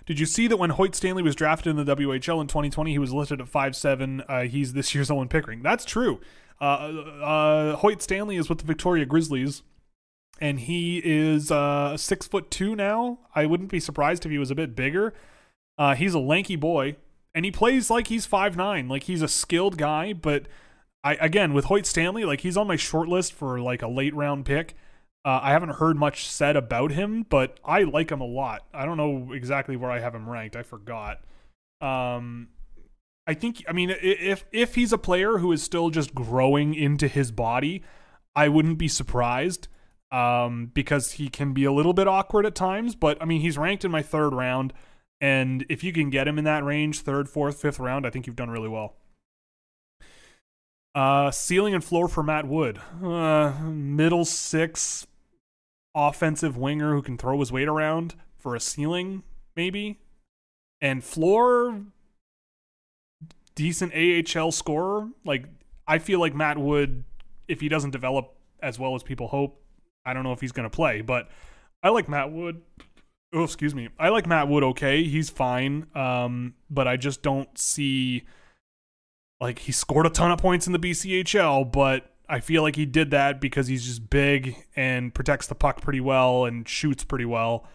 [0.05, 2.99] Did you see that when Hoyt Stanley was drafted in the WHL in 2020, he
[2.99, 4.23] was listed at 5'7"?
[4.27, 5.63] Uh, he's this year's Owen Pickering.
[5.63, 6.19] That's true.
[6.61, 9.63] Uh, uh, Hoyt Stanley is with the Victoria Grizzlies,
[10.39, 13.19] and he is uh, six foot two now.
[13.33, 15.13] I wouldn't be surprised if he was a bit bigger.
[15.77, 16.97] Uh, he's a lanky boy,
[17.33, 18.87] and he plays like he's five nine.
[18.87, 20.47] Like he's a skilled guy, but
[21.03, 24.13] I again with Hoyt Stanley, like he's on my short list for like a late
[24.13, 24.75] round pick.
[25.25, 28.65] Uh, I haven't heard much said about him, but I like him a lot.
[28.73, 30.55] I don't know exactly where I have him ranked.
[30.55, 31.19] I forgot.
[31.81, 32.49] Um,
[33.27, 37.07] I think I mean if if he's a player who is still just growing into
[37.07, 37.83] his body,
[38.35, 39.67] I wouldn't be surprised.
[40.11, 43.59] Um, because he can be a little bit awkward at times, but I mean he's
[43.59, 44.73] ranked in my third round,
[45.21, 48.25] and if you can get him in that range, third, fourth, fifth round, I think
[48.25, 48.95] you've done really well.
[50.99, 52.81] Uh, ceiling and floor for Matt Wood.
[53.01, 55.07] Uh, middle six
[55.95, 59.23] offensive winger who can throw his weight around for a ceiling,
[59.55, 59.97] maybe.
[60.81, 61.83] And floor,
[63.55, 65.07] decent AHL scorer.
[65.23, 65.45] Like,
[65.87, 67.05] I feel like Matt Wood,
[67.47, 69.63] if he doesn't develop as well as people hope,
[70.05, 71.29] I don't know if he's going to play, but
[71.81, 72.61] I like Matt Wood.
[73.31, 73.87] Oh, excuse me.
[73.97, 75.05] I like Matt Wood okay.
[75.05, 75.87] He's fine.
[75.95, 78.25] Um, but I just don't see
[79.41, 82.85] like he scored a ton of points in the BCHL, but I feel like he
[82.85, 87.25] did that because he's just big and protects the puck pretty well and shoots pretty
[87.25, 87.65] well.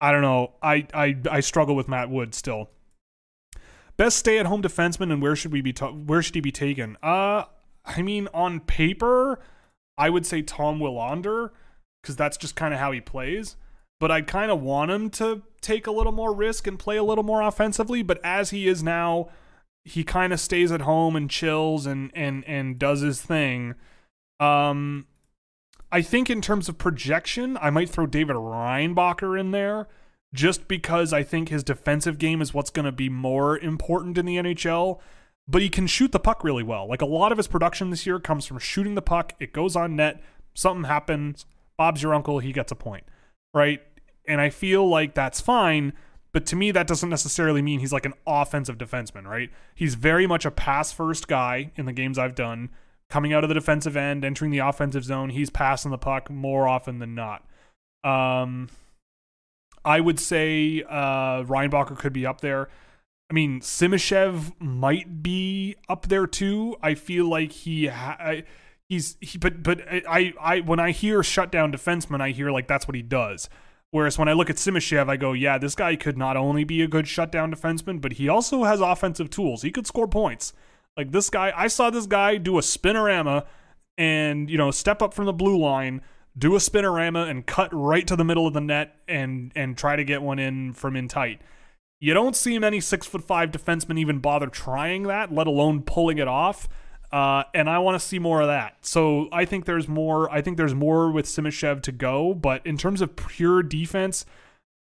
[0.00, 0.52] I don't know.
[0.62, 2.70] I I I struggle with Matt Wood still.
[3.96, 6.96] Best stay-at-home defenseman and where should we be ta- where should he be taken?
[7.02, 7.44] Uh
[7.84, 9.40] I mean on paper,
[9.96, 11.50] I would say Tom Willander
[12.02, 13.56] cuz that's just kind of how he plays.
[13.98, 17.04] But I'd kind of want him to take a little more risk and play a
[17.04, 19.28] little more offensively, but as he is now,
[19.84, 23.74] he kind of stays at home and chills and and and does his thing.
[24.38, 25.06] Um,
[25.92, 29.88] I think in terms of projection, I might throw David Reinbacher in there
[30.32, 34.26] just because I think his defensive game is what's going to be more important in
[34.26, 35.00] the NHL.
[35.48, 36.88] But he can shoot the puck really well.
[36.88, 39.32] Like a lot of his production this year comes from shooting the puck.
[39.40, 40.22] It goes on net.
[40.54, 41.44] Something happens.
[41.76, 42.38] Bob's your uncle.
[42.38, 43.04] He gets a point,
[43.52, 43.82] right?
[44.28, 45.92] And I feel like that's fine
[46.32, 49.50] but to me, that doesn't necessarily mean he's like an offensive defenseman, right?
[49.74, 52.70] He's very much a pass first guy in the games I've done.
[53.10, 55.30] coming out of the defensive end, entering the offensive zone.
[55.30, 57.44] He's passing the puck more often than not.
[58.04, 58.68] Um,
[59.84, 62.68] I would say uh, Reinbacher could be up there.
[63.28, 66.76] I mean, Simashev might be up there too.
[66.82, 68.42] I feel like he ha-
[68.88, 72.88] he's he, but but I I when I hear shutdown defenseman, I hear like that's
[72.88, 73.48] what he does.
[73.92, 76.80] Whereas when I look at Simashev, I go, yeah, this guy could not only be
[76.82, 79.62] a good shutdown defenseman, but he also has offensive tools.
[79.62, 80.52] He could score points.
[80.96, 83.46] Like this guy, I saw this guy do a spinorama
[83.98, 86.02] and you know step up from the blue line,
[86.36, 89.96] do a spinorama and cut right to the middle of the net and and try
[89.96, 91.40] to get one in from in tight.
[92.00, 96.18] You don't see many six foot five defensemen even bother trying that, let alone pulling
[96.18, 96.68] it off.
[97.12, 98.76] Uh, and I want to see more of that.
[98.82, 100.30] So I think there's more.
[100.30, 102.34] I think there's more with Simashev to go.
[102.34, 104.24] But in terms of pure defense,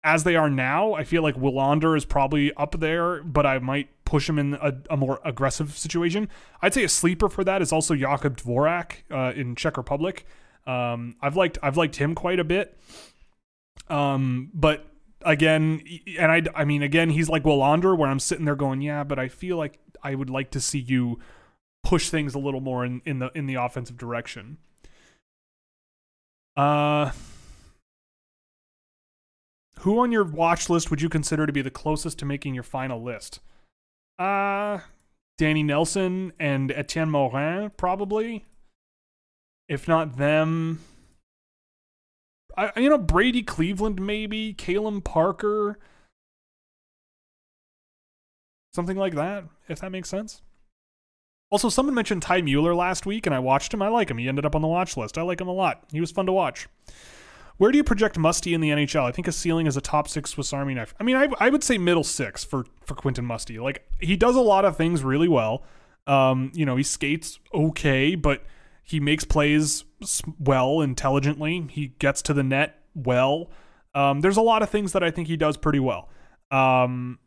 [0.03, 3.23] as they are now, I feel like Willander is probably up there.
[3.23, 6.29] But I might push him in a, a more aggressive situation.
[6.61, 10.27] I'd say a sleeper for that is also Jakub Dvorak uh, in Czech Republic.
[10.67, 12.77] Um, I've liked I've liked him quite a bit.
[13.89, 14.87] Um, but
[15.23, 15.83] again,
[16.19, 19.19] and I, I mean, again, he's like Willander, where I'm sitting there going, yeah, but
[19.19, 21.19] I feel like I would like to see you
[21.83, 24.59] push things a little more in, in the in the offensive direction.
[26.57, 27.13] Uh,
[29.81, 32.65] who on your watch list would you consider to be the closest to making your
[32.65, 33.41] final list?
[34.19, 34.81] Uh,
[35.39, 38.45] Danny Nelson and Etienne Morin, probably.
[39.69, 40.81] If not them,
[42.57, 45.79] I, you know, Brady Cleveland, maybe Caleb Parker,
[48.75, 49.45] something like that.
[49.69, 50.43] If that makes sense.
[51.51, 53.81] Also, someone mentioned Ty Mueller last week, and I watched him.
[53.81, 54.19] I like him.
[54.19, 55.17] He ended up on the watch list.
[55.17, 55.85] I like him a lot.
[55.91, 56.69] He was fun to watch.
[57.57, 59.03] Where do you project Musty in the NHL?
[59.03, 60.95] I think his ceiling is a top six Swiss Army knife.
[61.01, 63.59] I mean, I, I would say middle six for for Quentin Musty.
[63.59, 65.65] Like he does a lot of things really well.
[66.07, 68.45] Um, you know, he skates okay, but
[68.85, 69.85] he makes plays
[70.39, 71.67] well, intelligently.
[71.69, 73.51] He gets to the net well.
[73.95, 76.09] Um, there's a lot of things that I think he does pretty well.
[76.51, 77.19] Um,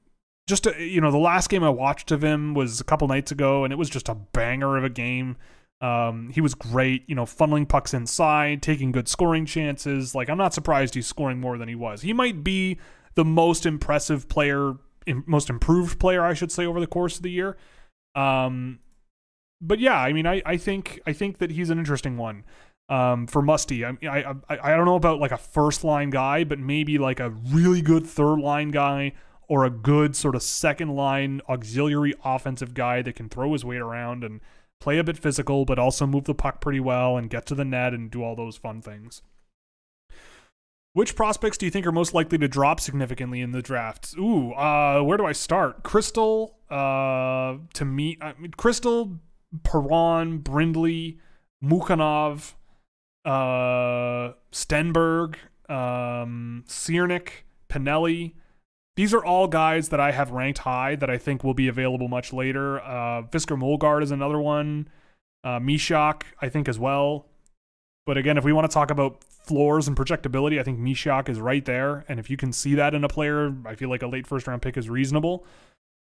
[0.48, 3.32] just to, you know, the last game I watched of him was a couple nights
[3.32, 5.38] ago, and it was just a banger of a game.
[5.82, 10.14] Um, he was great, you know, funneling pucks inside, taking good scoring chances.
[10.14, 12.02] Like, I'm not surprised he's scoring more than he was.
[12.02, 12.80] He might be
[13.16, 14.76] the most impressive player,
[15.26, 17.58] most improved player, I should say, over the course of the year.
[18.16, 18.80] Um,
[19.62, 22.44] but yeah, I mean, I, I think I think that he's an interesting one
[22.90, 23.86] um, for Musty.
[23.86, 27.20] I, I I I don't know about like a first line guy, but maybe like
[27.20, 29.14] a really good third line guy
[29.52, 33.82] or a good sort of second line auxiliary offensive guy that can throw his weight
[33.82, 34.40] around and
[34.80, 37.66] play a bit physical, but also move the puck pretty well and get to the
[37.66, 39.22] net and do all those fun things.
[40.94, 44.16] Which prospects do you think are most likely to drop significantly in the draft?
[44.18, 45.84] Ooh, uh, where do I start?
[45.84, 49.20] Cristall, uh, to me, I mean, Cristall,
[49.64, 51.20] Perron, Brindley,
[51.62, 52.54] Mukhanov,
[53.26, 55.36] uh, Stenberg,
[55.70, 58.36] um, Ciernik, Pinelli.
[58.96, 62.08] These are all guys that I have ranked high that I think will be available
[62.08, 62.80] much later.
[62.82, 64.90] Uh, Fisker Molgaard is another one.
[65.44, 67.28] Uh, Misiak, I think, as well.
[68.06, 71.40] But again, if we want to talk about floors and projectability, I think Misiak is
[71.40, 72.04] right there.
[72.10, 74.48] And if you can see that in a player, I feel like a late first
[74.48, 75.46] round pick is reasonable.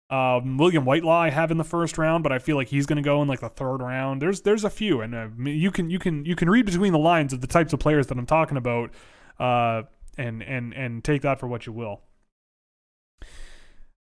[0.10, 2.97] Um, William Whitelaw I have in the first round, but I feel like he's going
[2.97, 4.22] to go in like the third round.
[4.22, 6.99] There's there's a few, and uh, you can you can you can read between the
[6.99, 8.91] lines of the types of players that I'm talking about,
[9.39, 9.84] uh,
[10.18, 12.01] and and and take that for what you will.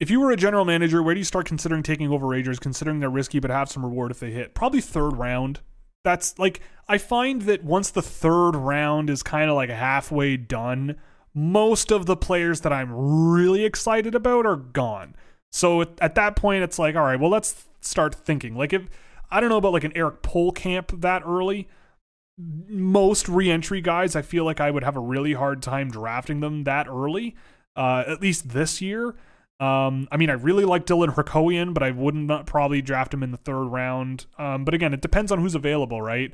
[0.01, 3.11] If you were a general manager, where do you start considering taking overagers, considering they're
[3.11, 4.55] risky but have some reward if they hit?
[4.55, 5.61] Probably third round.
[6.05, 10.97] That's like I find that once the third round is kind of like halfway done,
[11.35, 15.15] most of the players that I'm really excited about are gone.
[15.53, 18.57] So at, at that point, it's like, all right, well, let's start thinking.
[18.57, 18.89] Like, if
[19.31, 21.69] I don't know about like an Eric Pohlkamp that early,
[22.39, 26.65] most reentry guys, I feel like I would have a really hard time drafting them
[26.65, 27.37] that early,
[27.77, 29.15] uh, at least this year.
[29.61, 33.31] Um, I mean, I really like Dylan Hryckowian, but I wouldn't probably draft him in
[33.31, 34.25] the third round.
[34.39, 36.33] Um, but again, it depends on who's available, right?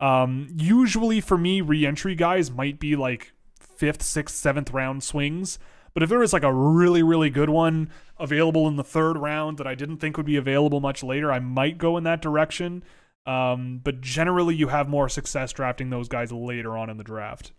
[0.00, 5.58] Um, usually for me, reentry guys might be like fifth, sixth, seventh round swings.
[5.92, 9.58] But if there was like a really, really good one available in the third round
[9.58, 12.84] that I didn't think would be available much later, I might go in that direction.
[13.26, 17.52] Um, but generally, you have more success drafting those guys later on in the draft.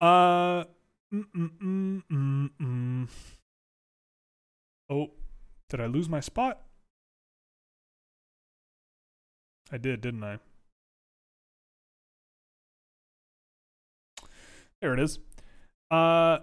[0.00, 0.64] Uh,
[1.12, 3.08] mm, mm, mm,
[4.88, 5.10] oh,
[5.68, 6.62] did I lose my spot?
[9.72, 10.38] I did, didn't I?
[14.80, 15.18] There it is.
[15.90, 16.38] Uh,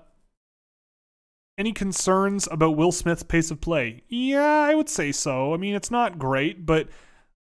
[1.57, 4.03] any concerns about Will Smith's pace of play?
[4.07, 5.53] Yeah, I would say so.
[5.53, 6.87] I mean, it's not great, but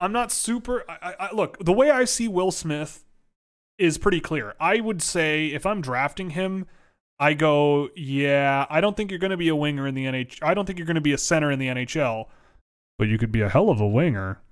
[0.01, 0.85] I'm not super.
[0.89, 3.05] I, I, look, the way I see Will Smith
[3.79, 4.55] is pretty clear.
[4.61, 6.67] I would say if I'm drafting him,
[7.25, 10.41] I go, yeah, I don't think you're going to be a winger in the NHL.
[10.43, 12.27] I don't think you're going to be a center in the NHL,
[12.99, 14.43] but you could be a hell of a winger.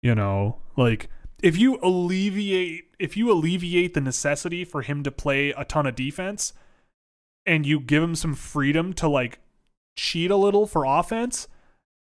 [0.00, 1.08] You know, like
[1.42, 5.96] if you alleviate if you alleviate the necessity for him to play a ton of
[5.96, 6.52] defense
[7.44, 9.40] and you give him some freedom to like
[9.96, 11.48] cheat a little for offense,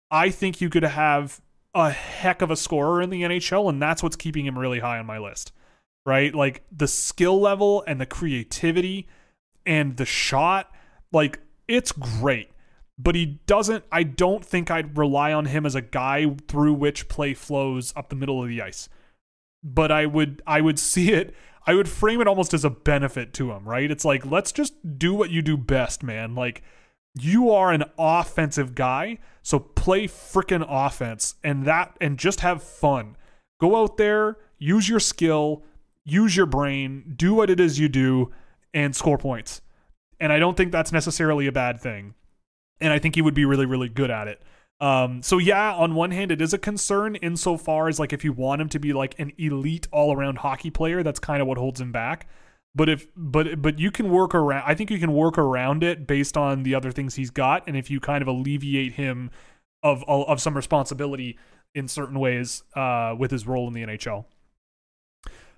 [0.09, 1.39] I think you could have
[1.75, 4.97] a heck of a scorer in the NHL and that's what's keeping him really high
[4.97, 5.51] on my list.
[6.03, 6.33] Right?
[6.33, 9.07] Like the skill level and the creativity
[9.65, 10.71] and the shot,
[11.11, 12.51] like it's great.
[12.97, 17.09] But he doesn't I don't think I'd rely on him as a guy through which
[17.09, 18.87] play flows up the middle of the ice.
[19.63, 21.35] But I would I would see it
[21.67, 23.89] I would frame it almost as a benefit to him, right?
[23.89, 26.35] It's like let's just do what you do best, man.
[26.35, 26.63] Like
[27.19, 33.17] you are an offensive guy, so play freaking offense and that and just have fun.
[33.59, 35.63] Go out there, use your skill,
[36.05, 38.31] use your brain, do what it is you do
[38.75, 39.61] and score points.
[40.19, 42.13] And I don't think that's necessarily a bad thing.
[42.79, 44.43] And I think he would be really, really good at it.
[44.81, 48.33] Um, so yeah, on one hand, it is a concern insofar as like if you
[48.33, 51.57] want him to be like an elite all around hockey player, that's kind of what
[51.57, 52.27] holds him back.
[52.75, 56.05] But if but but you can work around I think you can work around it
[56.05, 57.63] based on the other things he's got.
[57.67, 59.31] And if you kind of alleviate him
[59.81, 61.39] of of some responsibility
[61.73, 64.25] in certain ways uh, with his role in the NHL.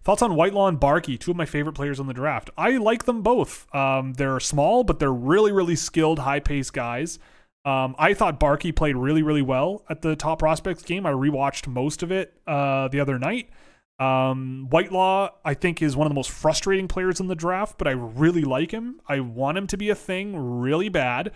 [0.07, 2.49] Thoughts on Whitelaw and Barkey, two of my favorite players in the draft.
[2.57, 3.67] I like them both.
[3.75, 7.19] Um, they're small, but they're really, really skilled, high paced guys.
[7.65, 11.05] Um, I thought Barkey played really, really well at the top prospects game.
[11.05, 13.49] I rewatched most of it uh, the other night.
[13.99, 17.85] Um, Whitelaw, I think, is one of the most frustrating players in the draft, but
[17.85, 19.01] I really like him.
[19.09, 21.33] I want him to be a thing really bad.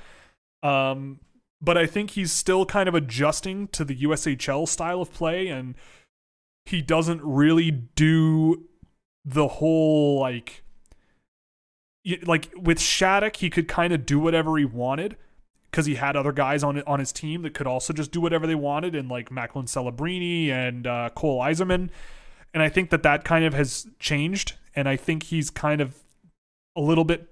[0.63, 1.19] Um,
[1.61, 5.75] but I think he's still kind of adjusting to the USHL style of play and
[6.65, 8.67] he doesn't really do
[9.25, 10.63] the whole like
[12.23, 15.17] like with Shattuck, he could kind of do whatever he wanted
[15.69, 18.47] because he had other guys on on his team that could also just do whatever
[18.47, 21.89] they wanted, and like Macklin Celebrini and uh, Cole Eiserman.
[22.53, 25.95] And I think that that kind of has changed, and I think he's kind of
[26.75, 27.29] a little bit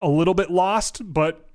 [0.00, 1.48] a little bit lost, but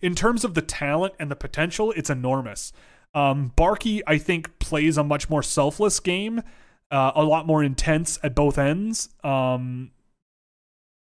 [0.00, 2.72] in terms of the talent and the potential, it's enormous.
[3.14, 6.42] Um, Barkey, I think, plays a much more selfless game,
[6.90, 9.10] uh, a lot more intense at both ends.
[9.22, 9.90] Um,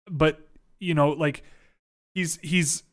[0.09, 0.47] but
[0.79, 1.43] you know, like
[2.13, 2.83] he's he's.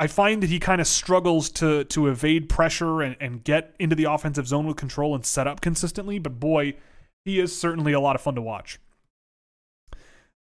[0.00, 3.96] I find that he kind of struggles to to evade pressure and, and get into
[3.96, 6.18] the offensive zone with control and set up consistently.
[6.18, 6.74] But boy,
[7.24, 8.78] he is certainly a lot of fun to watch.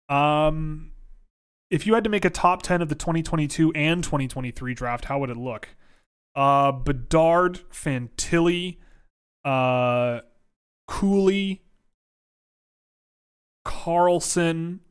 [0.10, 0.92] Um,
[1.70, 5.20] if you had to make a top 10 of the 2022 and 2023 draft, how
[5.20, 5.70] would it look?
[6.38, 8.78] Uh, Bedard, Fantilli,
[9.44, 10.20] uh,
[10.88, 11.64] Cooley,
[13.66, 14.82] Carlsson,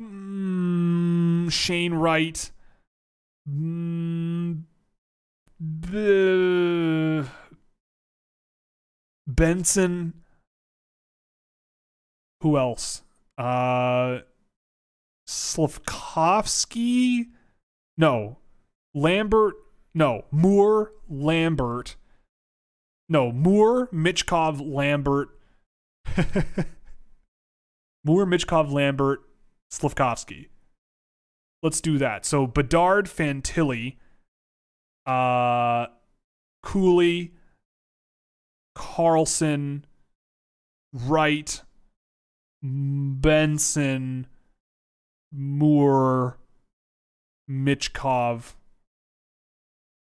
[0.00, 2.50] mm, Shane Wright,
[3.46, 4.62] mm,
[9.26, 10.14] Benson.
[12.40, 13.02] Who else?
[13.36, 14.20] Uh,
[15.26, 17.26] Slavkovsky?
[17.98, 18.38] No,
[18.94, 19.54] Lambert,
[19.94, 21.96] no, Moore, Lambert,
[23.08, 25.28] no, Moore, Michkov, Lambert,
[28.04, 29.20] Moore, Michkov, Lambert,
[29.70, 30.48] Slavkovsky.
[31.62, 32.24] Let's do that.
[32.24, 33.96] So Bedard, Fantilli,
[35.06, 35.86] uh,
[36.62, 37.34] Cooley,
[38.76, 39.84] Carlsson,
[40.92, 41.62] Wright,
[42.62, 44.26] Benson,
[45.32, 46.38] Moore,
[47.48, 48.54] Michkov,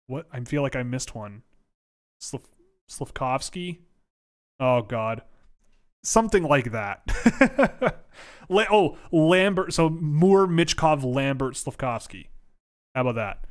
[0.07, 0.27] what?
[0.31, 1.43] I feel like I missed one.
[2.89, 3.81] Slavkovsky?
[4.59, 5.21] Oh God,
[6.03, 8.03] something like that.
[8.49, 9.73] La- oh, Lambert.
[9.73, 12.29] So Moore, Michkov, Lambert, Slavkovsky.
[12.95, 13.45] How about that?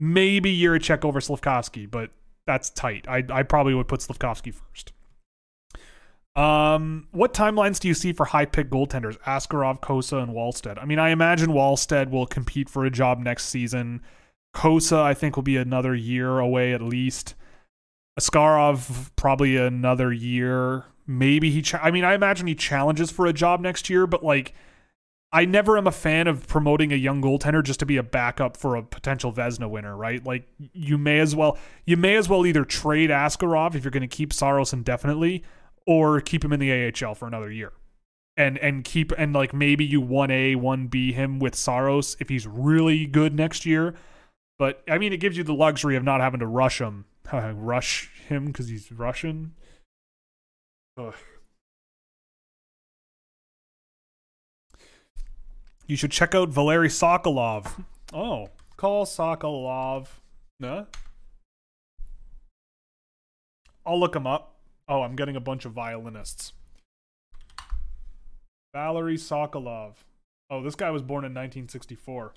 [0.00, 2.10] Maybe Jiricek over Slavkovsky, but
[2.46, 3.06] that's tight.
[3.08, 4.92] I I probably would put Slavkovsky first.
[6.36, 9.18] Um, what timelines do you see for high pick goaltenders?
[9.20, 10.82] Askarov, Cossa, and Wallstedt.
[10.82, 14.02] I mean, I imagine Wallstedt will compete for a job next season.
[14.54, 17.34] Cossa, I think, will be another year away at least.
[18.18, 20.84] Askarov, probably another year.
[21.06, 21.60] Maybe he.
[21.62, 24.54] Cha- I mean, I imagine he challenges for a job next year, but like,
[25.32, 28.56] I never am a fan of promoting a young goaltender just to be a backup
[28.56, 30.24] for a potential Vezina winner, right?
[30.24, 34.08] Like, you may as well you may as well either trade Askarov if you're going
[34.08, 35.42] to keep Saros indefinitely,
[35.86, 37.72] or keep him in the AHL for another year
[38.36, 43.06] and and keep and like maybe you 1A 1B him with Saros if he's really
[43.06, 43.94] good next year
[44.58, 48.10] but I mean, it gives you the luxury of not having to rush him rush
[48.28, 49.54] him because he's Russian.
[50.96, 51.14] Ugh.
[55.86, 57.84] You should check out Valery Sokolov.
[58.12, 60.06] Oh, call Sokolov.
[60.58, 60.86] No.
[63.84, 64.54] I'll look him up.
[64.88, 66.52] Oh, I'm getting a bunch of violinists.
[68.74, 69.94] Valery Sokolov.
[70.48, 72.32] Oh, this guy was born in 1964.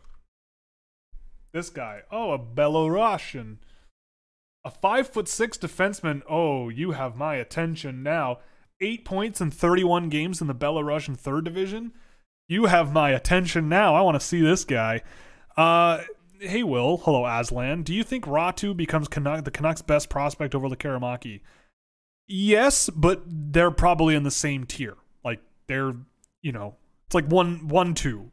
[1.53, 2.01] This guy.
[2.11, 3.57] Oh, a Belarusian.
[4.65, 6.21] A five foot six defenseman.
[6.29, 8.39] Oh, you have my attention now.
[8.81, 11.93] Eight points in 31 games in the Belarusian third division.
[12.47, 13.95] You have my attention now.
[13.95, 15.01] I want to see this guy.
[15.55, 16.03] Uh,
[16.39, 16.97] hey, Will.
[16.97, 17.83] Hello, Aslan.
[17.83, 21.41] Do you think Räty becomes the Canucks' best prospect over Lekkerimaki?
[22.27, 24.95] Yes, but they're probably in the same tier.
[25.23, 25.93] Like they're,
[26.41, 26.75] you know,
[27.05, 28.31] it's like one, one, two.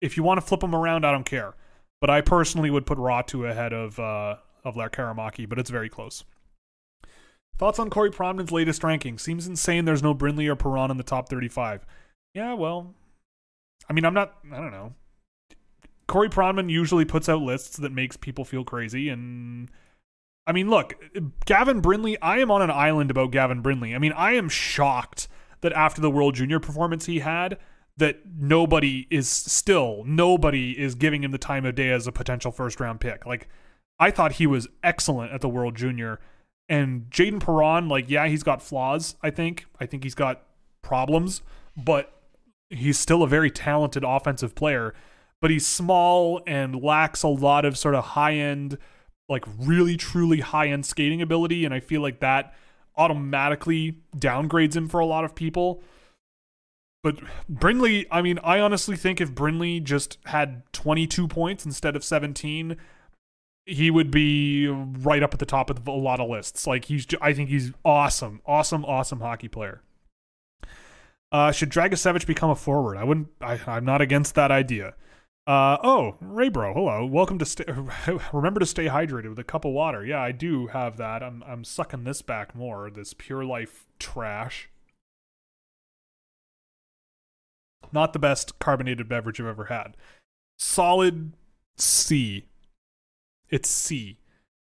[0.00, 1.54] If you want to flip them around, I don't care.
[2.00, 6.24] But I personally would put Räty ahead of uh, of Lekkerimaki, but it's very close.
[7.58, 9.18] Thoughts on Corey Pronman's latest ranking?
[9.18, 11.86] Seems insane there's no Brindley or Perron in the top 35.
[12.34, 12.94] Yeah, well,
[13.88, 14.92] I mean, I'm not, I don't know.
[16.06, 19.08] Corey Pronman usually puts out lists that makes people feel crazy.
[19.08, 19.70] And
[20.46, 20.94] I mean, look,
[21.46, 23.94] Gavin Brindley, I am on an island about Gavin Brindley.
[23.94, 25.28] I mean, I am shocked
[25.62, 27.58] that after the World Junior performance he had,
[27.98, 32.52] that nobody is still, nobody is giving him the time of day as a potential
[32.52, 33.24] first round pick.
[33.24, 33.48] Like,
[33.98, 36.20] I thought he was excellent at the World Junior.
[36.68, 39.66] And Jayden Perron, like, yeah, he's got flaws, I think.
[39.80, 40.42] I think he's got
[40.82, 41.42] problems,
[41.76, 42.12] but
[42.68, 44.92] he's still a very talented offensive player.
[45.40, 48.78] But he's small and lacks a lot of sort of high end,
[49.28, 51.64] like really, truly high end skating ability.
[51.64, 52.54] And I feel like that
[52.96, 55.82] automatically downgrades him for a lot of people.
[57.06, 62.02] But Brindley, I mean, I honestly think if Brindley just had 22 points instead of
[62.02, 62.76] 17,
[63.64, 66.66] he would be right up at the top of a lot of lists.
[66.66, 69.82] Like he's, I think he's awesome, awesome, awesome hockey player.
[71.30, 72.96] Uh, should Dragicevic become a forward?
[72.96, 73.28] I wouldn't.
[73.40, 74.94] I, I'm not against that idea.
[75.46, 77.06] Uh, oh, Raybro, hello.
[77.06, 77.66] Welcome to stay.
[78.32, 80.04] remember to stay hydrated with a cup of water.
[80.04, 81.22] Yeah, I do have that.
[81.22, 82.90] I'm I'm sucking this back more.
[82.90, 84.70] This pure life trash.
[87.92, 89.96] Not the best carbonated beverage I've ever had.
[90.58, 91.32] Solid
[91.76, 92.46] C
[93.48, 94.18] it's C.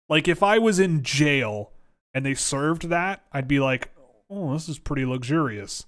[0.09, 1.73] Like if I was in jail
[2.13, 3.91] and they served that, I'd be like,
[4.31, 5.87] "Oh, this is pretty luxurious."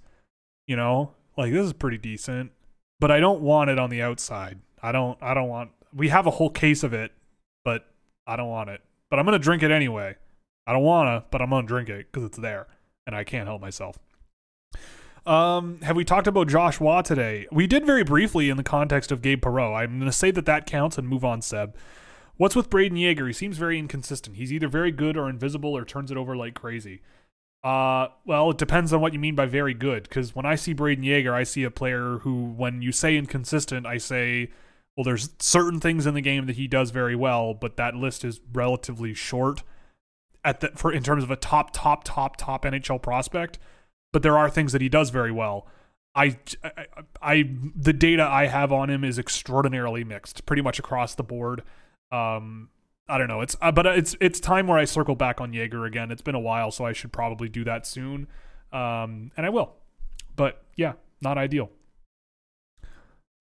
[0.66, 1.12] You know?
[1.36, 2.53] Like this is pretty decent.
[2.98, 4.59] But I don't want it on the outside.
[4.82, 7.12] I don't I don't want we have a whole case of it,
[7.65, 7.86] but
[8.27, 8.81] I don't want it.
[9.11, 10.16] But I'm going to drink it anyway.
[10.66, 12.66] I don't want to, but I'm going to drink it cuz it's there
[13.07, 13.98] and I can't help myself.
[15.27, 17.48] Um, have we talked about Josh Waugh today?
[17.51, 19.77] We did very briefly in the context of Gabe Perreault.
[19.77, 21.74] I'm going to say that that counts and move on, Seb.
[22.36, 23.27] What's with Brayden Yager?
[23.27, 24.36] He seems very inconsistent.
[24.36, 27.01] He's either very good or invisible or turns it over like crazy.
[27.65, 30.05] Uh, well, it depends on what you mean by very good.
[30.05, 33.85] Because when I see Brayden Yager, I see a player who, when you say inconsistent,
[33.85, 34.51] I say,
[34.97, 38.24] well, there's certain things in the game that he does very well, but that list
[38.24, 39.65] is relatively short
[40.44, 43.59] at the for in terms of a top, top, top, top NHL prospect.
[44.12, 45.66] But there are things that he does very well.
[46.14, 46.86] I, I,
[47.20, 51.62] I, the data I have on him is extraordinarily mixed, pretty much across the board.
[52.10, 52.70] Um,
[53.08, 53.40] I don't know.
[53.40, 56.10] It's uh, but it's it's time where I circle back on Yager again.
[56.10, 58.26] It's been a while, so I should probably do that soon.
[58.72, 59.74] Um, and I will.
[60.34, 61.70] But yeah, not ideal.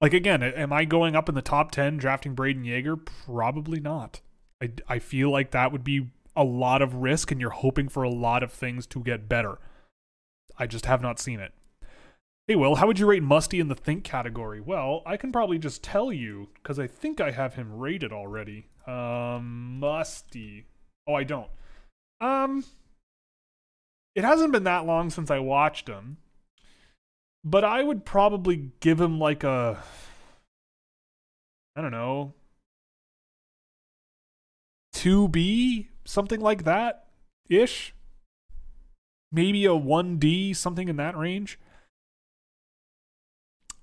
[0.02, 2.96] Like again, am I going up in the top ten drafting Brayden Yager?
[2.96, 4.22] Probably not.
[4.62, 8.04] I I feel like that would be a lot of risk, and you're hoping for
[8.04, 9.58] a lot of things to get better.
[10.58, 11.54] I just have not seen it.
[12.48, 14.62] Hey, Will, how would you rate Musty in the think category?
[14.62, 18.68] Well, I can probably just tell you because I think I have him rated already.
[18.86, 20.66] Um, Musty.
[21.08, 21.50] Oh, I don't.
[22.22, 22.64] Um,
[24.16, 26.18] it hasn't been that long since I watched him,
[27.44, 29.84] but I would probably give him like a,
[31.76, 32.34] I don't know,
[34.94, 37.08] 2B, something like that
[37.50, 37.94] ish.
[39.36, 41.60] Maybe a 1D, something in that range.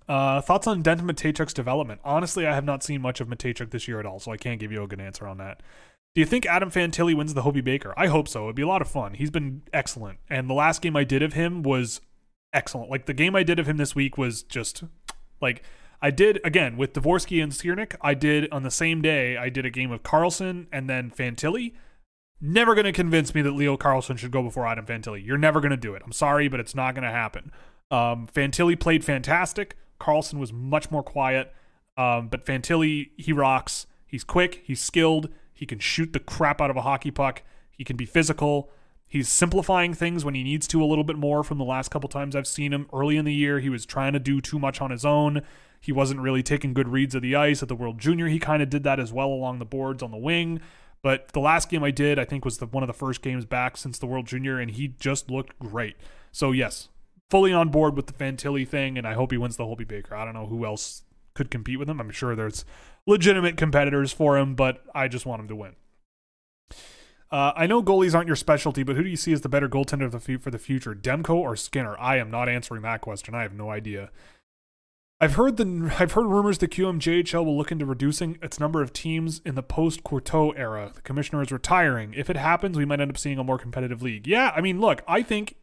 [0.09, 2.01] Uh, thoughts on Denton Mateychuk's development?
[2.05, 4.59] Honestly, I have not seen much of Mateychuk this year at all, so I can't
[4.59, 5.63] give you a good answer on that.
[6.15, 7.93] Do you think Adam Fantilli wins the Hobey Baker?
[7.97, 8.45] I hope so.
[8.45, 9.15] It'd be a lot of fun.
[9.15, 12.01] He's been excellent, and the last game I did of him was
[12.53, 12.91] excellent.
[12.91, 14.85] Like the game I did of him this week was just
[15.41, 15.63] like
[16.01, 17.95] I did again with Dvorsky and Ciernik.
[18.01, 19.37] I did on the same day.
[19.37, 21.73] I did a game of Carlsson and then Fantilli.
[22.45, 25.25] Never going to convince me that Leo Carlsson should go before Adam Fantilli.
[25.25, 26.03] You're never going to do it.
[26.05, 27.53] I'm sorry, but it's not going to happen.
[27.93, 29.77] Um, Fantilli played fantastic.
[30.01, 31.55] Carlsson was much more quiet.
[31.97, 33.87] Um, but Fantilli, he rocks.
[34.05, 34.63] He's quick.
[34.65, 35.29] He's skilled.
[35.53, 37.43] He can shoot the crap out of a hockey puck.
[37.71, 38.71] He can be physical.
[39.07, 42.09] He's simplifying things when he needs to a little bit more from the last couple
[42.09, 42.89] times I've seen him.
[42.93, 45.43] Early in the year, he was trying to do too much on his own.
[45.81, 47.63] He wasn't really taking good reads of the ice.
[47.63, 50.11] At the World Junior, he kind of did that as well along the boards on
[50.11, 50.61] the wing.
[51.03, 53.45] But the last game I did, I think, was the, one of the first games
[53.45, 55.97] back since the World Junior, and he just looked great.
[56.31, 56.89] So, yes,
[57.29, 60.15] fully on board with the Fantilli thing, and I hope he wins the Hobey Baker.
[60.15, 61.03] I don't know who else
[61.35, 62.01] could compete with him.
[62.01, 62.65] I'm sure there's
[63.07, 65.77] legitimate competitors for him, but I just want him to win.
[67.31, 69.69] Uh, I know goalies aren't your specialty, but who do you see as the better
[69.69, 71.97] goaltender for the future, Demko or Skinner?
[71.99, 73.35] I am not answering that question.
[73.35, 74.11] I have no idea.
[75.23, 78.93] I've heard the I've heard rumors the QMJHL will look into reducing its number of
[78.93, 80.91] teams in the post Courteau era.
[80.93, 82.13] The commissioner is retiring.
[82.13, 84.27] If it happens, we might end up seeing a more competitive league.
[84.27, 85.55] Yeah, I mean, look, I think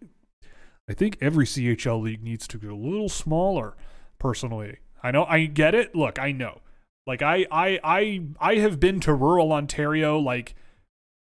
[0.89, 3.75] I think every CHL league needs to get a little smaller.
[4.17, 5.93] Personally, I know I get it.
[5.93, 6.61] Look, I know.
[7.05, 10.55] Like I I I I have been to rural Ontario like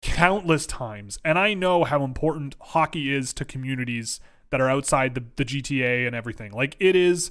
[0.03, 1.19] countless times.
[1.25, 6.07] And I know how important hockey is to communities that are outside the, the GTA
[6.07, 6.53] and everything.
[6.53, 7.31] Like, it is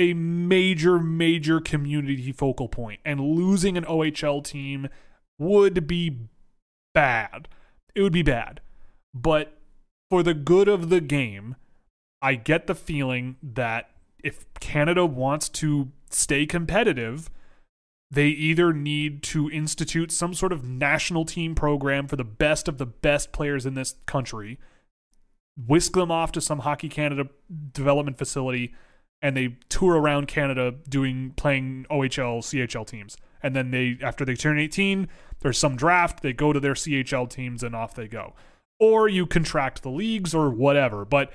[0.00, 4.88] a major, major community focal point, and losing an OHL team
[5.38, 6.28] would be
[6.94, 7.46] bad.
[7.94, 8.62] It would be bad.
[9.12, 9.58] But
[10.08, 11.54] for the good of the game,
[12.22, 13.90] I get the feeling that
[14.24, 17.30] if Canada wants to stay competitive,
[18.10, 22.78] they either need to institute some sort of national team program for the best of
[22.78, 24.58] the best players in this country,
[25.56, 27.28] whisk them off to some Hockey Canada
[27.72, 28.74] development facility,
[29.22, 33.16] and they tour around Canada doing playing OHL, CHL teams.
[33.42, 35.08] And then they after they turn 18,
[35.40, 38.34] there's some draft, they go to their CHL teams and off they go.
[38.78, 41.04] Or you contract the leagues or whatever.
[41.04, 41.32] But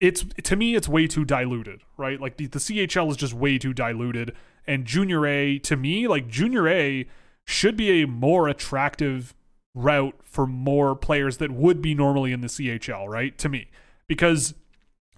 [0.00, 2.20] it's to me it's way too diluted, right?
[2.20, 4.34] Like the, the CHL is just way too diluted
[4.66, 7.08] and junior A to me like junior A
[7.44, 9.34] should be a more attractive
[9.74, 13.36] route for more players that would be normally in the CHL, right?
[13.38, 13.70] To me.
[14.06, 14.54] Because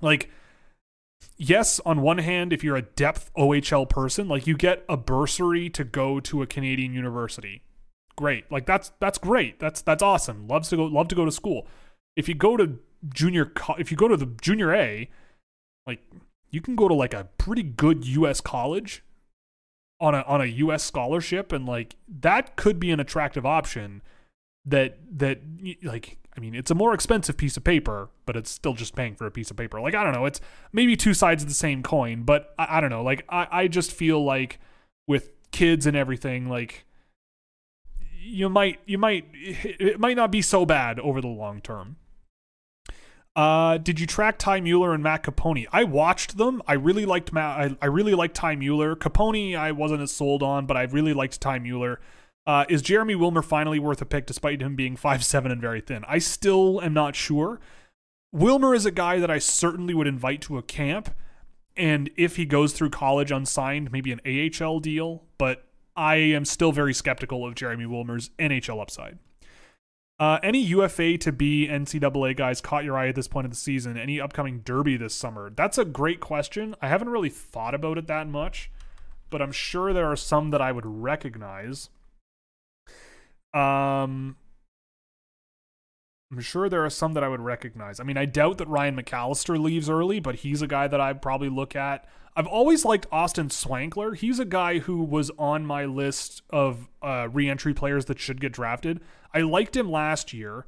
[0.01, 0.31] like
[1.37, 5.69] yes, on one hand, if you're a depth OHL person, like you get a bursary
[5.71, 7.63] to go to a Canadian university.
[8.17, 8.51] Great.
[8.51, 9.59] Like that's that's great.
[9.59, 10.47] That's that's awesome.
[10.47, 11.67] Loves to go love to go to school.
[12.17, 12.79] If you go to
[13.13, 15.11] junior if you go to the junior A,
[15.87, 16.01] like
[16.51, 19.03] you can go to like a pretty good US college
[20.01, 24.03] on a on a US scholarship and like that could be an attractive option
[24.65, 25.41] that that
[25.83, 29.15] like I mean it's a more expensive piece of paper but it's still just paying
[29.15, 30.41] for a piece of paper like I don't know it's
[30.73, 33.69] maybe two sides of the same coin but I, I don't know like I, I
[33.69, 34.59] just feel like
[35.07, 36.85] with kids and everything like
[38.21, 41.97] you might you might it might not be so bad over the long term
[43.37, 45.67] uh, did you track Ty Mueller and Matt Capone?
[45.73, 46.63] I watched them.
[46.69, 47.59] I really liked Matt.
[47.59, 48.95] I, I really liked Ty Mueller.
[48.95, 52.01] Capone, I wasn't as sold on, but I really liked Ty Mueller.
[52.47, 55.81] Uh, is Jeremy Wilmer finally worth a pick despite him being five seven and very
[55.81, 56.05] thin?
[56.07, 57.61] I still am not sure.
[58.33, 61.15] Wilmer is a guy that I certainly would invite to a camp.
[61.77, 65.65] And if he goes through college unsigned, maybe an AHL deal, but
[65.97, 69.19] I am still very skeptical of Jeremy Wilmer's NHL upside.
[70.19, 73.57] Uh, any UFA to be NCAA guys caught your eye at this point of the
[73.57, 73.97] season?
[73.97, 75.51] Any upcoming derby this summer?
[75.51, 76.77] That's a great question.
[76.81, 78.71] I haven't really thought about it that much,
[79.31, 81.91] but I'm sure there are some that I would recognize.
[83.55, 84.37] Um,
[86.33, 88.01] I'm sure there are some that I would recognize.
[88.01, 91.23] I mean, I doubt that Ryan McAllister leaves early, but he's a guy that I'd
[91.23, 92.07] probably look at.
[92.37, 94.17] I've always liked Austin Swankler.
[94.17, 98.53] He's a guy who was on my list of uh, reentry players that should get
[98.53, 99.01] drafted.
[99.33, 100.67] I liked him last year.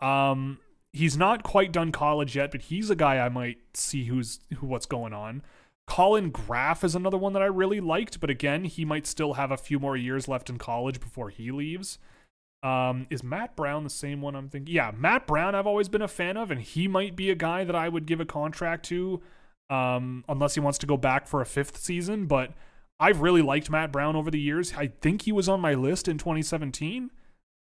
[0.00, 0.58] Um,
[0.94, 4.66] he's not quite done college yet, but he's a guy I might see who's who
[4.66, 5.42] what's going on.
[5.86, 9.50] Colin Graf is another one that I really liked, but again, he might still have
[9.50, 11.98] a few more years left in college before he leaves.
[12.62, 14.74] Um, is Matt Brown the same one I'm thinking?
[14.74, 17.64] Yeah, Matt Brown I've always been a fan of, and he might be a guy
[17.64, 19.20] that I would give a contract to
[19.68, 22.26] um, unless he wants to go back for a fifth season.
[22.26, 22.52] But
[23.00, 24.74] I've really liked Matt Brown over the years.
[24.76, 27.10] I think he was on my list in 2017.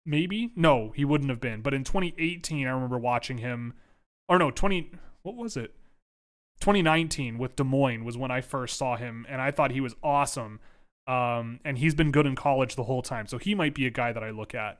[0.05, 1.61] Maybe no, he wouldn't have been.
[1.61, 3.73] But in 2018, I remember watching him.
[4.29, 4.91] Or no, 20.
[5.23, 5.73] What was it?
[6.59, 9.95] 2019 with Des Moines was when I first saw him, and I thought he was
[10.03, 10.59] awesome.
[11.07, 13.89] Um, and he's been good in college the whole time, so he might be a
[13.89, 14.79] guy that I look at.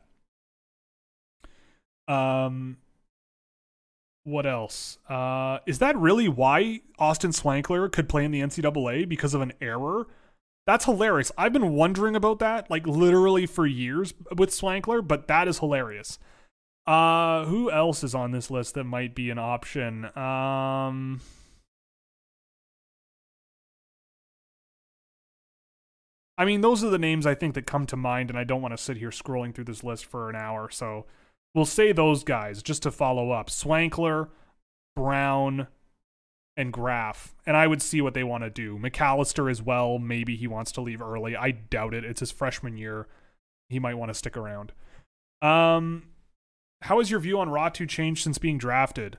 [2.07, 2.77] Um,
[4.23, 4.97] what else?
[5.09, 9.53] Uh, is that really why Austin Swankler could play in the NCAA because of an
[9.61, 10.07] error?
[10.67, 11.31] That's hilarious.
[11.37, 16.19] I've been wondering about that, like literally for years with Swankler, but that is hilarious.
[16.85, 20.05] Uh, who else is on this list that might be an option?
[20.17, 21.21] Um,
[26.37, 28.61] I mean, those are the names I think that come to mind, and I don't
[28.61, 30.69] want to sit here scrolling through this list for an hour.
[30.69, 31.05] So,
[31.53, 34.29] we'll say those guys just to follow up Swankler,
[34.95, 35.67] Brown,
[36.57, 37.35] and Graf.
[37.45, 38.77] And I would see what they want to do.
[38.77, 39.97] McAllister as well.
[39.97, 41.35] Maybe he wants to leave early.
[41.35, 42.05] I doubt it.
[42.05, 43.07] It's his freshman year.
[43.69, 44.73] He might want to stick around.
[45.41, 46.03] Um,
[46.81, 49.17] how has your view on Räty changed since being drafted?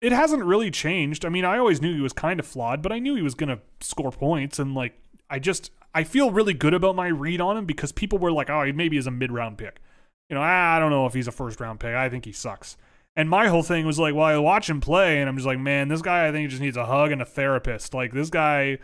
[0.00, 1.24] It hasn't really changed.
[1.24, 3.34] I mean, I always knew he was kind of flawed, but I knew he was
[3.34, 4.58] going to score points.
[4.58, 8.18] And, like, I just, I feel really good about my read on him because people
[8.18, 9.80] were like, oh, maybe he's a mid round pick.
[10.28, 11.94] You know, I don't know if he's a first round pick.
[11.94, 12.76] I think he sucks.
[13.16, 15.58] And my whole thing was like, well, I watch him play, and I'm just like,
[15.58, 17.94] man, this guy, I think, he just needs a hug and a therapist.
[17.94, 18.78] Like this guy,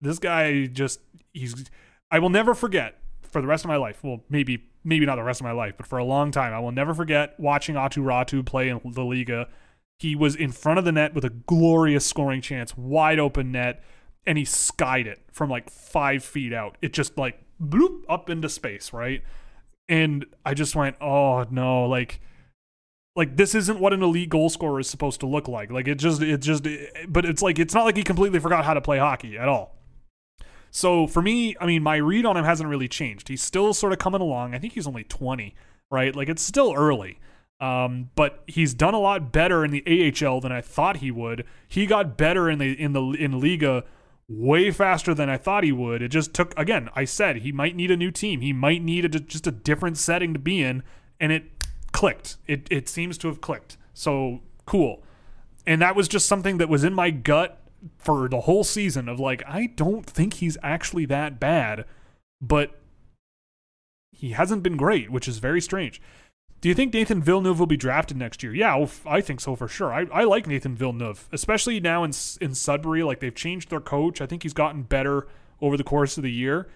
[0.00, 1.00] this guy just,
[1.32, 1.66] he's.
[2.10, 4.02] I will never forget for the rest of my life.
[4.02, 6.58] Well, maybe, maybe not the rest of my life, but for a long time, I
[6.58, 9.48] will never forget watching Aatu Räty play in the Liga.
[10.00, 13.84] He was in front of the net with a glorious scoring chance, wide open net,
[14.26, 16.76] and he skied it from like five feet out.
[16.82, 19.22] It just like bloop up into space, right?
[19.90, 22.20] And I just went, oh no, like
[23.16, 25.70] like this isn't what an elite goal scorer is supposed to look like.
[25.70, 26.66] Like it just it just
[27.08, 29.76] but it's like it's not like he completely forgot how to play hockey at all.
[30.70, 33.26] So for me, I mean, my read on him hasn't really changed.
[33.26, 34.54] He's still sort of coming along.
[34.54, 35.56] I think he's only 20,
[35.90, 36.14] right?
[36.14, 37.18] Like it's still early.
[37.58, 41.44] Um, but he's done a lot better in the AHL than I thought he would.
[41.68, 43.84] He got better in the in the in Liga
[44.30, 46.00] way faster than I thought he would.
[46.00, 48.40] It just took again, I said he might need a new team.
[48.40, 50.84] He might need a, just a different setting to be in
[51.18, 51.44] and it
[51.92, 52.36] clicked.
[52.46, 53.76] It it seems to have clicked.
[53.92, 55.02] So cool.
[55.66, 57.60] And that was just something that was in my gut
[57.98, 61.84] for the whole season of like I don't think he's actually that bad,
[62.40, 62.78] but
[64.12, 66.00] he hasn't been great, which is very strange.
[66.60, 68.54] Do you think Nathan Villeneuve will be drafted next year?
[68.54, 69.92] Yeah, well, I think so for sure.
[69.92, 73.02] I, I like Nathan Villeneuve, especially now in in Sudbury.
[73.02, 74.20] Like they've changed their coach.
[74.20, 75.26] I think he's gotten better
[75.62, 76.68] over the course of the year.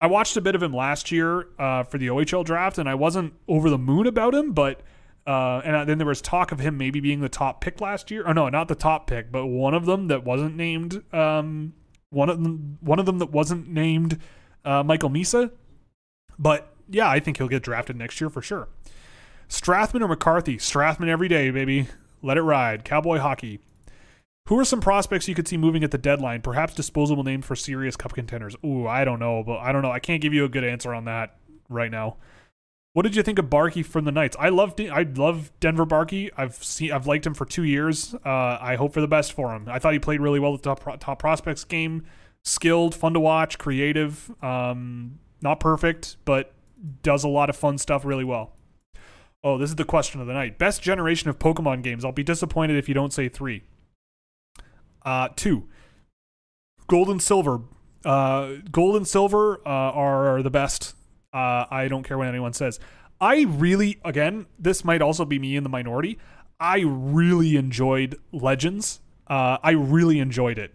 [0.00, 2.94] I watched a bit of him last year uh, for the OHL draft, and I
[2.94, 4.52] wasn't over the moon about him.
[4.52, 4.80] But
[5.24, 8.24] uh, and then there was talk of him maybe being the top pick last year.
[8.26, 11.02] Oh no, not the top pick, but one of them that wasn't named.
[11.14, 11.74] Um,
[12.10, 14.18] one of them, one of them that wasn't named
[14.64, 15.52] uh, Michael Misa.
[16.40, 18.68] But yeah, I think he'll get drafted next year for sure.
[19.48, 20.56] Strathman or McCarthy?
[20.56, 21.88] Strathman every day, baby.
[22.22, 22.84] Let it ride.
[22.84, 23.60] Cowboy hockey.
[24.48, 26.40] Who are some prospects you could see moving at the deadline?
[26.40, 28.56] Perhaps disposable names for serious cup contenders.
[28.64, 29.90] Ooh, I don't know, but I don't know.
[29.90, 31.36] I can't give you a good answer on that
[31.68, 32.16] right now.
[32.94, 34.36] What did you think of Barkey from the Knights?
[34.40, 36.30] I love I love Denver Barkey.
[36.36, 38.14] I've seen I've liked him for two years.
[38.24, 39.68] Uh, I hope for the best for him.
[39.68, 42.06] I thought he played really well at the top, top prospects game.
[42.42, 44.32] Skilled, fun to watch, creative.
[44.42, 46.54] Um, not perfect, but
[47.02, 48.54] does a lot of fun stuff really well.
[49.44, 50.58] Oh, this is the question of the night.
[50.58, 52.04] Best generation of Pokemon games.
[52.04, 53.62] I'll be disappointed if you don't say three.
[55.02, 55.68] Uh, two.
[56.88, 57.60] Gold and silver.
[58.04, 60.94] Uh, gold and silver uh, are the best.
[61.32, 62.80] Uh, I don't care what anyone says.
[63.20, 66.18] I really, again, this might also be me in the minority.
[66.60, 69.00] I really enjoyed Legends.
[69.26, 70.74] Uh, I really enjoyed it.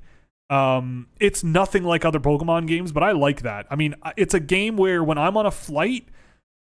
[0.49, 3.65] Um, it's nothing like other Pokemon games, but I like that.
[3.69, 6.07] I mean, it's a game where when I'm on a flight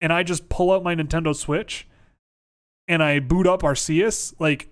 [0.01, 1.87] and I just pull out my Nintendo Switch
[2.89, 4.69] and I boot up Arceus, like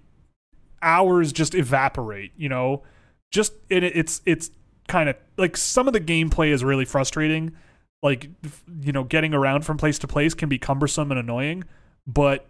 [0.83, 2.83] hours just evaporate, you know?
[3.31, 4.51] Just it, it's it's
[4.87, 7.53] kind of like some of the gameplay is really frustrating.
[8.03, 8.29] Like
[8.83, 11.65] you know, getting around from place to place can be cumbersome and annoying,
[12.07, 12.47] but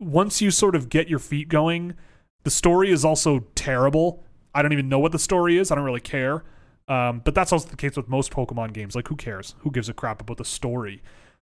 [0.00, 1.94] once you sort of get your feet going,
[2.42, 4.24] the story is also terrible.
[4.54, 5.70] I don't even know what the story is.
[5.70, 6.42] I don't really care.
[6.88, 8.96] Um, but that's also the case with most Pokemon games.
[8.96, 9.54] Like, who cares?
[9.60, 11.00] Who gives a crap about the story?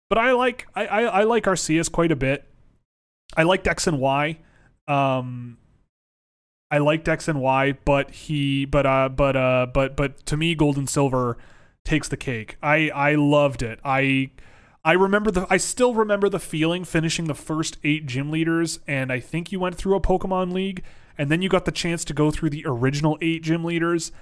[0.09, 2.45] But I like I, I, I like Arceus quite a bit.
[3.37, 4.39] I liked X and Y.
[4.89, 5.59] Um,
[6.71, 10.55] I liked X and Y, but he but uh but uh but but to me,
[10.55, 11.37] Gold and Silver
[11.85, 12.57] takes the cake.
[12.63, 13.79] I I loved it.
[13.85, 14.31] I
[14.85, 19.13] I remember the I still remember the feeling finishing the first eight gym leaders, and
[19.13, 20.85] I think you went through a Pokemon League,
[21.19, 24.13] and then you got the chance to go through the original eight gym leaders.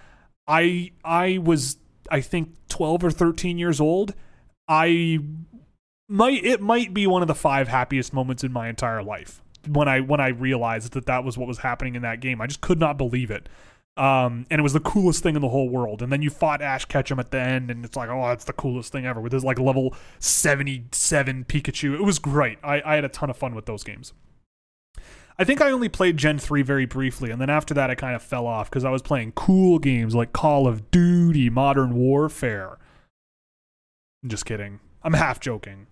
[0.46, 1.78] I I was
[2.10, 4.14] I think twelve or thirteen years old.
[4.68, 5.20] I
[6.08, 9.88] might it might be one of the five happiest moments in my entire life when
[9.88, 12.40] I when I realized that that was what was happening in that game.
[12.40, 13.48] I just could not believe it.
[13.96, 16.02] Um, and it was the coolest thing in the whole world.
[16.02, 18.52] And then you fought Ash Ketchum at the end, and it's like, oh, that's the
[18.52, 21.94] coolest thing ever with his like level seventy seven Pikachu.
[21.94, 22.58] It was great.
[22.62, 24.12] I, I had a ton of fun with those games.
[25.36, 28.14] I think I only played Gen 3 very briefly, and then after that, I kind
[28.14, 32.78] of fell off because I was playing cool games like Call of Duty, Modern Warfare.
[34.22, 34.78] I'm just kidding.
[35.02, 35.88] I'm half joking.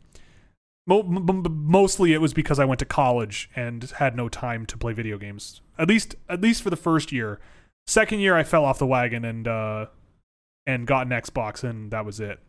[0.87, 5.17] Mostly it was because I went to college and had no time to play video
[5.19, 5.61] games.
[5.79, 7.39] At least at least for the first year.
[7.87, 9.87] Second year I fell off the wagon and uh
[10.67, 12.41] and got an Xbox and that was it.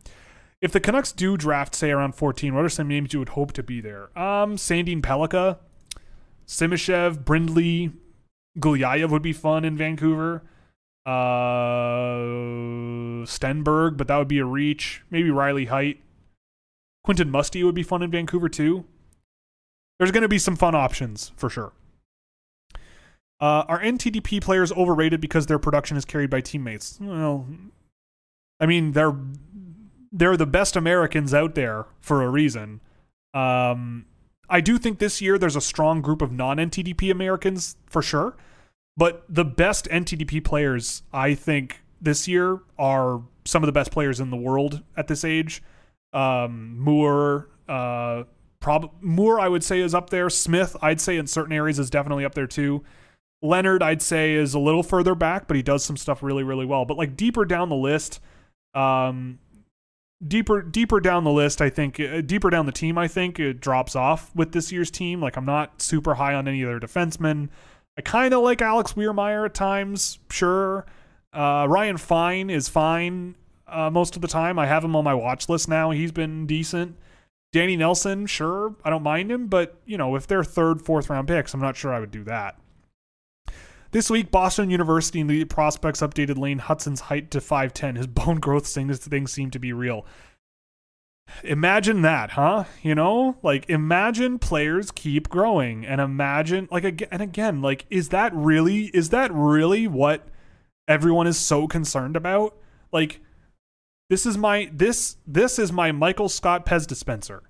[0.60, 3.52] if the Canucks do draft, say around 14, what are some names you would hope
[3.52, 4.16] to be there?
[4.18, 5.58] Um, Sandin Pellikka,
[6.46, 7.92] Simashev, Brindley,
[8.58, 10.42] Gulyayev would be fun in Vancouver.
[11.04, 12.14] Uh,
[13.26, 15.02] Stenberg, but that would be a reach.
[15.10, 15.98] Maybe Riley Heidt.
[17.04, 18.84] Quentin Musty would be fun in Vancouver too.
[19.98, 21.72] There's going to be some fun options for sure.
[23.40, 26.98] Uh, are NTDP players overrated because their production is carried by teammates?
[27.00, 27.46] Well,
[28.58, 29.14] I mean they're
[30.10, 32.80] they're the best Americans out there for a reason.
[33.34, 34.06] Um,
[34.48, 38.36] I do think this year there's a strong group of non NTDP Americans for sure,
[38.96, 44.20] but the best NTDP players I think this year are some of the best players
[44.20, 45.62] in the world at this age.
[46.14, 48.22] Um, Moore, uh,
[48.60, 50.30] prob- Moore, I would say is up there.
[50.30, 52.84] Smith, I'd say in certain areas is definitely up there too.
[53.42, 56.64] Leonard, I'd say is a little further back, but he does some stuff really, really
[56.64, 56.86] well.
[56.86, 58.20] But like deeper down the list,
[58.72, 59.38] um,
[60.26, 63.60] deeper deeper down the list, I think uh, deeper down the team, I think it
[63.60, 65.20] drops off with this year's team.
[65.20, 67.50] Like I'm not super high on any of their defensemen.
[67.98, 70.86] I kind of like Alex Wiermeier at times, sure.
[71.32, 73.34] Uh, Ryan Fine is fine
[73.66, 74.58] uh, most of the time.
[74.58, 75.90] I have him on my watch list now.
[75.90, 76.96] He's been decent.
[77.52, 81.28] Danny Nelson, sure, I don't mind him, but you know, if they're third, fourth round
[81.28, 82.58] picks, I'm not sure I would do that.
[83.92, 87.96] This week, Boston University and the prospects updated Lane Hutson's height to 5'10.
[87.96, 90.04] His bone growth things seem to be real.
[91.44, 92.64] Imagine that, huh?
[92.82, 98.08] You know, like imagine players keep growing and imagine like again and again, like is
[98.08, 100.26] that really is that really what
[100.88, 102.56] everyone is so concerned about?
[102.92, 103.20] Like
[104.10, 107.42] this is my this this is my Michael Scott Pez dispenser.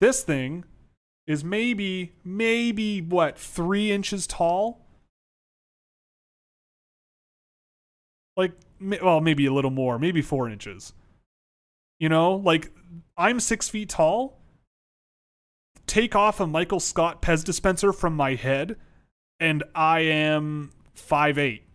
[0.00, 0.64] This thing
[1.26, 4.86] is maybe maybe what three inches tall?
[8.36, 8.52] Like
[9.00, 10.92] well maybe a little more maybe four inches.
[11.98, 12.70] You know like
[13.16, 14.38] i'm six feet tall.
[15.86, 18.76] Take off a michael scott pez dispenser from my head
[19.40, 21.65] and i am five eight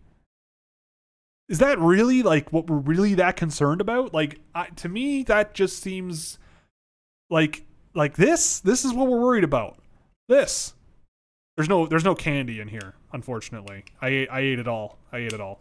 [1.48, 5.54] is that really like what we're really that concerned about like I, to me that
[5.54, 6.38] just seems
[7.30, 7.64] like
[7.94, 9.78] like this this is what we're worried about
[10.28, 10.74] this
[11.56, 15.32] there's no there's no candy in here unfortunately i i ate it all i ate
[15.32, 15.60] it all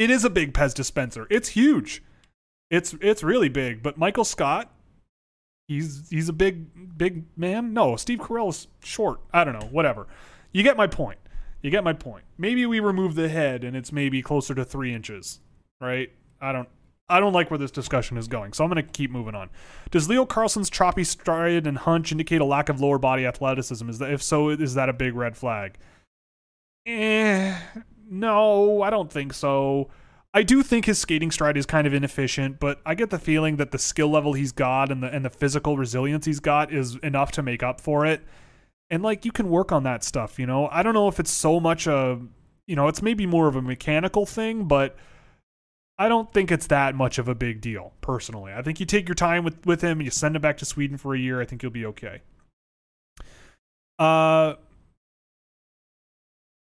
[0.00, 1.26] it is a big Pez dispenser.
[1.28, 2.02] It's huge.
[2.70, 3.82] It's it's really big.
[3.82, 4.72] But Michael Scott,
[5.68, 7.74] he's he's a big big man.
[7.74, 9.20] No, Steve Carell is short.
[9.30, 9.68] I don't know.
[9.70, 10.06] Whatever.
[10.52, 11.18] You get my point.
[11.62, 12.24] You get my point.
[12.38, 15.40] Maybe we remove the head and it's maybe closer to three inches,
[15.80, 16.10] right?
[16.40, 16.68] I don't.
[17.08, 19.50] I don't like where this discussion is going, so I'm going to keep moving on.
[19.90, 23.88] Does Leo Carlsson's choppy stride and hunch indicate a lack of lower body athleticism?
[23.88, 25.76] Is that if so, is that a big red flag?
[26.86, 27.58] Eh,
[28.08, 29.90] no, I don't think so.
[30.32, 33.56] I do think his skating stride is kind of inefficient, but I get the feeling
[33.56, 36.94] that the skill level he's got and the and the physical resilience he's got is
[37.02, 38.22] enough to make up for it.
[38.90, 40.68] And like you can work on that stuff, you know.
[40.70, 42.18] I don't know if it's so much a,
[42.66, 44.96] you know, it's maybe more of a mechanical thing, but
[45.98, 48.52] I don't think it's that much of a big deal personally.
[48.52, 50.64] I think you take your time with with him and you send him back to
[50.64, 52.22] Sweden for a year, I think you'll be okay.
[53.98, 54.54] Uh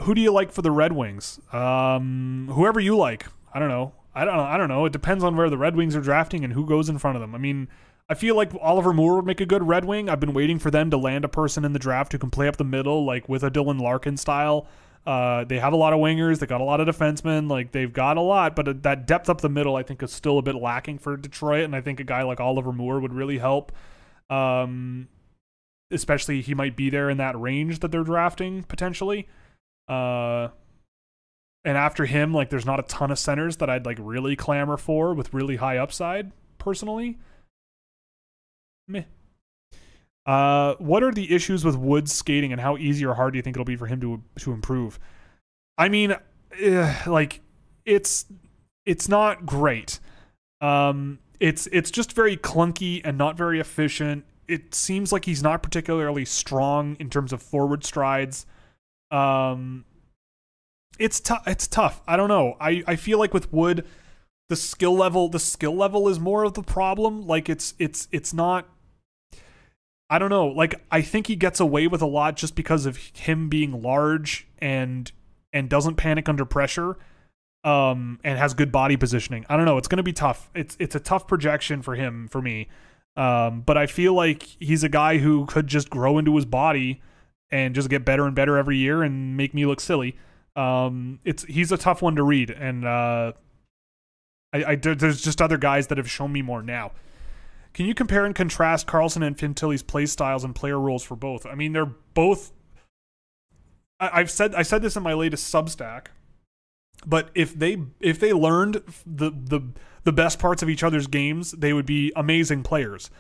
[0.03, 1.41] who do you like for the Red Wings?
[1.53, 3.27] Um, whoever you like.
[3.53, 3.93] I don't know.
[4.15, 4.43] I don't know.
[4.43, 4.85] I don't know.
[4.85, 7.21] It depends on where the Red Wings are drafting and who goes in front of
[7.21, 7.35] them.
[7.35, 7.69] I mean,
[8.09, 10.09] I feel like Oliver Moore would make a good Red Wing.
[10.09, 12.47] I've been waiting for them to land a person in the draft who can play
[12.47, 14.69] up the middle, like with a Dylan Larkin style.
[15.05, 16.39] Uh, they have a lot of wingers.
[16.39, 17.49] They got a lot of defensemen.
[17.51, 20.39] Like they've got a lot, but that depth up the middle, I think, is still
[20.39, 21.65] a bit lacking for Detroit.
[21.65, 23.73] And I think a guy like Oliver Moore would really help.
[24.31, 25.09] Um,
[25.93, 29.29] especially he might be there in that range that they're drafting potentially.
[29.89, 30.49] Uh,
[31.65, 34.77] and after him, like there's not a ton of centers that I'd like really clamor
[34.77, 37.19] for with really high upside personally.
[38.89, 39.03] Meh.
[40.25, 43.43] Uh, what are the issues with Woods skating, and how easy or hard do you
[43.43, 44.99] think it'll be for him to to improve?
[45.79, 47.41] I mean, uh, like
[47.85, 48.27] it's
[48.85, 50.01] it's not great.
[50.61, 54.25] Um, it's it's just very clunky and not very efficient.
[54.49, 58.47] It seems like he's not particularly strong in terms of forward strides.
[59.11, 59.85] Um,
[60.99, 61.47] it's tough.
[61.47, 62.01] It's tough.
[62.09, 62.57] I don't know.
[62.61, 63.87] I I feel like with Wood,
[64.49, 67.27] the skill level the skill level is more of the problem.
[67.27, 68.69] Like it's it's it's not.
[70.09, 70.47] I don't know.
[70.47, 74.47] Like I think he gets away with a lot just because of him being large
[74.59, 75.11] and
[75.53, 76.97] and doesn't panic under pressure.
[77.65, 79.45] Um, and has good body positioning.
[79.49, 79.77] I don't know.
[79.77, 80.51] It's going to be tough.
[80.55, 82.69] It's it's a tough projection for him for me.
[83.17, 87.03] Um, but I feel like he's a guy who could just grow into his body
[87.51, 90.17] and just get better and better every year and make me look silly.
[90.55, 93.33] Um, it's he's a tough one to read, and uh,
[94.53, 96.93] I, I there's just other guys that have shown me more now.
[97.77, 101.45] Can you compare and contrast Carlsson and Fantilli's play styles and player roles for both?
[101.45, 102.53] I mean, they're both.
[104.01, 106.07] I, I've said I said this in my latest Substack,
[107.05, 109.61] but if they if they learned the the
[110.05, 113.11] the best parts of each other's games, they would be amazing players.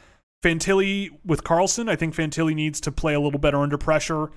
[0.42, 4.30] Fantilli with Carlsson, I think Fantilli needs to play a little better under pressure.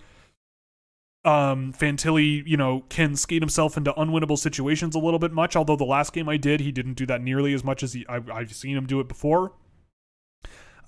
[1.24, 5.56] Um, Fantilli, you know, can skate himself into unwinnable situations a little bit much.
[5.56, 8.06] Although the last game I did, he didn't do that nearly as much as he,
[8.10, 9.54] I, I've seen him do it before.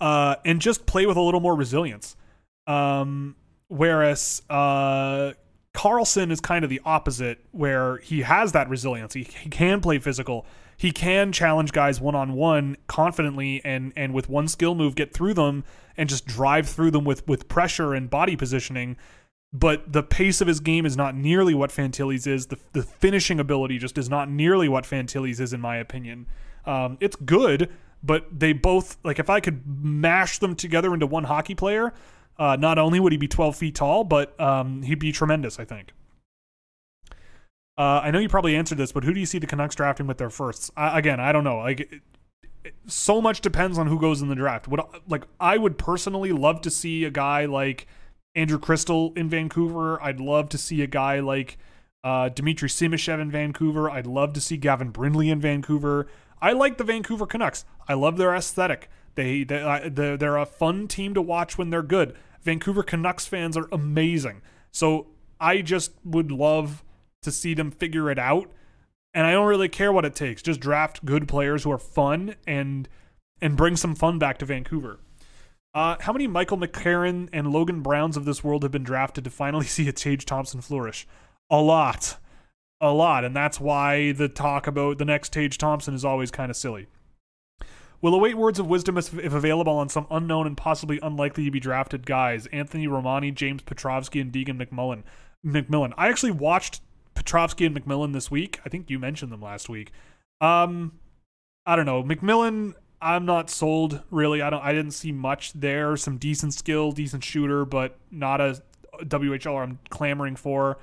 [0.01, 2.17] Uh, and just play with a little more resilience.
[2.67, 3.35] Um,
[3.69, 5.33] whereas uh,
[5.73, 9.13] Carlsson is kind of the opposite, where he has that resilience.
[9.13, 10.45] He, he can play physical.
[10.75, 15.13] He can challenge guys one on one confidently and and with one skill move get
[15.13, 15.63] through them
[15.95, 18.97] and just drive through them with with pressure and body positioning
[19.53, 22.47] but the pace of his game is not nearly what Fantilli's is.
[22.47, 26.27] The, the finishing ability just is not nearly what Fantilli's is, in my opinion.
[26.65, 27.69] Um, it's good,
[28.03, 31.93] but they both, like, if I could mash them together into one hockey player,
[32.37, 35.65] uh, not only would he be 12 feet tall, but um, he'd be tremendous, I
[35.65, 35.93] think.
[37.77, 40.07] Uh, I know you probably answered this, but who do you see the Canucks drafting
[40.07, 40.71] with their firsts?
[40.75, 41.57] I, again, I don't know.
[41.57, 42.01] Like, it,
[42.63, 44.67] it, so much depends on who goes in the draft.
[44.67, 47.87] What, like, I would personally love to see a guy like
[48.35, 50.01] Andrew Cristall in Vancouver.
[50.01, 51.57] I'd love to see a guy like
[52.03, 53.89] uh, Dmitry Simashev in Vancouver.
[53.89, 56.07] I'd love to see Gavin Brindley in Vancouver.
[56.41, 57.65] I like the Vancouver Canucks.
[57.87, 58.89] I love their aesthetic.
[59.15, 62.15] They, they they're a fun team to watch when they're good.
[62.41, 64.41] Vancouver Canucks fans are amazing.
[64.71, 65.07] So
[65.39, 66.83] I just would love
[67.21, 68.49] to see them figure it out.
[69.13, 70.41] And I don't really care what it takes.
[70.41, 72.87] Just draft good players who are fun and
[73.41, 74.99] and bring some fun back to Vancouver.
[75.73, 79.29] Uh, how many Michael McCarron and Logan Browns of this world have been drafted to
[79.29, 81.07] finally see a Tage Thompson flourish?
[81.49, 82.17] A lot.
[82.81, 83.23] A lot.
[83.23, 86.87] And that's why the talk about the next Tage Thompson is always kind of silly.
[88.01, 91.59] We'll await words of wisdom if, available on some unknown and possibly unlikely to be
[91.59, 92.47] drafted guys.
[92.47, 95.03] Anthony Romani, James Petrovsky, and Deegan McMullen.
[95.45, 95.93] McMillan.
[95.97, 96.81] I actually watched
[97.13, 98.59] Petrovsky and McMillan this week.
[98.65, 99.91] I think you mentioned them last week.
[100.39, 100.93] Um,
[101.65, 102.03] I don't know.
[102.03, 104.41] McMillan I'm not sold really.
[104.41, 104.63] I don't.
[104.63, 105.97] I didn't see much there.
[105.97, 108.61] Some decent skill, decent shooter, but not a
[109.03, 110.77] WHL I'm clamoring for.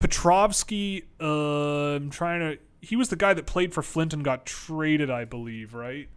[0.00, 2.58] Petrovsky, uh, I'm trying to.
[2.80, 6.08] He was the guy that played for Flint and got traded, I believe, right?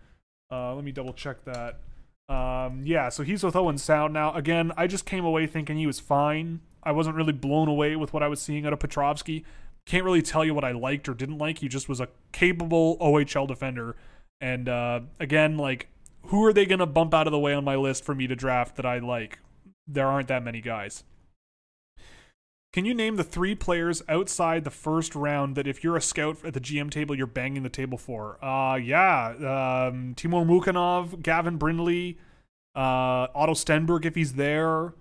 [0.51, 1.79] Uh, let me double check that.
[2.27, 4.33] Um, yeah, so he's with Owen Sound now.
[4.33, 6.61] Again, I just came away thinking he was fine.
[6.83, 9.43] I wasn't really blown away with what I was seeing out of Petrovsky.
[9.85, 11.59] Can't really tell you what I liked or didn't like.
[11.59, 13.95] He just was a capable OHL defender
[14.41, 15.87] and uh, again, like,
[16.23, 18.27] who are they going to bump out of the way on my list for me
[18.27, 19.39] to draft that I like?
[19.87, 21.03] There aren't that many guys.
[22.71, 26.37] Can you name the three players outside the first round that if you're a scout
[26.45, 28.43] at the GM table, you're banging the table for?
[28.43, 29.87] Uh, yeah.
[29.89, 32.19] Um, Timur Mukhanov, Gavin Brindley,
[32.75, 34.93] uh, Otto Stenberg if he's there,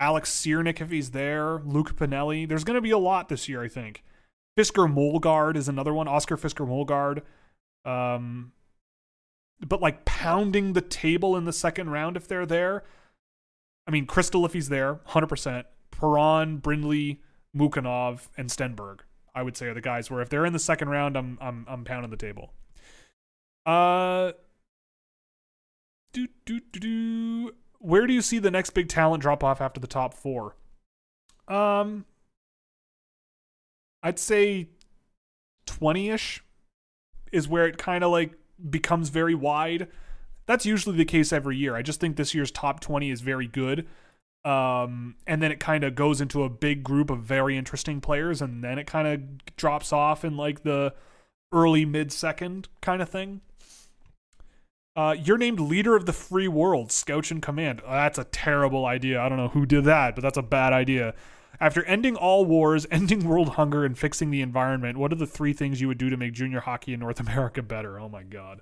[0.00, 2.48] Alex Ciernik if he's there, Luke Pinelli.
[2.48, 4.02] There's going to be a lot this year, I think.
[4.58, 6.08] Fisker Molgaard is another one.
[6.08, 7.22] Oscar Fisker Molgaard.
[7.88, 8.52] Um,
[9.64, 12.82] but like pounding the table in the second round if they're there.
[13.86, 15.66] I mean, Cristall if he's there, hundred percent.
[15.98, 17.20] Perron, Brindley,
[17.56, 19.00] Mukhanov, and Stenberg,
[19.34, 21.64] I would say are the guys where if they're in the second round, I'm I'm
[21.68, 22.52] I'm pounding the table.
[23.64, 24.32] Uh,
[26.12, 27.54] do do do do.
[27.78, 30.56] Where do you see the next big talent drop off after the top four?
[31.48, 32.04] Um,
[34.02, 34.68] I'd say
[35.66, 36.42] twenty ish
[37.32, 38.34] is where it kind of like
[38.70, 39.88] becomes very wide.
[40.46, 41.74] That's usually the case every year.
[41.74, 43.86] I just think this year's top 20 is very good.
[44.46, 48.40] Um, and then it kind of goes into a big group of very interesting players,
[48.40, 50.94] and then it kind of drops off in like the
[51.52, 53.40] early mid second kind of thing.
[54.94, 57.82] Uh, you're named leader of the free world, Scouch in Command.
[57.84, 59.20] that's a terrible idea.
[59.20, 61.14] I don't know who did that, but that's a bad idea.
[61.58, 65.54] After ending all wars, ending world hunger, and fixing the environment, what are the three
[65.54, 67.98] things you would do to make junior hockey in North America better?
[67.98, 68.60] Oh my god.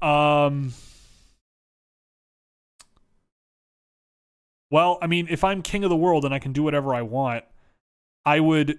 [0.00, 0.72] Um.
[4.70, 7.02] Well, I mean, if I'm king of the world and I can do whatever I
[7.02, 7.44] want,
[8.24, 8.78] I would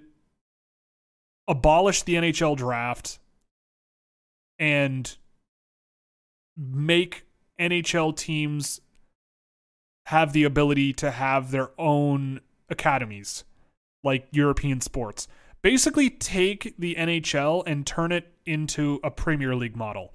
[1.48, 3.20] abolish the NHL draft
[4.58, 5.18] and
[6.58, 7.26] make
[7.60, 8.80] NHL teams
[10.06, 12.40] have the ability to have their own
[12.70, 13.44] academies
[14.04, 15.28] like European sports.
[15.62, 20.14] Basically, take the NHL and turn it into a Premier League model.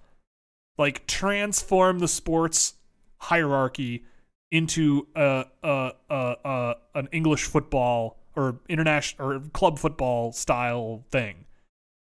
[0.76, 2.74] Like, transform the sports
[3.18, 4.04] hierarchy
[4.50, 11.44] into a, a, a, a an English football or international or club football style thing.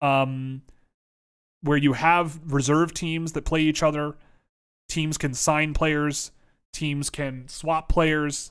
[0.01, 0.63] Um,
[1.63, 4.15] where you have reserve teams that play each other
[4.89, 6.33] teams can sign players,
[6.73, 8.51] teams can swap players.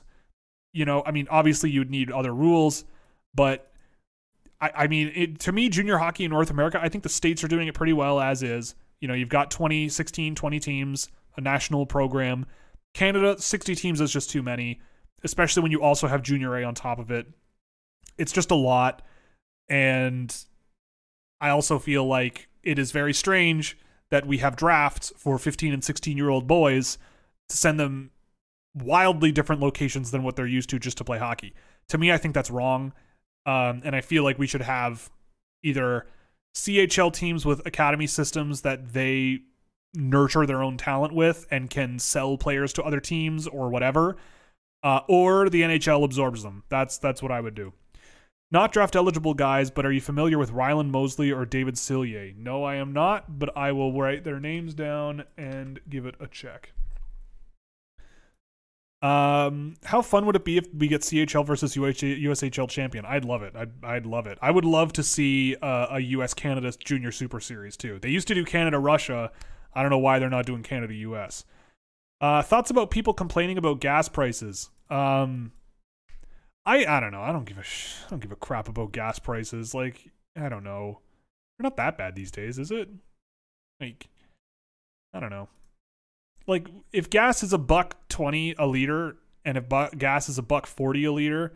[0.72, 2.84] You know, I mean, obviously you'd need other rules,
[3.34, 3.70] but
[4.60, 7.42] I, I mean, it, to me, junior hockey in North America, I think the states
[7.42, 8.74] are doing it pretty well as is.
[9.00, 12.46] You know, you've got 20, 16, 20 teams, a national program.
[12.94, 14.80] Canada, 60 teams is just too many,
[15.22, 17.26] especially when you also have junior A on top of it.
[18.16, 19.02] It's just a lot.
[19.68, 20.34] And
[21.40, 23.78] I also feel like it is very strange
[24.10, 26.98] that we have drafts for 15 and 16 year old boys
[27.48, 28.10] to send them
[28.74, 31.54] wildly different locations than what they're used to just to play hockey.
[31.88, 32.92] To me, I think that's wrong.
[33.46, 35.10] Um, and I feel like we should have
[35.62, 36.06] either
[36.54, 39.40] CHL teams with academy systems that they
[39.94, 44.16] nurture their own talent with and can sell players to other teams or whatever,
[44.82, 46.64] uh, or the NHL absorbs them.
[46.68, 47.72] That's that's what I would do.
[48.50, 52.32] Not draft eligible guys, but are you familiar with Ryland Mosley or David Sillier?
[52.36, 56.26] No, I am not, but I will write their names down and give it a
[56.26, 56.72] check.
[59.00, 63.04] Um, how fun would it be if we get CHL versus USHL champion?
[63.04, 63.54] I'd love it.
[63.54, 64.38] I'd, I'd love it.
[64.40, 67.98] I would love to see uh, a US Canada Junior Super Series too.
[68.00, 69.30] They used to do Canada Russia.
[69.74, 71.44] I don't know why they're not doing Canada US.
[72.20, 74.70] Uh, thoughts about people complaining about gas prices?
[74.90, 75.52] Um,
[76.66, 77.22] I I don't know.
[77.22, 79.74] I don't give a sh- I don't give a crap about gas prices.
[79.74, 81.00] Like I don't know.
[81.58, 82.88] They're not that bad these days, is it?
[83.80, 84.08] Like
[85.14, 85.48] I don't know
[86.48, 90.42] like if gas is a buck 20 a liter and if bu- gas is a
[90.42, 91.52] buck 40 a liter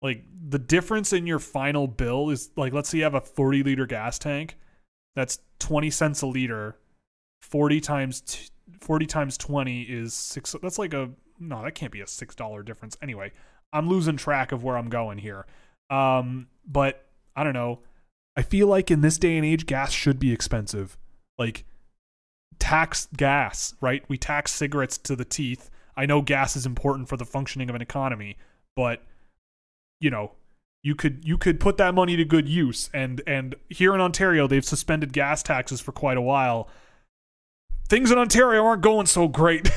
[0.00, 3.62] like the difference in your final bill is like let's say you have a 40
[3.64, 4.56] liter gas tank
[5.14, 6.78] that's 20 cents a liter
[7.42, 8.48] 40 times t-
[8.80, 12.96] 40 times 20 is 6 that's like a no that can't be a $6 difference
[13.02, 13.30] anyway
[13.72, 15.46] i'm losing track of where i'm going here
[15.90, 17.06] um but
[17.36, 17.80] i don't know
[18.36, 20.96] i feel like in this day and age gas should be expensive
[21.38, 21.64] like
[22.62, 24.04] tax gas, right?
[24.08, 25.68] We tax cigarettes to the teeth.
[25.96, 28.38] I know gas is important for the functioning of an economy,
[28.76, 29.02] but
[30.00, 30.32] you know,
[30.82, 32.88] you could you could put that money to good use.
[32.94, 36.68] And and here in Ontario, they've suspended gas taxes for quite a while.
[37.92, 39.70] Things in Ontario aren't going so great.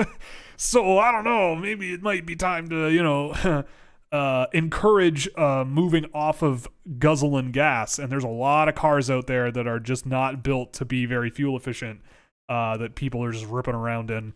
[0.58, 3.64] so I don't know, maybe it might be time to, you know,
[4.12, 6.68] uh, encourage uh, moving off of
[6.98, 7.98] guzzling gas.
[7.98, 11.06] And there's a lot of cars out there that are just not built to be
[11.06, 12.02] very fuel efficient
[12.50, 14.34] uh, that people are just ripping around in.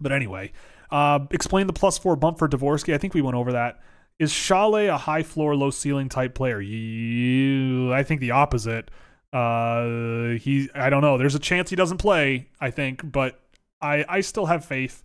[0.00, 0.52] But anyway,
[0.92, 2.94] uh, explain the plus four bump for Dvorsky.
[2.94, 3.80] I think we went over that.
[4.20, 6.60] Is Šalé a high floor, low ceiling type player?
[6.60, 8.92] You, I think the opposite.
[9.34, 11.18] Uh, he, I don't know.
[11.18, 12.48] There's a chance he doesn't play.
[12.60, 13.40] I think, but
[13.82, 15.02] I, I still have faith.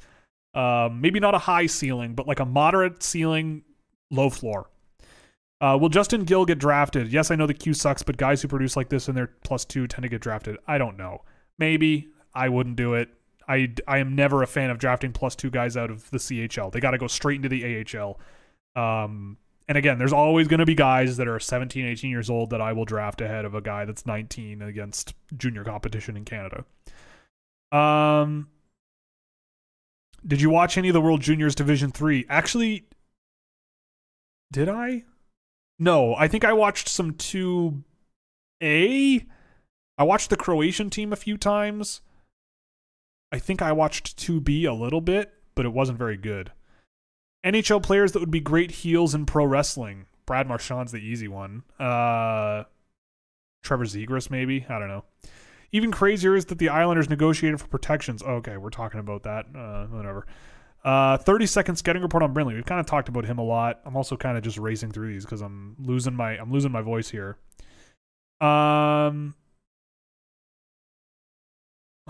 [0.54, 3.64] Um, maybe not a high ceiling, but like a moderate ceiling,
[4.12, 4.70] low floor.
[5.62, 7.12] Uh, will Justin Gill get drafted?
[7.12, 9.66] Yes, I know the Q sucks, but guys who produce like this in their plus
[9.66, 10.58] two tend to get drafted.
[10.68, 11.24] I don't know.
[11.58, 13.10] Maybe I wouldn't do it.
[13.48, 16.72] I, I am never a fan of drafting plus two guys out of the CHL.
[16.72, 18.20] They got to go straight into the AHL.
[18.76, 19.38] Um,
[19.70, 22.60] and again, there's always going to be guys that are 17, 18 years old that
[22.60, 26.66] I will draft ahead of a guy that's 19 against junior competition in Canada.
[27.72, 28.50] Um,
[30.26, 32.26] did you watch any of the World Juniors Division 3?
[32.28, 32.88] Actually,
[34.52, 35.04] did I?
[35.78, 37.84] No, I think I watched some 2A.
[40.00, 42.02] I watched the Croatian team a few times.
[43.32, 46.54] I think I watched 2B a little bit, but it wasn't very good.
[47.46, 50.06] NHL players that would be great heels in pro wrestling.
[50.26, 51.64] Brad Marchand's the easy one.
[51.80, 52.64] Uh,
[53.64, 54.66] Trevor Zegras, maybe.
[54.70, 55.06] I don't know.
[55.72, 58.24] Even crazier is that the Islanders negotiated for protections.
[58.26, 59.46] Oh, okay, we're talking about that.
[59.56, 60.26] Uh, whatever.
[60.84, 62.56] Uh, 30 second scouting report on Brindley.
[62.56, 63.82] We've kind of talked about him a lot.
[63.86, 66.82] I'm also kind of just racing through these because I'm losing my I'm losing my
[66.82, 67.38] voice here.
[68.42, 69.36] Um,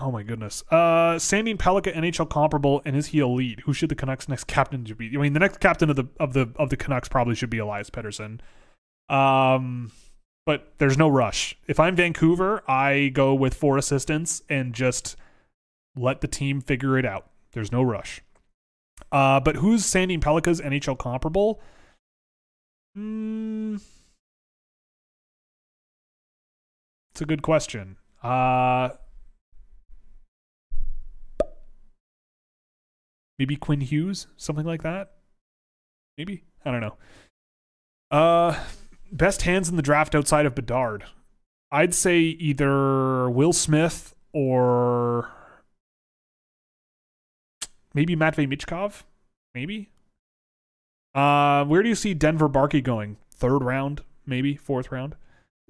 [0.02, 0.64] Oh my goodness.
[0.70, 3.60] Uh Sandin Pellikka NHL comparable and is he elite?
[3.60, 5.10] Who should the Canucks next captain to be?
[5.14, 7.58] I mean the next captain of the of the of the Canucks probably should be
[7.58, 8.40] Elias Pettersson.
[9.14, 9.92] Um
[10.46, 11.56] but there's no rush.
[11.66, 15.16] If I'm Vancouver, I go with four assistants and just
[15.94, 17.28] let the team figure it out.
[17.52, 18.22] There's no rush.
[19.12, 21.60] Uh but who's Sandin Pellikka's NHL comparable?
[22.94, 23.76] Hmm.
[27.12, 27.96] It's a good question.
[28.22, 28.90] Uh
[33.40, 35.12] Maybe Quinn Hughes, something like that.
[36.18, 36.96] Maybe I don't know.
[38.10, 38.62] Uh,
[39.10, 41.04] best hands in the draft outside of Bedard.
[41.72, 45.30] I'd say either Will Smith or
[47.94, 49.04] maybe Matvey Michkov.
[49.54, 49.88] Maybe.
[51.14, 53.16] Uh, where do you see Denver Barkey going?
[53.34, 55.16] Third round, maybe fourth round.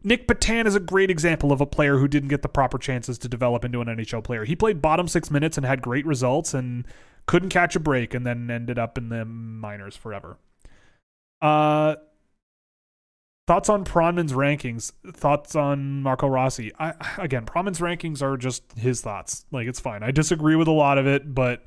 [0.02, 3.16] Nic Petan is a great example of a player who didn't get the proper chances
[3.18, 4.44] to develop into an NHL player.
[4.44, 6.84] He played bottom six minutes and had great results and
[7.26, 10.38] couldn't catch a break and then ended up in the minors forever.
[11.40, 11.96] Uh,
[13.46, 14.92] thoughts on Pronman's rankings?
[15.12, 16.72] Thoughts on Marco Rossi?
[16.78, 19.44] I again, Pronman's rankings are just his thoughts.
[19.50, 20.02] Like it's fine.
[20.02, 21.64] I disagree with a lot of it, but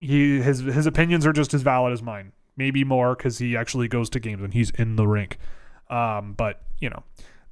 [0.00, 2.32] he his his opinions are just as valid as mine.
[2.56, 5.38] Maybe more because he actually goes to games and he's in the rink.
[5.90, 7.02] Um, but you know,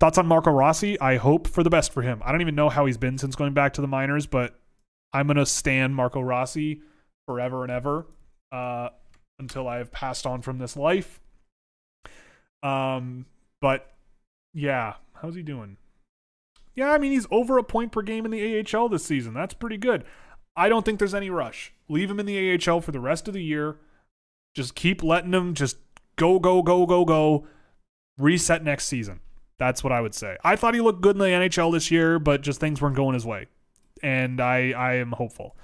[0.00, 0.98] thoughts on Marco Rossi?
[1.00, 2.22] I hope for the best for him.
[2.24, 4.58] I don't even know how he's been since going back to the minors, but
[5.14, 6.82] I'm gonna stand Marco Rossi
[7.26, 8.06] forever and ever
[8.52, 8.90] uh,
[9.38, 11.20] until I have passed on from this life.
[12.62, 13.26] Um,
[13.60, 13.94] but
[14.52, 15.76] yeah, how's he doing?
[16.74, 19.32] Yeah, I mean he's over a point per game in the AHL this season.
[19.32, 20.04] That's pretty good.
[20.56, 21.72] I don't think there's any rush.
[21.88, 23.76] Leave him in the AHL for the rest of the year.
[24.54, 25.76] Just keep letting him just
[26.16, 27.46] go, go, go, go, go.
[28.18, 29.20] Reset next season.
[29.58, 30.36] That's what I would say.
[30.44, 33.14] I thought he looked good in the NHL this year, but just things weren't going
[33.14, 33.46] his way.
[34.04, 35.56] And I, I am hopeful.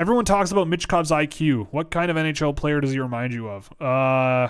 [0.00, 1.68] Everyone talks about Michkov's IQ.
[1.70, 3.70] What kind of NHL player does he remind you of?
[3.80, 4.48] Uh,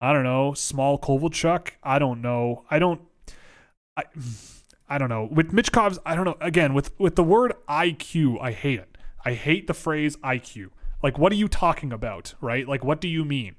[0.00, 0.52] I don't know.
[0.54, 1.70] Small Kovalchuk.
[1.82, 2.64] I don't know.
[2.70, 3.00] I don't.
[3.96, 4.04] I.
[4.88, 5.28] I don't know.
[5.32, 6.36] With Michkov's, I don't know.
[6.40, 8.96] Again, with with the word IQ, I hate it.
[9.24, 10.68] I hate the phrase IQ.
[11.02, 12.68] Like, what are you talking about, right?
[12.68, 13.56] Like, what do you mean?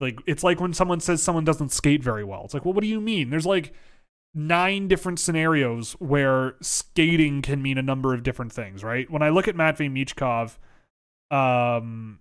[0.00, 2.44] Like, it's like when someone says someone doesn't skate very well.
[2.44, 3.30] It's like, well, what do you mean?
[3.30, 3.74] There's like
[4.34, 9.10] nine different scenarios where skating can mean a number of different things, right?
[9.10, 10.58] When I look at Matvey Michkov,
[11.30, 12.20] um,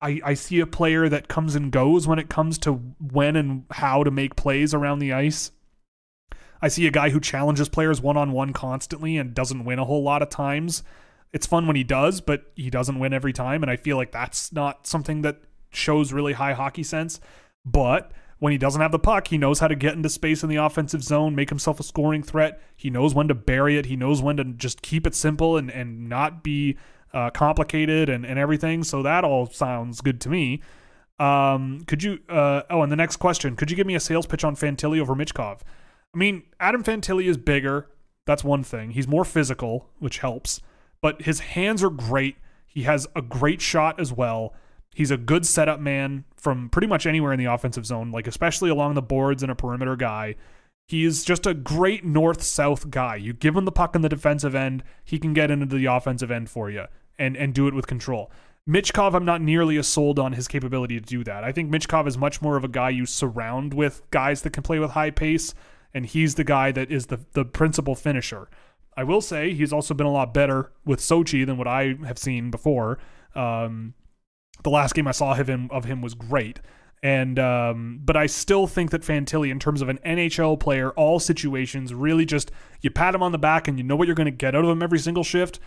[0.00, 3.64] I, I see a player that comes and goes when it comes to when and
[3.70, 5.52] how to make plays around the ice.
[6.60, 9.84] I see a guy who challenges players one on one constantly and doesn't win a
[9.84, 10.82] whole lot of times.
[11.32, 13.62] It's fun when he does, but he doesn't win every time.
[13.62, 17.20] And I feel like that's not something that shows really high hockey sense.
[17.64, 20.48] But when he doesn't have the puck, he knows how to get into space in
[20.48, 22.60] the offensive zone, make himself a scoring threat.
[22.76, 23.86] He knows when to bury it.
[23.86, 26.76] He knows when to just keep it simple and, and not be
[27.14, 28.84] uh, complicated and, and everything.
[28.84, 30.60] So that all sounds good to me.
[31.18, 34.26] Um, could you, uh, oh, and the next question, could you give me a sales
[34.26, 35.60] pitch on Fantilli over Michkov?
[36.14, 37.88] I mean, Adam Fantilli is bigger.
[38.26, 38.90] That's one thing.
[38.90, 40.60] He's more physical, which helps.
[41.00, 42.36] But his hands are great.
[42.66, 44.54] He has a great shot as well.
[44.94, 48.70] He's a good setup man from pretty much anywhere in the offensive zone, like especially
[48.70, 50.36] along the boards and a perimeter guy.
[50.86, 53.16] He's just a great north south guy.
[53.16, 56.30] You give him the puck in the defensive end, he can get into the offensive
[56.30, 56.84] end for you
[57.18, 58.30] and, and do it with control.
[58.70, 61.42] Michkov, I'm not nearly as sold on his capability to do that.
[61.42, 64.62] I think Michkov is much more of a guy you surround with guys that can
[64.62, 65.52] play with high pace
[65.92, 68.48] and he's the guy that is the the principal finisher.
[68.96, 72.18] I will say he's also been a lot better with Sochi than what I have
[72.18, 73.00] seen before.
[73.34, 73.94] Um,
[74.66, 76.60] the last game I saw of him of him was great.
[77.02, 81.18] And um, but I still think that Fantilli, in terms of an NHL player, all
[81.20, 84.26] situations really just you pat him on the back and you know what you're going
[84.26, 85.58] to get out of him every single shift.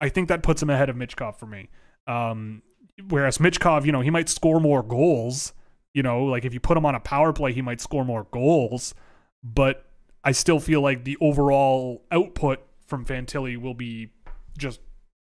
[0.00, 1.68] I think that puts him ahead of Michkov for me.
[2.06, 2.62] Um,
[3.08, 5.52] whereas Michkov, you know, he might score more goals.
[5.92, 8.26] You know, like if you put him on a power play, he might score more
[8.30, 8.94] goals
[9.42, 9.86] but
[10.24, 14.10] I still feel like the overall output from Fantilli will be
[14.56, 14.80] just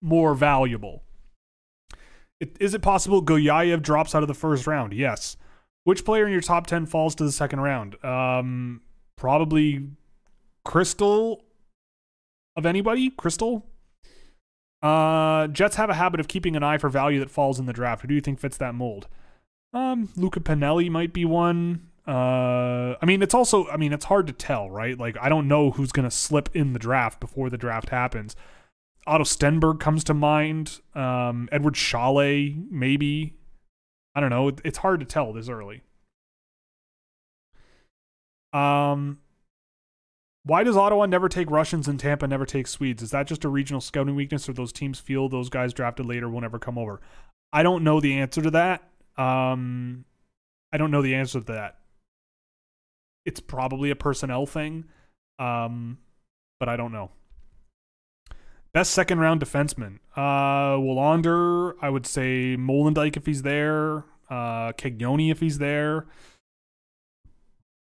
[0.00, 1.02] more valuable.
[2.40, 4.92] It, is it possible Gulyayev drops out of the first round?
[4.92, 5.36] Yes.
[5.84, 8.02] Which player in your top 10 falls to the second round?
[8.04, 8.80] Um,
[9.16, 9.88] probably
[10.66, 11.42] Cristall
[12.56, 13.10] of anybody?
[13.10, 13.62] Cristall?
[14.82, 17.72] Uh, Jets have a habit of keeping an eye for value that falls in the
[17.72, 18.02] draft.
[18.02, 19.08] Who do you think fits that mold?
[19.72, 21.88] Um, Luca Pinelli might be one.
[22.08, 24.98] Uh, I mean, it's also, I mean, it's hard to tell, right?
[24.98, 28.34] Like, I don't know who's going to slip in the draft before the draft happens.
[29.10, 30.80] Otto Stenberg comes to mind.
[30.94, 33.34] Um, Eduard Šalé, maybe.
[34.14, 34.52] I don't know.
[34.64, 35.82] It's hard to tell this early.
[38.52, 39.18] Um,
[40.44, 43.02] why does Ottawa never take Russians and Tampa never take Swedes?
[43.02, 46.28] Is that just a regional scouting weakness, or those teams feel those guys drafted later
[46.28, 47.00] will never come over?
[47.52, 48.88] I don't know the answer to that.
[49.16, 50.04] Um,
[50.72, 51.80] I don't know the answer to that
[53.24, 54.84] it's probably a personnel thing,
[55.38, 55.98] um,
[56.58, 57.10] but I don't know.
[58.72, 59.98] Best second round defenseman.
[60.14, 64.04] Uh, Willander, I would say Molendyk if he's there.
[64.28, 66.06] Uh, if he's there.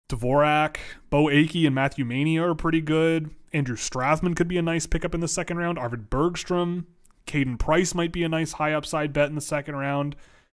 [0.09, 0.77] Dvorak,
[1.11, 3.31] Beau Akey, and Matthew Mania are pretty good.
[3.53, 5.79] Andrew Strathmann could be a nice pickup in the second round.
[5.79, 6.87] Arvid Bergstrom.
[7.27, 10.17] Caden Price might be a nice high upside bet in the second round.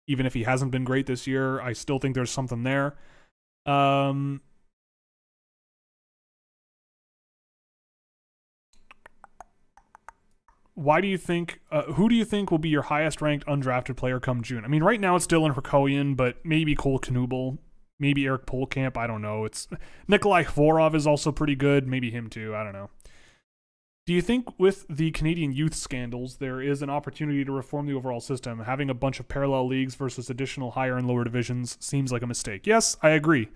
[0.07, 2.97] Even if he hasn't been great this year, I still think there's something there.
[3.67, 4.43] Um,
[10.75, 11.61] why do you think?
[11.71, 14.65] Uh, who do you think will be your highest ranked undrafted player come June?
[14.65, 17.59] I mean, right now it's Dylan Hryckowian, but maybe Cole Knuble,
[17.99, 18.97] maybe Eric Pohlkamp.
[18.97, 19.45] I don't know.
[19.45, 19.69] It's
[20.09, 21.87] Nikolai Vorov is also pretty good.
[21.87, 22.55] Maybe him too.
[22.55, 22.91] I don't know.
[24.05, 27.95] Do you think with the Canadian youth scandals, there is an opportunity to reform the
[27.95, 28.59] overall system?
[28.59, 32.27] Having a bunch of parallel leagues versus additional higher and lower divisions seems like a
[32.27, 32.67] mistake.
[32.67, 33.49] Yes, I agree.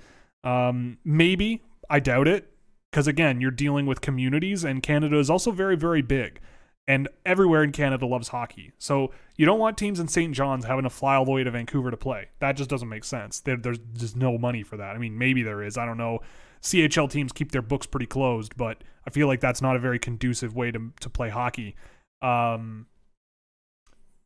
[0.45, 1.63] Um, maybe.
[1.91, 2.53] I doubt it.
[2.93, 6.41] Because again, you're dealing with communities, and Canada is also very, very big.
[6.89, 8.73] And everywhere in Canada loves hockey.
[8.79, 10.33] So you don't want teams in St.
[10.33, 12.29] John's having to fly all the way to Vancouver to play.
[12.39, 13.41] That just doesn't make sense.
[13.41, 14.95] There, there's just no money for that.
[14.95, 15.77] I mean, maybe there is.
[15.77, 16.21] I don't know.
[16.63, 19.99] CHL teams keep their books pretty closed, but I feel like that's not a very
[19.99, 21.77] conducive way to to play hockey.
[22.23, 22.87] Um,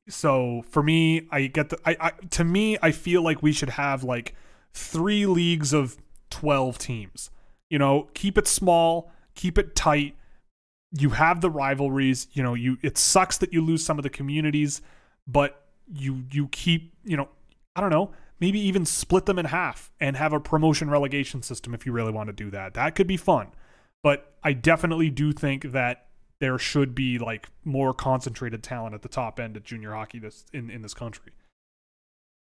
[0.08, 3.70] so for me, I get the I, I to me I feel like we should
[3.70, 4.34] have like
[4.72, 5.96] three leagues of
[6.30, 7.30] twelve teams.
[7.68, 10.16] You know, keep it small, keep it tight.
[10.92, 12.26] You have the rivalries.
[12.32, 14.82] You know, you it sucks that you lose some of the communities,
[15.26, 17.28] but you you keep you know
[17.76, 21.74] I don't know maybe even split them in half and have a promotion relegation system
[21.74, 22.74] if you really want to do that.
[22.74, 23.48] That could be fun.
[24.02, 26.06] But I definitely do think that
[26.40, 30.46] there should be like more concentrated talent at the top end of junior hockey this
[30.54, 31.32] in, in this country.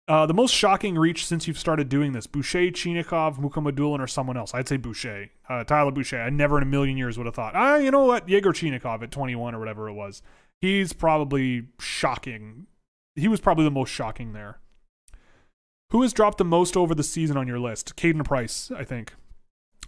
[0.07, 4.37] Uh, the most shocking reach since you've started doing this, Boucher, Chinakhov, Mukhamadullin, or someone
[4.37, 4.53] else.
[4.53, 6.21] I'd say Boucher, uh, Tyler Boucher.
[6.21, 9.01] I never in a million years would have thought, ah, you know what, Yegor Chinakhov
[9.01, 10.21] at 21 or whatever it was.
[10.61, 12.67] He's probably shocking.
[13.15, 14.59] He was probably the most shocking there.
[15.89, 17.95] Who has dropped the most over the season on your list?
[17.95, 19.13] Caden Price, I think.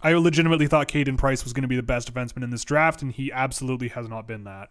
[0.02, 3.02] I legitimately thought Caden Price was going to be the best defenseman in this draft,
[3.02, 4.70] and he absolutely has not been that.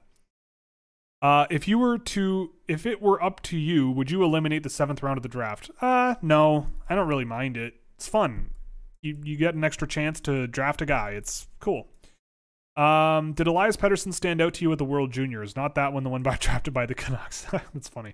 [1.22, 4.69] Uh, if you were to, if it were up to you, would you eliminate the
[4.69, 5.72] seventh round of the draft?
[5.81, 7.76] Uh, no, I don't really mind it.
[7.95, 8.52] It's fun.
[9.02, 11.11] You you get an extra chance to draft a guy.
[11.11, 11.88] It's cool.
[12.76, 15.56] Um, did Elias Pettersson stand out to you at the World Juniors?
[15.56, 17.48] Not that one, the one by drafted by the Canucks.
[17.73, 18.14] That's funny.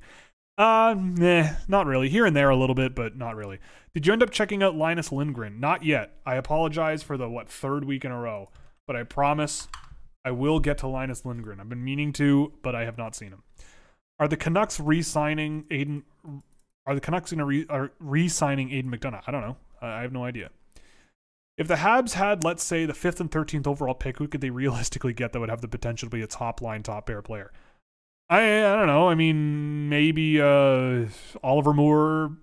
[0.58, 2.10] Uh, nah, not really.
[2.10, 3.60] Here and there a little bit, but not really.
[3.94, 5.60] Did you end up checking out Linus Lindgren?
[5.60, 6.14] Not yet.
[6.26, 8.50] I apologize for the what third week in a row,
[8.88, 9.68] but I promise
[10.26, 11.60] I will get to Linus Lindgren.
[11.60, 13.44] I've been meaning to, but I have not seen him.
[14.20, 16.04] Are the Canucks re-signing Aiden?
[16.86, 19.24] Are the Canucks going to re, are re-signing Aiden McDonough?
[19.28, 19.58] I don't know.
[19.82, 20.50] I have no idea.
[21.58, 24.50] If the Habs had, let's say, the fifth and thirteenth overall pick, who could they
[24.52, 27.52] realistically get that would have the potential to be a top line, top pair player?
[28.30, 29.10] I I don't know.
[29.10, 31.06] I mean, maybe uh,
[31.44, 32.38] Oliver Moore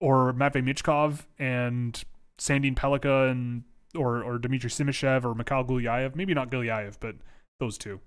[0.00, 2.02] or Matvey Michkov and
[2.38, 3.64] Sandin Pellikka and
[3.96, 6.14] or or Dmitry Simashev or Mikhail Gulyayev.
[6.14, 7.16] Maybe not Gulyayev, but
[7.58, 8.00] those two.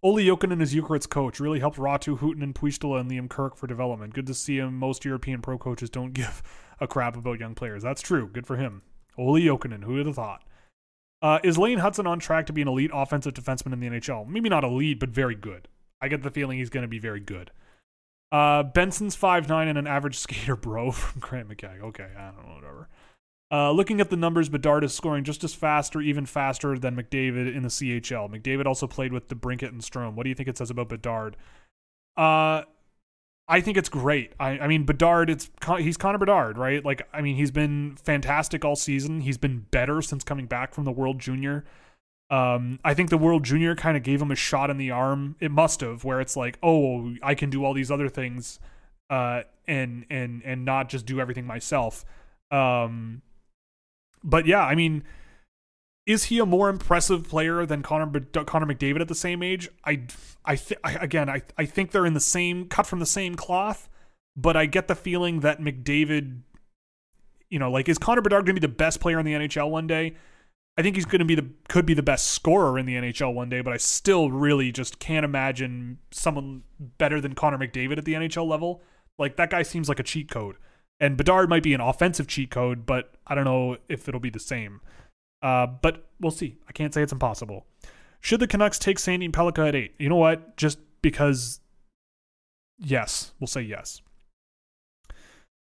[0.00, 1.40] Olli Jokinen is Jukurit's coach.
[1.40, 4.14] Really helped Räty, Huuhtanen, and Puistola and Liam Kirk for development.
[4.14, 4.78] Good to see him.
[4.78, 6.42] Most European pro coaches don't give
[6.80, 7.82] a crap about young players.
[7.82, 8.28] That's true.
[8.28, 8.82] Good for him.
[9.16, 9.82] Olli Jokinen.
[9.82, 10.44] Who would have thought?
[11.20, 14.28] Uh, is Lane Hutson on track to be an elite offensive defenseman in the NHL?
[14.28, 15.66] Maybe not elite, but very good.
[16.00, 17.50] I get the feeling he's going to be very good.
[18.30, 21.82] Uh, Benson's five nine and an average skater, bro, from Grant McCagg.
[21.82, 22.88] Okay, I don't know, whatever.
[23.50, 26.94] Uh, looking at the numbers, Bedard is scoring just as fast or even faster than
[26.94, 28.30] McDavid in the CHL.
[28.30, 30.14] McDavid also played with DeBrincat and Strome.
[30.14, 31.36] What do you think it says about Bedard?
[32.16, 32.64] Uh,
[33.48, 34.34] I think it's great.
[34.38, 36.84] I, I mean, Bedard, it's he's Connor Bedard, right?
[36.84, 39.22] Like, I mean, he's been fantastic all season.
[39.22, 41.64] He's been better since coming back from the World Junior.
[42.30, 45.36] Um, I think the World Junior kind of gave him a shot in the arm.
[45.40, 48.60] It must have, where it's like, oh, I can do all these other things,
[49.08, 52.04] uh, and and and not just do everything myself.
[52.50, 53.22] Um,
[54.28, 55.02] but yeah, I mean,
[56.06, 59.68] is he a more impressive player than Connor Connor McDavid at the same age?
[59.84, 60.02] I
[60.44, 63.34] I, th- I again I I think they're in the same cut from the same
[63.34, 63.88] cloth,
[64.36, 66.40] but I get the feeling that McDavid,
[67.48, 69.70] you know, like is Connor Bedard going to be the best player in the NHL
[69.70, 70.14] one day?
[70.76, 73.34] I think he's going to be the could be the best scorer in the NHL
[73.34, 78.04] one day, but I still really just can't imagine someone better than Connor McDavid at
[78.04, 78.82] the NHL level.
[79.18, 80.56] Like that guy seems like a cheat code.
[81.00, 84.30] And Bedard might be an offensive cheat code, but I don't know if it'll be
[84.30, 84.80] the same.
[85.42, 86.56] Uh, but we'll see.
[86.68, 87.66] I can't say it's impossible.
[88.20, 89.94] Should the Canucks take Sandin Pellikka at eight?
[89.98, 90.56] You know what?
[90.56, 91.60] Just because,
[92.78, 94.02] yes, we'll say yes.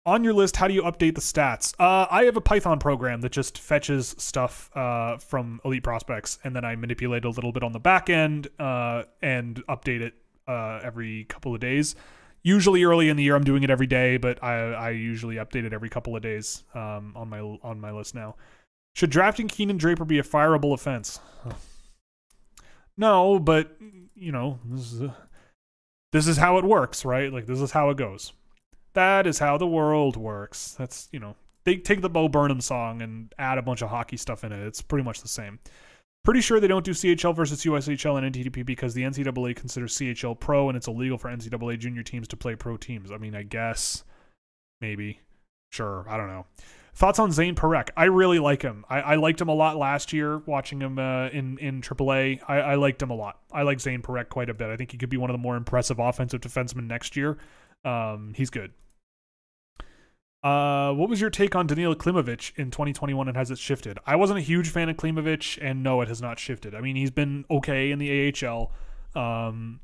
[0.06, 1.74] On your list, how do you update the stats?
[1.80, 6.54] Uh, I have a Python program that just fetches stuff uh, from elite prospects, and
[6.54, 10.12] then I manipulate a little bit on the back end uh, and update it
[10.46, 11.96] uh, every couple of days.
[12.44, 15.64] Usually early in the year, I'm doing it every day, but I, I usually update
[15.64, 18.36] it every couple of days um, on my on my list now.
[18.94, 21.20] Should drafting Keenan Draper be a fireable offense?
[22.96, 23.76] No, but
[24.14, 25.16] you know, this is a,
[26.12, 27.32] this is how it works, right?
[27.32, 28.32] Like this is how it goes.
[28.92, 30.76] That is how the world works.
[30.78, 31.34] That's you know,
[31.64, 34.64] they take the Bo Burnham song and add a bunch of hockey stuff in it.
[34.64, 35.58] It's pretty much the same.
[36.24, 40.40] Pretty sure they don't do CHL versus USHL and NTDP because the NCAA considers CHL
[40.40, 43.12] pro and it's illegal for NCAA junior teams to play pro teams.
[43.12, 44.04] I mean, I guess
[44.80, 45.20] maybe,
[45.70, 46.46] sure, I don't know.
[46.94, 47.90] Thoughts on Zane Parekh?
[47.96, 48.86] I really like him.
[48.88, 52.40] I, I liked him a lot last year, watching him uh, in in AAA.
[52.46, 53.40] I, I liked him a lot.
[53.52, 54.70] I like Zane Parekh quite a bit.
[54.70, 57.36] I think he could be one of the more impressive offensive defensemen next year.
[57.84, 58.72] Um, he's good.
[60.44, 63.98] Uh, what was your take on Daniil Klimovich in 2021 and has it shifted?
[64.06, 66.74] I wasn't a huge fan of Klimovich, and no, it has not shifted.
[66.74, 68.70] I mean, he's been okay in the AHL.
[69.16, 69.80] Um,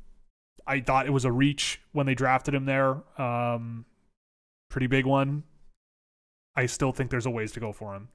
[0.67, 3.01] I thought it was a reach when they drafted him there.
[3.19, 3.85] Um,
[4.69, 5.43] pretty big one.
[6.55, 8.09] I still think there's a ways to go for him.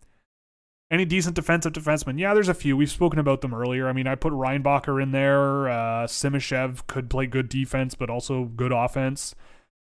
[0.88, 2.16] Any decent defensive defensemen?
[2.16, 2.76] Yeah, there's a few.
[2.76, 3.88] We've spoken about them earlier.
[3.88, 5.68] I mean, I put Reinbacher in there.
[5.68, 9.34] Uh, Simashev could play good defense, but also good offense.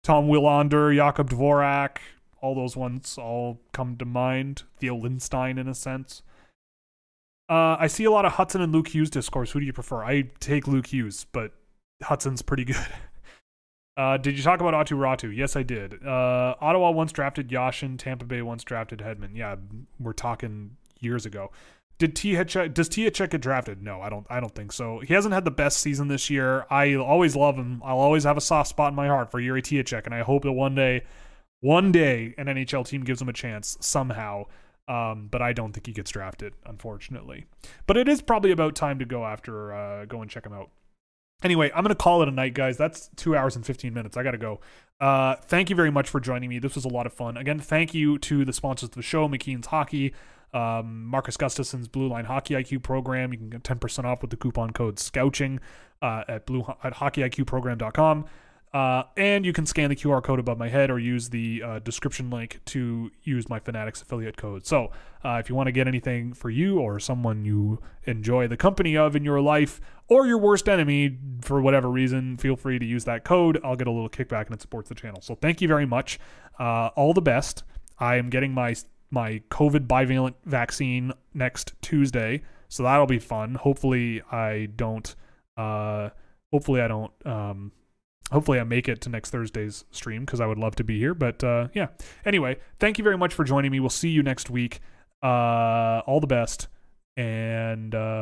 [0.03, 1.99] Tom Willander, Jakub Dvorak,
[2.41, 4.63] all those ones all come to mind.
[4.79, 6.23] Theo Lindstein, in a sense.
[7.49, 9.53] Uh, I see a lot of Hutson and Luke Hughes discourse.
[9.53, 10.05] Who do you prefer?
[10.05, 11.53] I take Luke Hughes, but
[12.03, 12.77] Hutson's pretty good.
[13.99, 15.37] Uh, did you talk about Aatu Räty?
[15.37, 16.07] Yes, I did.
[16.07, 17.99] Uh, Ottawa once drafted Yashin.
[17.99, 19.31] Tampa Bay once drafted Hedman.
[19.35, 19.57] Yeah,
[19.99, 21.51] we're talking years ago.
[21.99, 23.83] Did Tiechek, does Tiechek get drafted?
[23.83, 24.25] No, I don't.
[24.31, 25.01] I don't think so.
[25.01, 26.65] He hasn't had the best season this year.
[26.71, 27.83] I always love him.
[27.85, 30.45] I'll always have a soft spot in my heart for Jiri Tiechek, and I hope
[30.45, 31.03] that one day,
[31.61, 34.45] one day, an NHL team gives him a chance somehow.
[34.89, 37.45] Um, but I don't think he gets drafted, unfortunately.
[37.87, 40.71] But it is probably about time to go after uh, go and check him out.
[41.45, 42.77] Anyway, I'm going to call it a night, guys.
[42.77, 44.17] That's two hours and 15 minutes.
[44.17, 44.61] I got to go.
[45.01, 46.59] Uh, thank you very much for joining me.
[46.59, 47.37] This was a lot of fun.
[47.37, 50.15] Again, thank you to the sponsors of the show, McKeen's Hockey,
[50.53, 53.33] um, Marcus Gustafson's Blue Line Hockey IQ program.
[53.33, 55.61] You can get 10% off with the coupon code SCOUCHING
[56.03, 58.25] uh, at, blue, at hockeyiqprogram.com.
[58.73, 61.79] Uh, and you can scan the QR code above my head or use the uh,
[61.79, 64.67] description link to use my Fanatics affiliate code.
[64.67, 64.91] So,
[65.25, 68.97] uh, if you want to get anything for you or someone you enjoy the company
[68.97, 73.05] of in your life or your worst enemy for whatever reason, feel free to use
[73.05, 73.59] that code.
[73.65, 75.23] I'll get a little kickback and it supports the channel.
[75.23, 76.19] So, thank you very much.
[76.59, 77.63] Uh, all the best.
[77.99, 78.75] I am getting my
[79.11, 83.55] my COVID bivalent vaccine next Tuesday, so that'll be fun.
[83.55, 85.15] Hopefully, I don't.
[85.57, 86.11] Uh,
[86.53, 87.13] hopefully, I don't.
[87.25, 87.73] Um,
[88.31, 91.15] hopefully I make it to next Thursday's stream because I would love to be here.
[91.15, 91.89] But uh, yeah.
[92.25, 93.81] Anyway, thank you very much for joining me.
[93.81, 94.81] We'll see you next week.
[95.23, 96.69] Uh, all the best.
[97.17, 98.17] And uh,